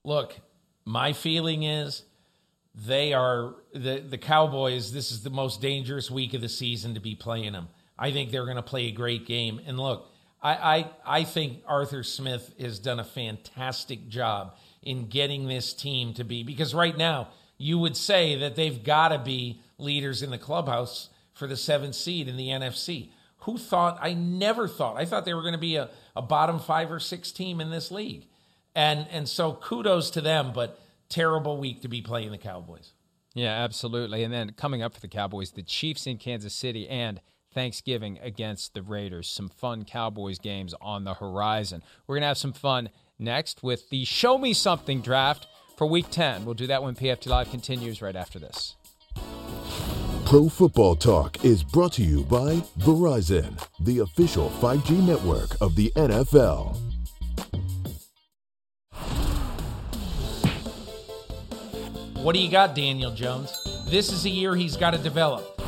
Look, 0.05 0.39
my 0.85 1.11
feeling 1.11 1.63
is 1.63 2.05
they 2.73 3.11
are 3.11 3.55
the 3.73 3.99
the 3.99 4.17
Cowboys. 4.17 4.93
This 4.93 5.11
is 5.11 5.23
the 5.23 5.29
most 5.29 5.61
dangerous 5.61 6.09
week 6.09 6.33
of 6.33 6.41
the 6.41 6.49
season 6.49 6.93
to 6.93 7.01
be 7.01 7.13
playing 7.13 7.51
them. 7.51 7.67
I 7.99 8.11
think 8.11 8.31
they're 8.31 8.45
going 8.45 8.55
to 8.55 8.63
play 8.63 8.87
a 8.87 8.91
great 8.91 9.27
game. 9.27 9.61
And 9.65 9.77
look, 9.77 10.10
I, 10.41 10.53
I 10.53 10.91
I 11.19 11.23
think 11.23 11.61
Arthur 11.67 12.03
Smith 12.03 12.53
has 12.59 12.79
done 12.79 12.99
a 12.99 13.03
fantastic 13.03 14.07
job 14.07 14.55
in 14.81 15.07
getting 15.07 15.47
this 15.47 15.73
team 15.73 16.13
to 16.15 16.23
be 16.23 16.43
because 16.43 16.73
right 16.73 16.97
now 16.97 17.29
you 17.57 17.77
would 17.77 17.95
say 17.95 18.35
that 18.39 18.55
they've 18.55 18.83
got 18.83 19.09
to 19.09 19.19
be 19.19 19.61
leaders 19.77 20.23
in 20.23 20.31
the 20.31 20.37
clubhouse 20.37 21.09
for 21.33 21.47
the 21.47 21.57
seventh 21.57 21.95
seed 21.95 22.27
in 22.27 22.37
the 22.37 22.47
NFC. 22.47 23.11
Who 23.41 23.57
thought? 23.57 23.97
I 24.01 24.13
never 24.13 24.67
thought. 24.67 24.97
I 24.97 25.05
thought 25.05 25.25
they 25.25 25.33
were 25.33 25.41
going 25.41 25.53
to 25.53 25.59
be 25.59 25.75
a, 25.75 25.89
a 26.15 26.21
bottom 26.21 26.59
five 26.59 26.91
or 26.91 26.99
six 26.99 27.31
team 27.31 27.61
in 27.61 27.69
this 27.69 27.91
league. 27.91 28.27
And 28.75 29.07
and 29.11 29.27
so 29.27 29.53
kudos 29.53 30.11
to 30.11 30.21
them, 30.21 30.51
but 30.53 30.79
terrible 31.09 31.57
week 31.57 31.81
to 31.81 31.87
be 31.87 32.01
playing 32.01 32.31
the 32.31 32.37
Cowboys. 32.37 32.93
Yeah, 33.33 33.51
absolutely. 33.51 34.23
And 34.23 34.33
then 34.33 34.51
coming 34.51 34.81
up 34.81 34.93
for 34.93 34.99
the 34.99 35.07
Cowboys, 35.07 35.51
the 35.51 35.63
Chiefs 35.63 36.05
in 36.05 36.17
Kansas 36.17 36.53
City 36.53 36.87
and 36.87 37.21
Thanksgiving 37.53 38.19
against 38.21 38.73
the 38.73 38.81
Raiders. 38.81 39.29
Some 39.29 39.49
fun 39.49 39.85
Cowboys 39.85 40.39
games 40.39 40.73
on 40.81 41.03
the 41.03 41.15
horizon. 41.15 41.83
We're 42.07 42.15
going 42.15 42.21
to 42.21 42.27
have 42.27 42.37
some 42.37 42.53
fun 42.53 42.89
next 43.19 43.63
with 43.63 43.89
the 43.89 44.05
Show 44.05 44.37
Me 44.37 44.53
Something 44.53 45.01
draft 45.01 45.47
for 45.77 45.87
week 45.87 46.07
10. 46.11 46.45
We'll 46.45 46.53
do 46.53 46.67
that 46.67 46.83
when 46.83 46.95
PFT 46.95 47.27
Live 47.27 47.49
continues 47.49 48.01
right 48.01 48.15
after 48.15 48.39
this. 48.39 48.75
Pro 50.25 50.47
Football 50.47 50.95
Talk 50.95 51.43
is 51.43 51.61
brought 51.61 51.93
to 51.93 52.03
you 52.03 52.23
by 52.23 52.55
Verizon, 52.79 53.61
the 53.81 53.99
official 53.99 54.49
5G 54.61 55.05
network 55.05 55.59
of 55.59 55.75
the 55.75 55.91
NFL. 55.97 56.77
What 62.21 62.33
do 62.33 62.39
you 62.39 62.49
got, 62.51 62.75
Daniel 62.75 63.11
Jones? 63.11 63.51
This 63.89 64.11
is 64.11 64.25
a 64.25 64.29
year 64.29 64.55
he's 64.55 64.77
got 64.77 64.91
to 64.91 64.99
develop. 64.99 65.60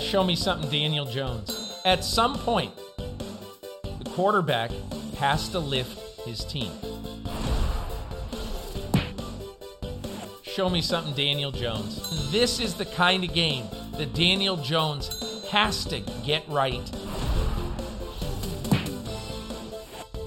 Show 0.00 0.22
me 0.22 0.36
something, 0.36 0.70
Daniel 0.70 1.06
Jones. 1.06 1.80
At 1.84 2.04
some 2.04 2.38
point, 2.38 2.72
the 2.96 4.10
quarterback 4.10 4.70
has 5.18 5.48
to 5.48 5.58
lift 5.58 5.98
his 6.20 6.44
team. 6.44 6.70
Show 10.42 10.68
me 10.68 10.82
something, 10.82 11.14
Daniel 11.14 11.50
Jones. 11.50 12.30
This 12.30 12.60
is 12.60 12.74
the 12.74 12.84
kind 12.84 13.24
of 13.24 13.32
game 13.32 13.66
that 13.96 14.14
Daniel 14.14 14.56
Jones 14.56 15.46
has 15.50 15.84
to 15.86 16.00
get 16.24 16.46
right. 16.48 16.90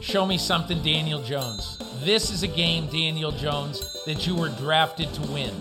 Show 0.02 0.26
me 0.26 0.38
something, 0.40 0.82
Daniel 0.82 1.22
Jones. 1.22 1.78
This 2.04 2.32
is 2.32 2.42
a 2.42 2.48
game, 2.48 2.88
Daniel 2.88 3.32
Jones, 3.32 4.04
that 4.06 4.26
you 4.26 4.36
were 4.36 4.50
drafted 4.50 5.14
to 5.14 5.22
win. 5.32 5.54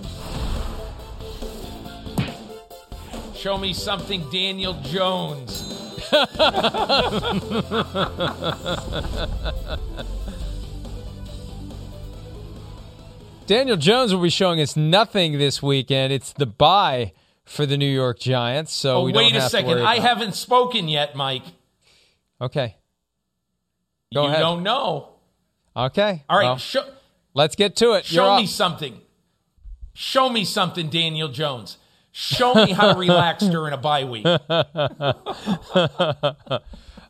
Show 3.38 3.56
me 3.56 3.72
something, 3.72 4.28
Daniel 4.30 4.74
Jones. 4.82 5.62
Daniel 13.46 13.76
Jones 13.76 14.12
will 14.12 14.20
be 14.20 14.28
showing 14.28 14.60
us 14.60 14.76
nothing 14.76 15.38
this 15.38 15.62
weekend. 15.62 16.12
It's 16.12 16.32
the 16.32 16.46
bye 16.46 17.12
for 17.44 17.64
the 17.64 17.76
New 17.76 17.86
York 17.86 18.18
Giants, 18.18 18.72
so 18.72 18.96
oh, 18.96 19.04
we 19.04 19.12
don't 19.12 19.22
wait 19.22 19.36
a 19.36 19.48
second. 19.48 19.78
I 19.82 20.00
haven't 20.00 20.34
spoken 20.34 20.88
yet, 20.88 21.14
Mike. 21.14 21.44
Okay. 22.40 22.74
Go 24.12 24.22
you 24.22 24.28
ahead. 24.30 24.40
don't 24.40 24.64
know. 24.64 25.10
Okay. 25.76 26.24
All 26.28 26.38
right, 26.38 26.44
well, 26.44 26.58
show, 26.58 26.84
let's 27.34 27.54
get 27.54 27.76
to 27.76 27.92
it. 27.92 28.04
Show 28.04 28.36
me 28.36 28.46
something. 28.46 29.00
Show 29.94 30.28
me 30.28 30.44
something, 30.44 30.90
Daniel 30.90 31.28
Jones. 31.28 31.78
Show 32.20 32.52
me 32.52 32.72
how 32.72 32.94
to 32.94 32.98
relax 32.98 33.44
during 33.44 33.72
a 33.72 33.76
bye 33.76 34.02
week. 34.02 34.26
All 34.26 34.40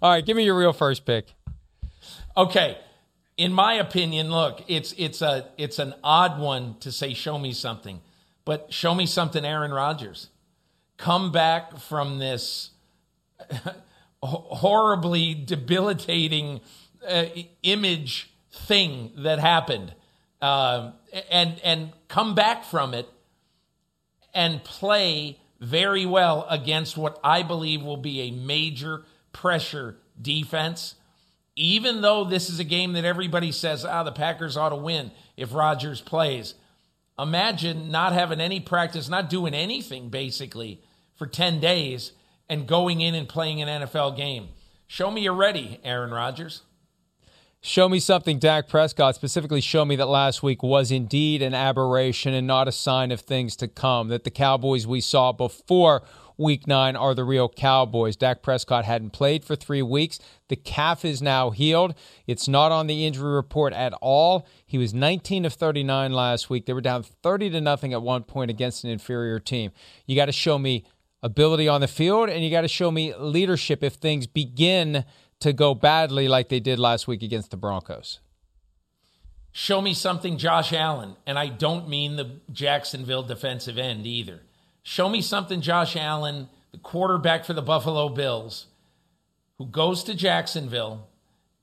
right, 0.03 0.25
give 0.25 0.37
me 0.37 0.45
your 0.45 0.55
real 0.59 0.75
first 0.75 1.07
pick. 1.07 1.33
Okay. 2.37 2.77
In 3.39 3.55
my 3.55 3.73
opinion, 3.75 4.31
look, 4.31 4.63
it's 4.69 4.93
it's 4.99 5.23
a 5.23 5.49
it's 5.57 5.79
an 5.79 5.95
odd 6.05 6.39
one 6.39 6.77
to 6.81 6.93
say 6.93 7.15
show 7.15 7.39
me 7.39 7.53
something. 7.55 8.01
But 8.45 8.71
show 8.71 8.95
me 8.95 9.07
something 9.07 9.47
Aaron 9.47 9.71
Rodgers. 9.73 10.29
Come 10.99 11.33
back 11.33 11.79
from 11.79 12.19
this 12.19 12.73
horribly 14.23 15.33
debilitating 15.33 16.61
uh, 17.09 17.25
image 17.63 18.31
thing 18.53 19.13
that 19.17 19.39
happened 19.39 19.95
um, 20.43 20.93
and 21.31 21.59
and 21.65 21.93
come 22.09 22.35
back 22.35 22.65
from 22.65 22.93
it 22.93 23.09
and 24.35 24.63
play 24.65 25.39
very 25.61 26.07
well 26.07 26.47
against 26.49 26.97
what 26.97 27.19
I 27.25 27.43
believe 27.43 27.83
will 27.83 27.97
be 27.97 28.21
a 28.23 28.31
major 28.31 29.05
pressure 29.33 29.97
defense. 30.21 30.95
Even 31.57 32.01
though 32.03 32.25
this 32.25 32.49
is 32.49 32.61
a 32.61 32.65
game 32.65 32.93
that 32.93 33.05
everybody 33.05 33.51
says, 33.51 33.85
ah, 33.85 34.05
the 34.05 34.13
Packers 34.13 34.57
ought 34.57 34.69
to 34.69 34.77
win 34.77 35.11
if 35.37 35.53
Rodgers 35.53 36.01
plays. 36.01 36.55
Imagine 37.19 37.91
not 37.91 38.13
having 38.13 38.41
any 38.41 38.61
practice, 38.61 39.09
not 39.09 39.29
doing 39.29 39.55
anything 39.55 40.09
basically 40.09 40.81
for 41.17 41.27
10 41.27 41.59
days 41.59 42.13
and 42.49 42.69
going 42.69 43.01
in 43.01 43.15
and 43.17 43.29
playing 43.29 43.61
an 43.61 43.83
NFL 43.83 44.17
game. 44.17 44.51
Show 44.87 45.11
me 45.11 45.23
you're 45.23 45.35
ready, 45.35 45.81
Aaron 45.83 46.13
Rodgers. 46.13 46.63
Show 47.61 47.89
me 47.89 47.99
something, 47.99 48.39
Dak 48.39 48.69
Prescott. 48.69 49.17
Specifically, 49.17 49.61
show 49.61 49.85
me 49.85 49.97
that 49.97 50.07
last 50.07 50.45
week 50.45 50.63
was 50.63 50.93
indeed 50.93 51.43
an 51.43 51.55
aberration 51.55 52.33
and 52.33 52.47
not 52.47 52.69
a 52.69 52.73
sign 52.73 53.11
of 53.11 53.21
things 53.21 53.57
to 53.57 53.67
come. 53.67 54.09
That 54.09 54.23
the 54.23 54.31
Cowboys 54.31 54.87
we 54.87 55.01
saw 55.01 55.33
before 55.33 56.03
week 56.37 56.69
nine 56.69 56.95
are 56.95 57.17
the 57.17 57.25
real 57.25 57.49
Cowboys. 57.49 58.15
Dak 58.15 58.43
Prescott 58.43 58.85
hadn't 58.85 59.11
played 59.11 59.45
for 59.45 59.57
three 59.57 59.83
weeks. 59.83 60.21
The 60.47 60.55
calf 60.55 61.05
is 61.05 61.21
now 61.21 61.51
healed. 61.51 61.97
It's 62.29 62.47
not 62.47 62.71
on 62.71 62.87
the 62.87 63.05
injury 63.05 63.33
report 63.33 63.73
at 63.73 63.93
all. 63.95 64.47
He 64.65 64.79
was 64.79 64.95
19 64.95 65.45
of 65.45 65.53
39 65.53 66.13
last 66.13 66.49
week. 66.49 66.67
They 66.67 66.73
were 66.73 66.81
down 66.81 67.03
30 67.03 67.51
to 67.51 67.61
nothing 67.61 67.93
at 67.93 68.03
one 68.03 68.23
point 68.23 68.53
against 68.53 68.85
an 68.85 68.91
inferior 68.91 69.41
team. 69.41 69.73
You 70.07 70.15
got 70.15 70.27
to 70.27 70.33
show 70.33 70.61
me 70.61 70.85
ability 71.25 71.67
on 71.67 71.81
the 71.81 71.89
field 71.89 72.29
and 72.29 72.45
you 72.45 72.51
got 72.53 72.61
to 72.61 72.69
show 72.69 72.93
me 72.93 73.13
leadership 73.17 73.83
if 73.83 73.95
things 73.95 74.29
begin 74.29 75.05
to 75.41 75.53
go 75.53 75.75
badly 75.75 76.29
like 76.29 76.49
they 76.49 76.61
did 76.61 76.79
last 76.79 77.07
week 77.07 77.23
against 77.23 77.51
the 77.51 77.57
Broncos. 77.57 78.21
Show 79.53 79.81
me 79.81 79.95
something, 79.95 80.39
Josh 80.39 80.73
Allen. 80.73 81.17
And 81.27 81.39
I 81.39 81.49
don't 81.49 81.89
mean 81.89 82.17
the 82.17 82.41
Jacksonville 82.53 83.23
defensive 83.23 83.79
end 83.79 84.07
either. 84.07 84.43
Show 84.83 85.09
me 85.09 85.21
something, 85.21 85.61
Josh 85.61 85.97
Allen, 85.97 86.49
the 86.73 86.79
quarterback 86.79 87.45
for 87.45 87.53
the 87.53 87.63
Buffalo 87.63 88.09
Bills, 88.09 88.67
who 89.59 89.67
goes 89.67 90.05
to 90.05 90.15
Jacksonville 90.15 91.09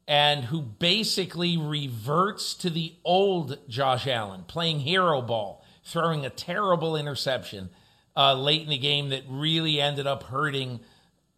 and 0.07 0.45
who 0.45 0.61
basically 0.61 1.57
reverts 1.57 2.53
to 2.53 2.69
the 2.69 2.93
old 3.03 3.57
Josh 3.67 4.07
Allen, 4.07 4.43
playing 4.47 4.81
hero 4.81 5.21
ball, 5.21 5.65
throwing 5.83 6.25
a 6.25 6.29
terrible 6.29 6.95
interception 6.95 7.69
uh, 8.15 8.33
late 8.33 8.61
in 8.61 8.69
the 8.69 8.77
game 8.77 9.09
that 9.09 9.23
really 9.27 9.81
ended 9.81 10.05
up 10.05 10.23
hurting 10.23 10.79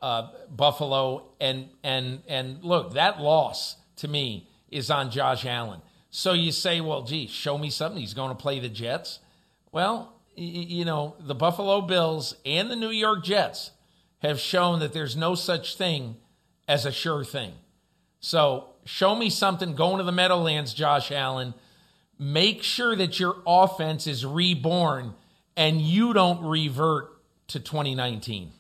uh, 0.02 0.30
Buffalo, 0.50 1.30
and 1.40 1.70
and 1.84 2.22
and 2.28 2.64
look, 2.64 2.94
that 2.94 3.20
loss 3.20 3.78
to 3.98 4.08
me 4.08 4.50
is 4.70 4.92
on 4.92 5.12
Josh 5.12 5.46
Allen. 5.46 5.82
So 6.10 6.34
you 6.34 6.52
say, 6.52 6.82
well, 6.82 7.04
gee, 7.04 7.28
show 7.28 7.58
me 7.58 7.70
something. 7.70 8.00
He's 8.00 8.14
going 8.14 8.30
to 8.30 8.36
play 8.36 8.60
the 8.60 8.70
Jets. 8.70 9.20
Well, 9.72 10.14
you 10.36 10.86
know, 10.86 11.16
the 11.20 11.36
Buffalo 11.36 11.82
Bills 11.82 12.36
and 12.46 12.70
the 12.70 12.76
New 12.76 12.90
York 12.92 13.24
Jets 13.24 13.72
have 14.20 14.40
shown 14.40 14.80
that 14.80 14.94
there's 14.94 15.16
no 15.16 15.36
such 15.36 15.76
thing 15.76 16.18
as 16.68 16.86
a 16.86 16.92
sure 16.92 17.24
thing. 17.24 17.54
So 18.20 18.70
show 18.86 19.16
me 19.16 19.30
something 19.30 19.76
going 19.76 19.98
to 19.98 20.04
the 20.04 20.12
Meadowlands, 20.12 20.74
Josh 20.74 21.12
Allen. 21.12 21.54
Make 22.20 22.64
sure 22.64 22.96
that 22.96 23.20
your 23.20 23.38
offense 23.46 24.08
is 24.08 24.26
reborn 24.26 25.14
and 25.56 25.82
you 25.82 26.14
don't 26.14 26.44
revert 26.44 27.10
to 27.50 27.60
2019. 27.60 28.52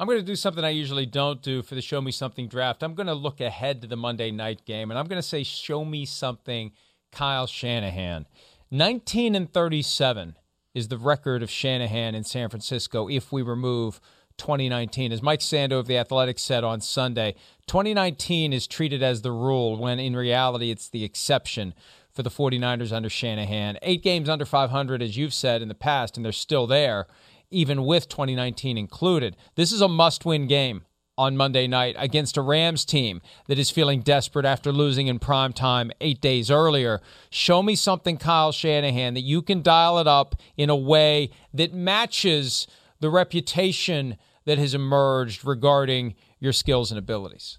I'm 0.00 0.06
going 0.06 0.18
to 0.18 0.24
do 0.24 0.34
something 0.34 0.64
I 0.64 0.70
usually 0.70 1.04
don't 1.04 1.42
do 1.42 1.60
for 1.60 1.74
the 1.74 1.82
Show 1.82 2.00
Me 2.00 2.10
Something 2.10 2.48
draft. 2.48 2.82
I'm 2.82 2.94
going 2.94 3.06
to 3.06 3.12
look 3.12 3.38
ahead 3.38 3.82
to 3.82 3.86
the 3.86 3.96
Monday 3.96 4.30
night 4.30 4.64
game, 4.64 4.90
and 4.90 4.98
I'm 4.98 5.04
going 5.04 5.20
to 5.20 5.28
say, 5.28 5.42
Show 5.42 5.84
me 5.84 6.06
something, 6.06 6.72
Kyle 7.12 7.46
Shanahan. 7.46 8.24
19 8.70 9.34
and 9.34 9.52
37 9.52 10.36
is 10.72 10.88
the 10.88 10.96
record 10.96 11.42
of 11.42 11.50
Shanahan 11.50 12.14
in 12.14 12.24
San 12.24 12.48
Francisco 12.48 13.10
if 13.10 13.30
we 13.30 13.42
remove 13.42 14.00
2019. 14.38 15.12
As 15.12 15.22
Mike 15.22 15.40
Sando 15.40 15.78
of 15.78 15.86
The 15.86 15.98
Athletic 15.98 16.38
said 16.38 16.64
on 16.64 16.80
Sunday, 16.80 17.34
2019 17.66 18.54
is 18.54 18.66
treated 18.66 19.02
as 19.02 19.20
the 19.20 19.32
rule 19.32 19.76
when 19.76 20.00
in 20.00 20.16
reality 20.16 20.70
it's 20.70 20.88
the 20.88 21.04
exception 21.04 21.74
for 22.10 22.22
the 22.22 22.30
49ers 22.30 22.90
under 22.90 23.10
Shanahan. 23.10 23.76
Eight 23.82 24.02
games 24.02 24.30
under 24.30 24.46
500, 24.46 25.02
as 25.02 25.18
you've 25.18 25.34
said 25.34 25.60
in 25.60 25.68
the 25.68 25.74
past, 25.74 26.16
and 26.16 26.24
they're 26.24 26.32
still 26.32 26.66
there, 26.66 27.06
even 27.50 27.84
with 27.84 28.08
2019 28.08 28.78
included. 28.78 29.36
This 29.54 29.72
is 29.72 29.80
a 29.80 29.88
must 29.88 30.24
win 30.24 30.46
game 30.46 30.82
on 31.18 31.36
Monday 31.36 31.66
night 31.66 31.94
against 31.98 32.36
a 32.36 32.42
Rams 32.42 32.84
team 32.84 33.20
that 33.46 33.58
is 33.58 33.68
feeling 33.68 34.00
desperate 34.00 34.46
after 34.46 34.72
losing 34.72 35.06
in 35.06 35.18
prime 35.18 35.52
time 35.52 35.90
eight 36.00 36.20
days 36.20 36.50
earlier. 36.50 37.00
Show 37.28 37.62
me 37.62 37.74
something, 37.74 38.16
Kyle 38.16 38.52
Shanahan, 38.52 39.14
that 39.14 39.20
you 39.20 39.42
can 39.42 39.60
dial 39.60 39.98
it 39.98 40.06
up 40.06 40.34
in 40.56 40.70
a 40.70 40.76
way 40.76 41.30
that 41.52 41.74
matches 41.74 42.66
the 43.00 43.10
reputation 43.10 44.16
that 44.46 44.58
has 44.58 44.72
emerged 44.72 45.44
regarding 45.44 46.14
your 46.38 46.52
skills 46.52 46.90
and 46.90 46.98
abilities. 46.98 47.58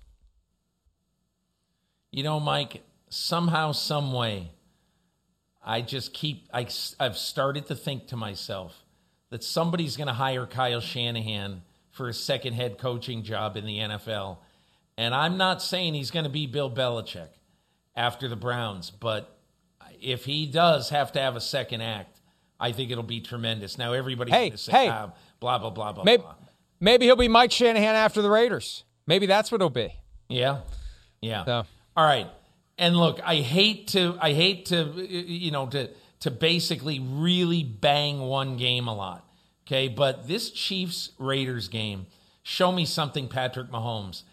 You 2.09 2.23
know, 2.23 2.39
Mike, 2.39 2.81
somehow, 3.09 3.73
some 3.73 4.11
way, 4.11 4.51
I 5.63 5.81
just 5.81 6.13
keep, 6.13 6.49
I, 6.51 6.67
I've 6.99 7.17
started 7.17 7.67
to 7.67 7.75
think 7.75 8.07
to 8.07 8.17
myself 8.17 8.80
that 9.31 9.43
somebody's 9.43 9.97
going 9.97 10.07
to 10.07 10.13
hire 10.13 10.45
Kyle 10.45 10.81
Shanahan 10.81 11.63
for 11.89 12.07
a 12.07 12.13
second 12.13 12.53
head 12.53 12.77
coaching 12.77 13.23
job 13.23 13.57
in 13.57 13.65
the 13.65 13.79
NFL. 13.79 14.37
And 14.97 15.15
I'm 15.15 15.37
not 15.37 15.61
saying 15.61 15.95
he's 15.95 16.11
going 16.11 16.25
to 16.25 16.29
be 16.29 16.45
Bill 16.45 16.69
Belichick 16.69 17.29
after 17.95 18.27
the 18.27 18.35
Browns, 18.35 18.91
but 18.91 19.35
if 19.99 20.25
he 20.25 20.45
does 20.45 20.89
have 20.89 21.11
to 21.13 21.19
have 21.19 21.35
a 21.35 21.41
second 21.41 21.81
act, 21.81 22.19
I 22.59 22.71
think 22.71 22.91
it'll 22.91 23.03
be 23.03 23.21
tremendous. 23.21 23.77
Now 23.77 23.93
everybody's 23.93 24.33
hey, 24.33 24.41
going 24.41 24.51
to 24.51 24.57
say, 24.57 24.71
hey, 24.71 24.89
ah, 24.89 25.11
blah 25.39 25.57
blah 25.57 25.71
blah 25.71 25.93
blah. 25.93 26.03
Maybe, 26.03 26.21
blah. 26.21 26.35
maybe 26.79 27.05
he'll 27.05 27.15
be 27.15 27.27
Mike 27.27 27.51
Shanahan 27.51 27.95
after 27.95 28.21
the 28.21 28.29
Raiders. 28.29 28.83
Maybe 29.07 29.25
that's 29.25 29.51
what 29.51 29.57
it'll 29.57 29.69
be. 29.69 29.93
Yeah, 30.29 30.59
yeah. 31.21 31.45
So. 31.45 31.63
All 31.97 32.05
right. 32.05 32.27
And 32.77 32.95
look, 32.95 33.19
I 33.23 33.35
hate 33.35 33.89
to, 33.89 34.17
I 34.19 34.33
hate 34.33 34.67
to, 34.67 34.85
you 35.07 35.51
know, 35.51 35.67
to 35.67 35.89
to 36.21 36.31
basically 36.31 36.99
really 36.99 37.63
bang 37.63 38.19
one 38.19 38.57
game 38.57 38.87
a 38.87 38.95
lot. 38.95 39.27
Okay, 39.67 39.87
but 39.87 40.27
this 40.27 40.49
Chiefs 40.51 41.11
Raiders 41.17 41.67
game, 41.67 42.07
show 42.43 42.71
me 42.71 42.85
something, 42.85 43.27
Patrick 43.27 43.69
Mahomes. 43.69 44.23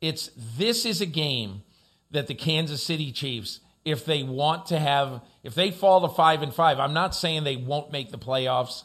It's 0.00 0.30
this 0.36 0.86
is 0.86 1.00
a 1.00 1.06
game 1.06 1.62
that 2.10 2.26
the 2.26 2.34
Kansas 2.34 2.82
City 2.82 3.12
Chiefs, 3.12 3.60
if 3.84 4.04
they 4.04 4.22
want 4.22 4.66
to 4.66 4.78
have, 4.78 5.22
if 5.42 5.54
they 5.54 5.70
fall 5.70 6.00
to 6.00 6.08
five 6.08 6.42
and 6.42 6.54
five, 6.54 6.78
I'm 6.78 6.94
not 6.94 7.14
saying 7.14 7.44
they 7.44 7.56
won't 7.56 7.92
make 7.92 8.10
the 8.10 8.18
playoffs, 8.18 8.84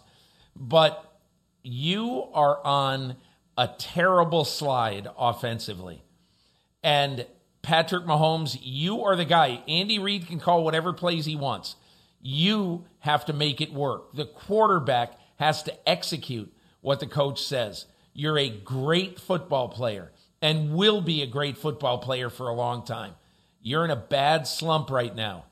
but 0.56 1.20
you 1.64 2.28
are 2.34 2.60
on 2.66 3.16
a 3.58 3.70
terrible 3.78 4.46
slide 4.46 5.08
offensively. 5.18 6.04
And 6.84 7.26
Patrick 7.62 8.04
Mahomes, 8.04 8.58
you 8.62 9.04
are 9.04 9.16
the 9.16 9.26
guy. 9.26 9.64
Andy 9.68 10.00
Reid 10.00 10.28
can 10.28 10.40
call 10.40 10.64
whatever 10.64 10.92
plays 10.92 11.26
he 11.26 11.36
wants. 11.36 11.76
You 12.24 12.86
have 13.00 13.26
to 13.26 13.34
make 13.34 13.60
it 13.60 13.74
work. 13.74 14.14
The 14.14 14.26
quarterback 14.26 15.20
has 15.36 15.62
to 15.64 15.90
execute 15.90 16.52
what 16.80 17.02
the 17.02 17.06
coach 17.06 17.44
says. 17.44 17.86
You're 18.14 18.40
a 18.40 18.50
great 18.50 19.20
football 19.20 19.68
player 19.68 20.12
and 20.42 20.74
will 20.74 21.02
be 21.02 21.22
a 21.22 21.28
great 21.28 21.58
football 21.58 21.98
player 21.98 22.30
for 22.30 22.48
a 22.48 22.54
long 22.54 22.86
time. 22.86 23.16
You're 23.62 23.84
in 23.84 23.92
a 23.92 23.98
bad 23.98 24.48
slump 24.48 24.90
right 24.90 25.14
now. 25.14 25.46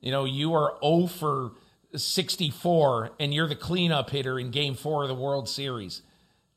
You 0.00 0.10
know, 0.10 0.24
you 0.24 0.52
are 0.54 0.76
0 0.82 1.06
for 1.06 1.52
64 1.94 3.12
and 3.20 3.32
you're 3.32 3.48
the 3.48 3.54
cleanup 3.54 4.10
hitter 4.10 4.38
in 4.38 4.50
game 4.50 4.74
four 4.74 5.02
of 5.02 5.08
the 5.08 5.14
World 5.14 5.48
Series. 5.48 6.02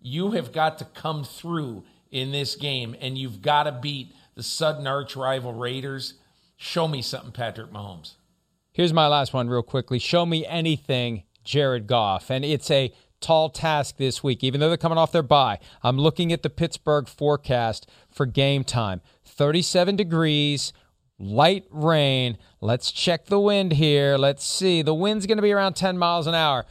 You 0.01 0.31
have 0.31 0.51
got 0.51 0.79
to 0.79 0.85
come 0.85 1.23
through 1.23 1.83
in 2.09 2.31
this 2.31 2.55
game 2.55 2.95
and 2.99 3.17
you've 3.17 3.43
got 3.43 3.63
to 3.63 3.71
beat 3.71 4.13
the 4.33 4.41
sudden 4.43 4.87
arch 4.87 5.15
rival 5.15 5.53
Raiders. 5.53 6.15
Show 6.57 6.87
me 6.87 7.03
something, 7.03 7.31
Patrick 7.31 7.71
Mahomes. 7.71 8.15
Here's 8.79 8.93
my 8.93 9.07
last 9.07 9.33
one, 9.33 9.49
real 9.49 9.61
quickly. 9.61 9.99
Show 9.99 10.25
me 10.25 10.45
anything, 10.45 11.23
Jared 11.43 11.85
Goff. 11.85 12.31
And 12.31 12.45
it's 12.45 12.71
a 12.71 12.93
tall 13.19 13.49
task 13.49 13.97
this 13.97 14.23
week, 14.23 14.41
even 14.41 14.61
though 14.61 14.69
they're 14.69 14.77
coming 14.77 14.97
off 14.97 15.11
their 15.11 15.21
bye. 15.21 15.59
I'm 15.83 15.97
looking 15.97 16.31
at 16.31 16.43
the 16.43 16.49
Pittsburgh 16.49 17.09
forecast 17.09 17.89
for 18.09 18.25
game 18.25 18.63
time 18.63 19.01
37 19.25 19.97
degrees, 19.97 20.71
light 21.17 21.65
rain. 21.69 22.37
Let's 22.61 22.93
check 22.93 23.25
the 23.25 23.37
wind 23.37 23.73
here. 23.73 24.15
Let's 24.15 24.45
see. 24.45 24.81
The 24.81 24.93
wind's 24.93 25.25
going 25.25 25.39
to 25.39 25.41
be 25.41 25.51
around 25.51 25.73
10 25.73 25.97
miles 25.97 26.25
an 26.25 26.33
hour. 26.33 26.65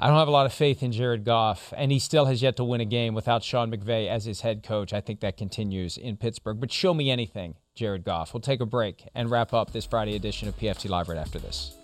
I 0.00 0.08
don't 0.08 0.18
have 0.18 0.26
a 0.26 0.32
lot 0.32 0.46
of 0.46 0.52
faith 0.52 0.82
in 0.82 0.90
Jared 0.90 1.24
Goff, 1.24 1.72
and 1.76 1.92
he 1.92 2.00
still 2.00 2.24
has 2.24 2.42
yet 2.42 2.56
to 2.56 2.64
win 2.64 2.80
a 2.80 2.84
game 2.84 3.14
without 3.14 3.44
Sean 3.44 3.70
McVay 3.70 4.08
as 4.08 4.24
his 4.24 4.40
head 4.40 4.64
coach. 4.64 4.92
I 4.92 5.00
think 5.00 5.20
that 5.20 5.36
continues 5.36 5.96
in 5.96 6.16
Pittsburgh. 6.16 6.58
But 6.58 6.72
show 6.72 6.94
me 6.94 7.12
anything, 7.12 7.54
Jared 7.76 8.04
Goff. 8.04 8.34
We'll 8.34 8.40
take 8.40 8.60
a 8.60 8.66
break 8.66 9.04
and 9.14 9.30
wrap 9.30 9.52
up 9.52 9.72
this 9.72 9.84
Friday 9.84 10.16
edition 10.16 10.48
of 10.48 10.58
PFT 10.58 10.88
Live 10.88 11.08
right 11.08 11.18
after 11.18 11.38
this. 11.38 11.76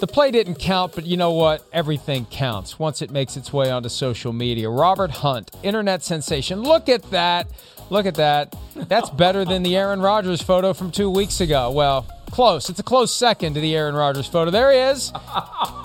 The 0.00 0.06
play 0.06 0.30
didn't 0.30 0.54
count, 0.54 0.94
but 0.94 1.04
you 1.04 1.18
know 1.18 1.32
what? 1.32 1.62
Everything 1.74 2.24
counts 2.24 2.78
once 2.78 3.02
it 3.02 3.10
makes 3.10 3.36
its 3.36 3.52
way 3.52 3.70
onto 3.70 3.90
social 3.90 4.32
media. 4.32 4.70
Robert 4.70 5.10
Hunt, 5.10 5.50
internet 5.62 6.02
sensation. 6.02 6.62
Look 6.62 6.88
at 6.88 7.02
that. 7.10 7.48
Look 7.90 8.06
at 8.06 8.14
that. 8.14 8.56
That's 8.74 9.10
better 9.10 9.44
than 9.44 9.62
the 9.62 9.76
Aaron 9.76 10.00
Rodgers 10.00 10.40
photo 10.40 10.72
from 10.72 10.90
two 10.90 11.10
weeks 11.10 11.42
ago. 11.42 11.70
Well, 11.70 12.06
close. 12.30 12.70
It's 12.70 12.80
a 12.80 12.84
close 12.84 13.14
second 13.14 13.54
to 13.54 13.60
the 13.60 13.74
Aaron 13.76 13.94
Rodgers 13.94 14.26
photo. 14.26 14.50
There 14.50 14.72
he 14.72 14.78
is. 14.78 15.12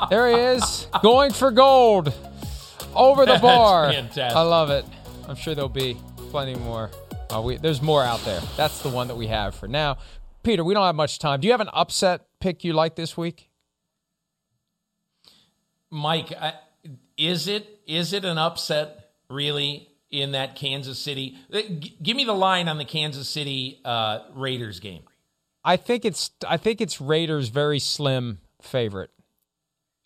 There 0.09 0.27
he 0.27 0.35
is. 0.35 0.87
Going 1.01 1.33
for 1.33 1.49
gold. 1.49 2.13
Over 2.93 3.25
the 3.25 3.39
bar. 3.39 3.91
I 4.17 4.41
love 4.41 4.69
it. 4.69 4.85
I'm 5.27 5.35
sure 5.35 5.55
there'll 5.55 5.67
be 5.67 5.97
plenty 6.29 6.53
more. 6.53 6.91
Uh, 7.33 7.41
we, 7.41 7.57
there's 7.57 7.81
more 7.81 8.03
out 8.03 8.23
there. 8.23 8.39
That's 8.55 8.83
the 8.83 8.89
one 8.89 9.07
that 9.07 9.15
we 9.15 9.25
have 9.27 9.55
for 9.55 9.67
now. 9.67 9.97
Peter, 10.43 10.63
we 10.63 10.75
don't 10.75 10.85
have 10.85 10.95
much 10.95 11.17
time. 11.17 11.41
Do 11.41 11.47
you 11.47 11.53
have 11.53 11.61
an 11.61 11.69
upset 11.73 12.27
pick 12.39 12.63
you 12.63 12.73
like 12.73 12.95
this 12.95 13.17
week? 13.17 13.49
Mike, 15.89 16.31
is 17.17 17.47
it 17.47 17.79
is 17.87 18.13
it 18.13 18.25
an 18.25 18.37
upset 18.37 19.11
really 19.29 19.89
in 20.11 20.33
that 20.33 20.55
Kansas 20.55 20.99
City? 20.99 21.37
Uh, 21.51 21.61
give 22.01 22.15
me 22.15 22.25
the 22.25 22.33
line 22.33 22.67
on 22.67 22.77
the 22.77 22.85
Kansas 22.85 23.27
City 23.27 23.81
uh, 23.85 24.19
Raiders 24.33 24.79
game. 24.79 25.03
I 25.65 25.77
think 25.77 26.05
it's 26.05 26.29
I 26.47 26.57
think 26.57 26.79
it's 26.79 27.01
Raiders 27.01 27.49
very 27.49 27.79
slim 27.79 28.39
favorite. 28.61 29.09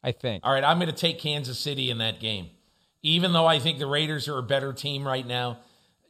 I 0.01 0.13
think. 0.13 0.45
All 0.45 0.53
right, 0.53 0.63
I'm 0.63 0.79
going 0.79 0.89
to 0.89 0.95
take 0.95 1.19
Kansas 1.19 1.59
City 1.59 1.91
in 1.91 1.97
that 1.97 2.21
game. 2.21 2.49
Even 3.03 3.33
though 3.33 3.45
I 3.45 3.59
think 3.59 3.79
the 3.79 3.85
Raiders 3.85 4.29
are 4.29 4.37
a 4.37 4.43
better 4.43 4.71
team 4.71 5.05
right 5.05 5.27
now, 5.27 5.59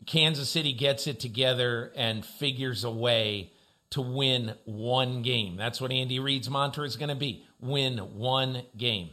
Kansas 0.06 0.48
City 0.50 0.74
gets 0.74 1.08
it 1.08 1.20
together 1.20 1.92
and 1.96 2.24
figures 2.24 2.84
a 2.84 2.92
way 2.92 3.52
to 3.90 4.02
win 4.02 4.54
one 4.66 5.24
game. 5.24 5.56
That's 5.58 5.82
what 5.82 5.92
Andy 5.92 6.20
Reid's 6.20 6.50
mantra 6.50 6.86
is 6.86 6.96
going 6.96 7.10
to 7.10 7.16
be: 7.16 7.44
win 7.60 7.98
one 7.98 8.62
game. 8.78 9.10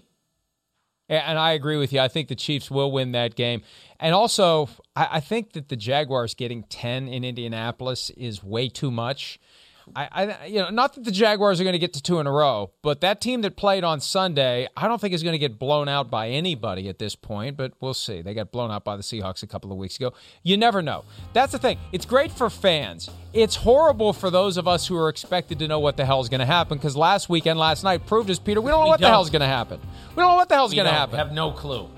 And 1.08 1.38
I 1.38 1.52
agree 1.52 1.76
with 1.76 1.92
you. 1.92 2.00
I 2.00 2.08
think 2.08 2.28
the 2.28 2.34
Chiefs 2.34 2.68
will 2.68 2.90
win 2.90 3.12
that 3.12 3.36
game. 3.36 3.62
And 4.00 4.12
also, 4.12 4.68
I 4.96 5.20
think 5.20 5.52
that 5.52 5.68
the 5.68 5.76
Jaguars 5.76 6.34
getting 6.34 6.64
10 6.64 7.06
in 7.06 7.22
Indianapolis 7.22 8.10
is 8.10 8.42
way 8.42 8.68
too 8.68 8.90
much. 8.90 9.38
I, 9.94 10.08
I, 10.42 10.46
you 10.46 10.56
know, 10.56 10.70
not 10.70 10.94
that 10.94 11.04
the 11.04 11.10
Jaguars 11.12 11.60
are 11.60 11.64
going 11.64 11.74
to 11.74 11.78
get 11.78 11.92
to 11.92 12.02
two 12.02 12.18
in 12.18 12.26
a 12.26 12.32
row, 12.32 12.72
but 12.82 13.00
that 13.02 13.20
team 13.20 13.42
that 13.42 13.56
played 13.56 13.84
on 13.84 14.00
Sunday, 14.00 14.66
I 14.76 14.88
don't 14.88 15.00
think 15.00 15.14
is 15.14 15.22
going 15.22 15.34
to 15.34 15.38
get 15.38 15.58
blown 15.58 15.88
out 15.88 16.10
by 16.10 16.28
anybody 16.30 16.88
at 16.88 16.98
this 16.98 17.14
point. 17.14 17.56
But 17.56 17.72
we'll 17.80 17.94
see. 17.94 18.20
They 18.20 18.34
got 18.34 18.50
blown 18.50 18.70
out 18.72 18.84
by 18.84 18.96
the 18.96 19.02
Seahawks 19.02 19.42
a 19.42 19.46
couple 19.46 19.70
of 19.70 19.78
weeks 19.78 19.96
ago. 19.96 20.12
You 20.42 20.56
never 20.56 20.82
know. 20.82 21.04
That's 21.32 21.52
the 21.52 21.58
thing. 21.58 21.78
It's 21.92 22.04
great 22.04 22.32
for 22.32 22.50
fans. 22.50 23.08
It's 23.32 23.54
horrible 23.54 24.12
for 24.12 24.28
those 24.30 24.56
of 24.56 24.66
us 24.66 24.86
who 24.86 24.96
are 24.96 25.08
expected 25.08 25.58
to 25.60 25.68
know 25.68 25.78
what 25.78 25.96
the 25.96 26.04
hell 26.04 26.20
is 26.20 26.28
going 26.28 26.40
to 26.40 26.46
happen. 26.46 26.78
Because 26.78 26.96
last 26.96 27.28
weekend, 27.28 27.58
last 27.58 27.84
night 27.84 28.06
proved 28.06 28.28
us, 28.30 28.38
Peter, 28.40 28.60
we 28.60 28.70
don't 28.70 28.80
know 28.80 28.84
We 28.86 28.90
what 28.90 28.98
the 29.00 29.04
don't. 29.06 29.12
hell's 29.12 29.30
going 29.30 29.40
to 29.40 29.46
happen. 29.46 29.78
We 30.16 30.20
don't 30.22 30.30
know 30.30 30.36
what 30.36 30.48
the 30.48 30.54
hell 30.56 30.66
is 30.66 30.74
going 30.74 30.86
to 30.86 30.90
don't 30.90 30.98
happen. 30.98 31.18
Have 31.18 31.32
no 31.32 31.52
clue. 31.52 31.88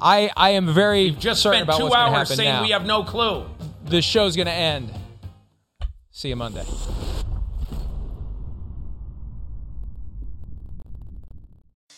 I, 0.00 0.30
I 0.36 0.50
am 0.50 0.72
very 0.72 1.04
We've 1.10 1.18
just 1.18 1.42
certain 1.42 1.58
spent 1.64 1.68
about 1.68 1.78
two 1.78 1.84
what's 1.84 1.96
hours 1.96 2.28
saying 2.36 2.48
now. 2.48 2.62
we 2.62 2.70
have 2.70 2.84
no 2.86 3.02
clue. 3.04 3.46
the 3.84 4.00
show's 4.02 4.36
going 4.36 4.46
to 4.46 4.52
end. 4.52 4.92
See 6.10 6.28
you 6.28 6.36
Monday. 6.36 6.64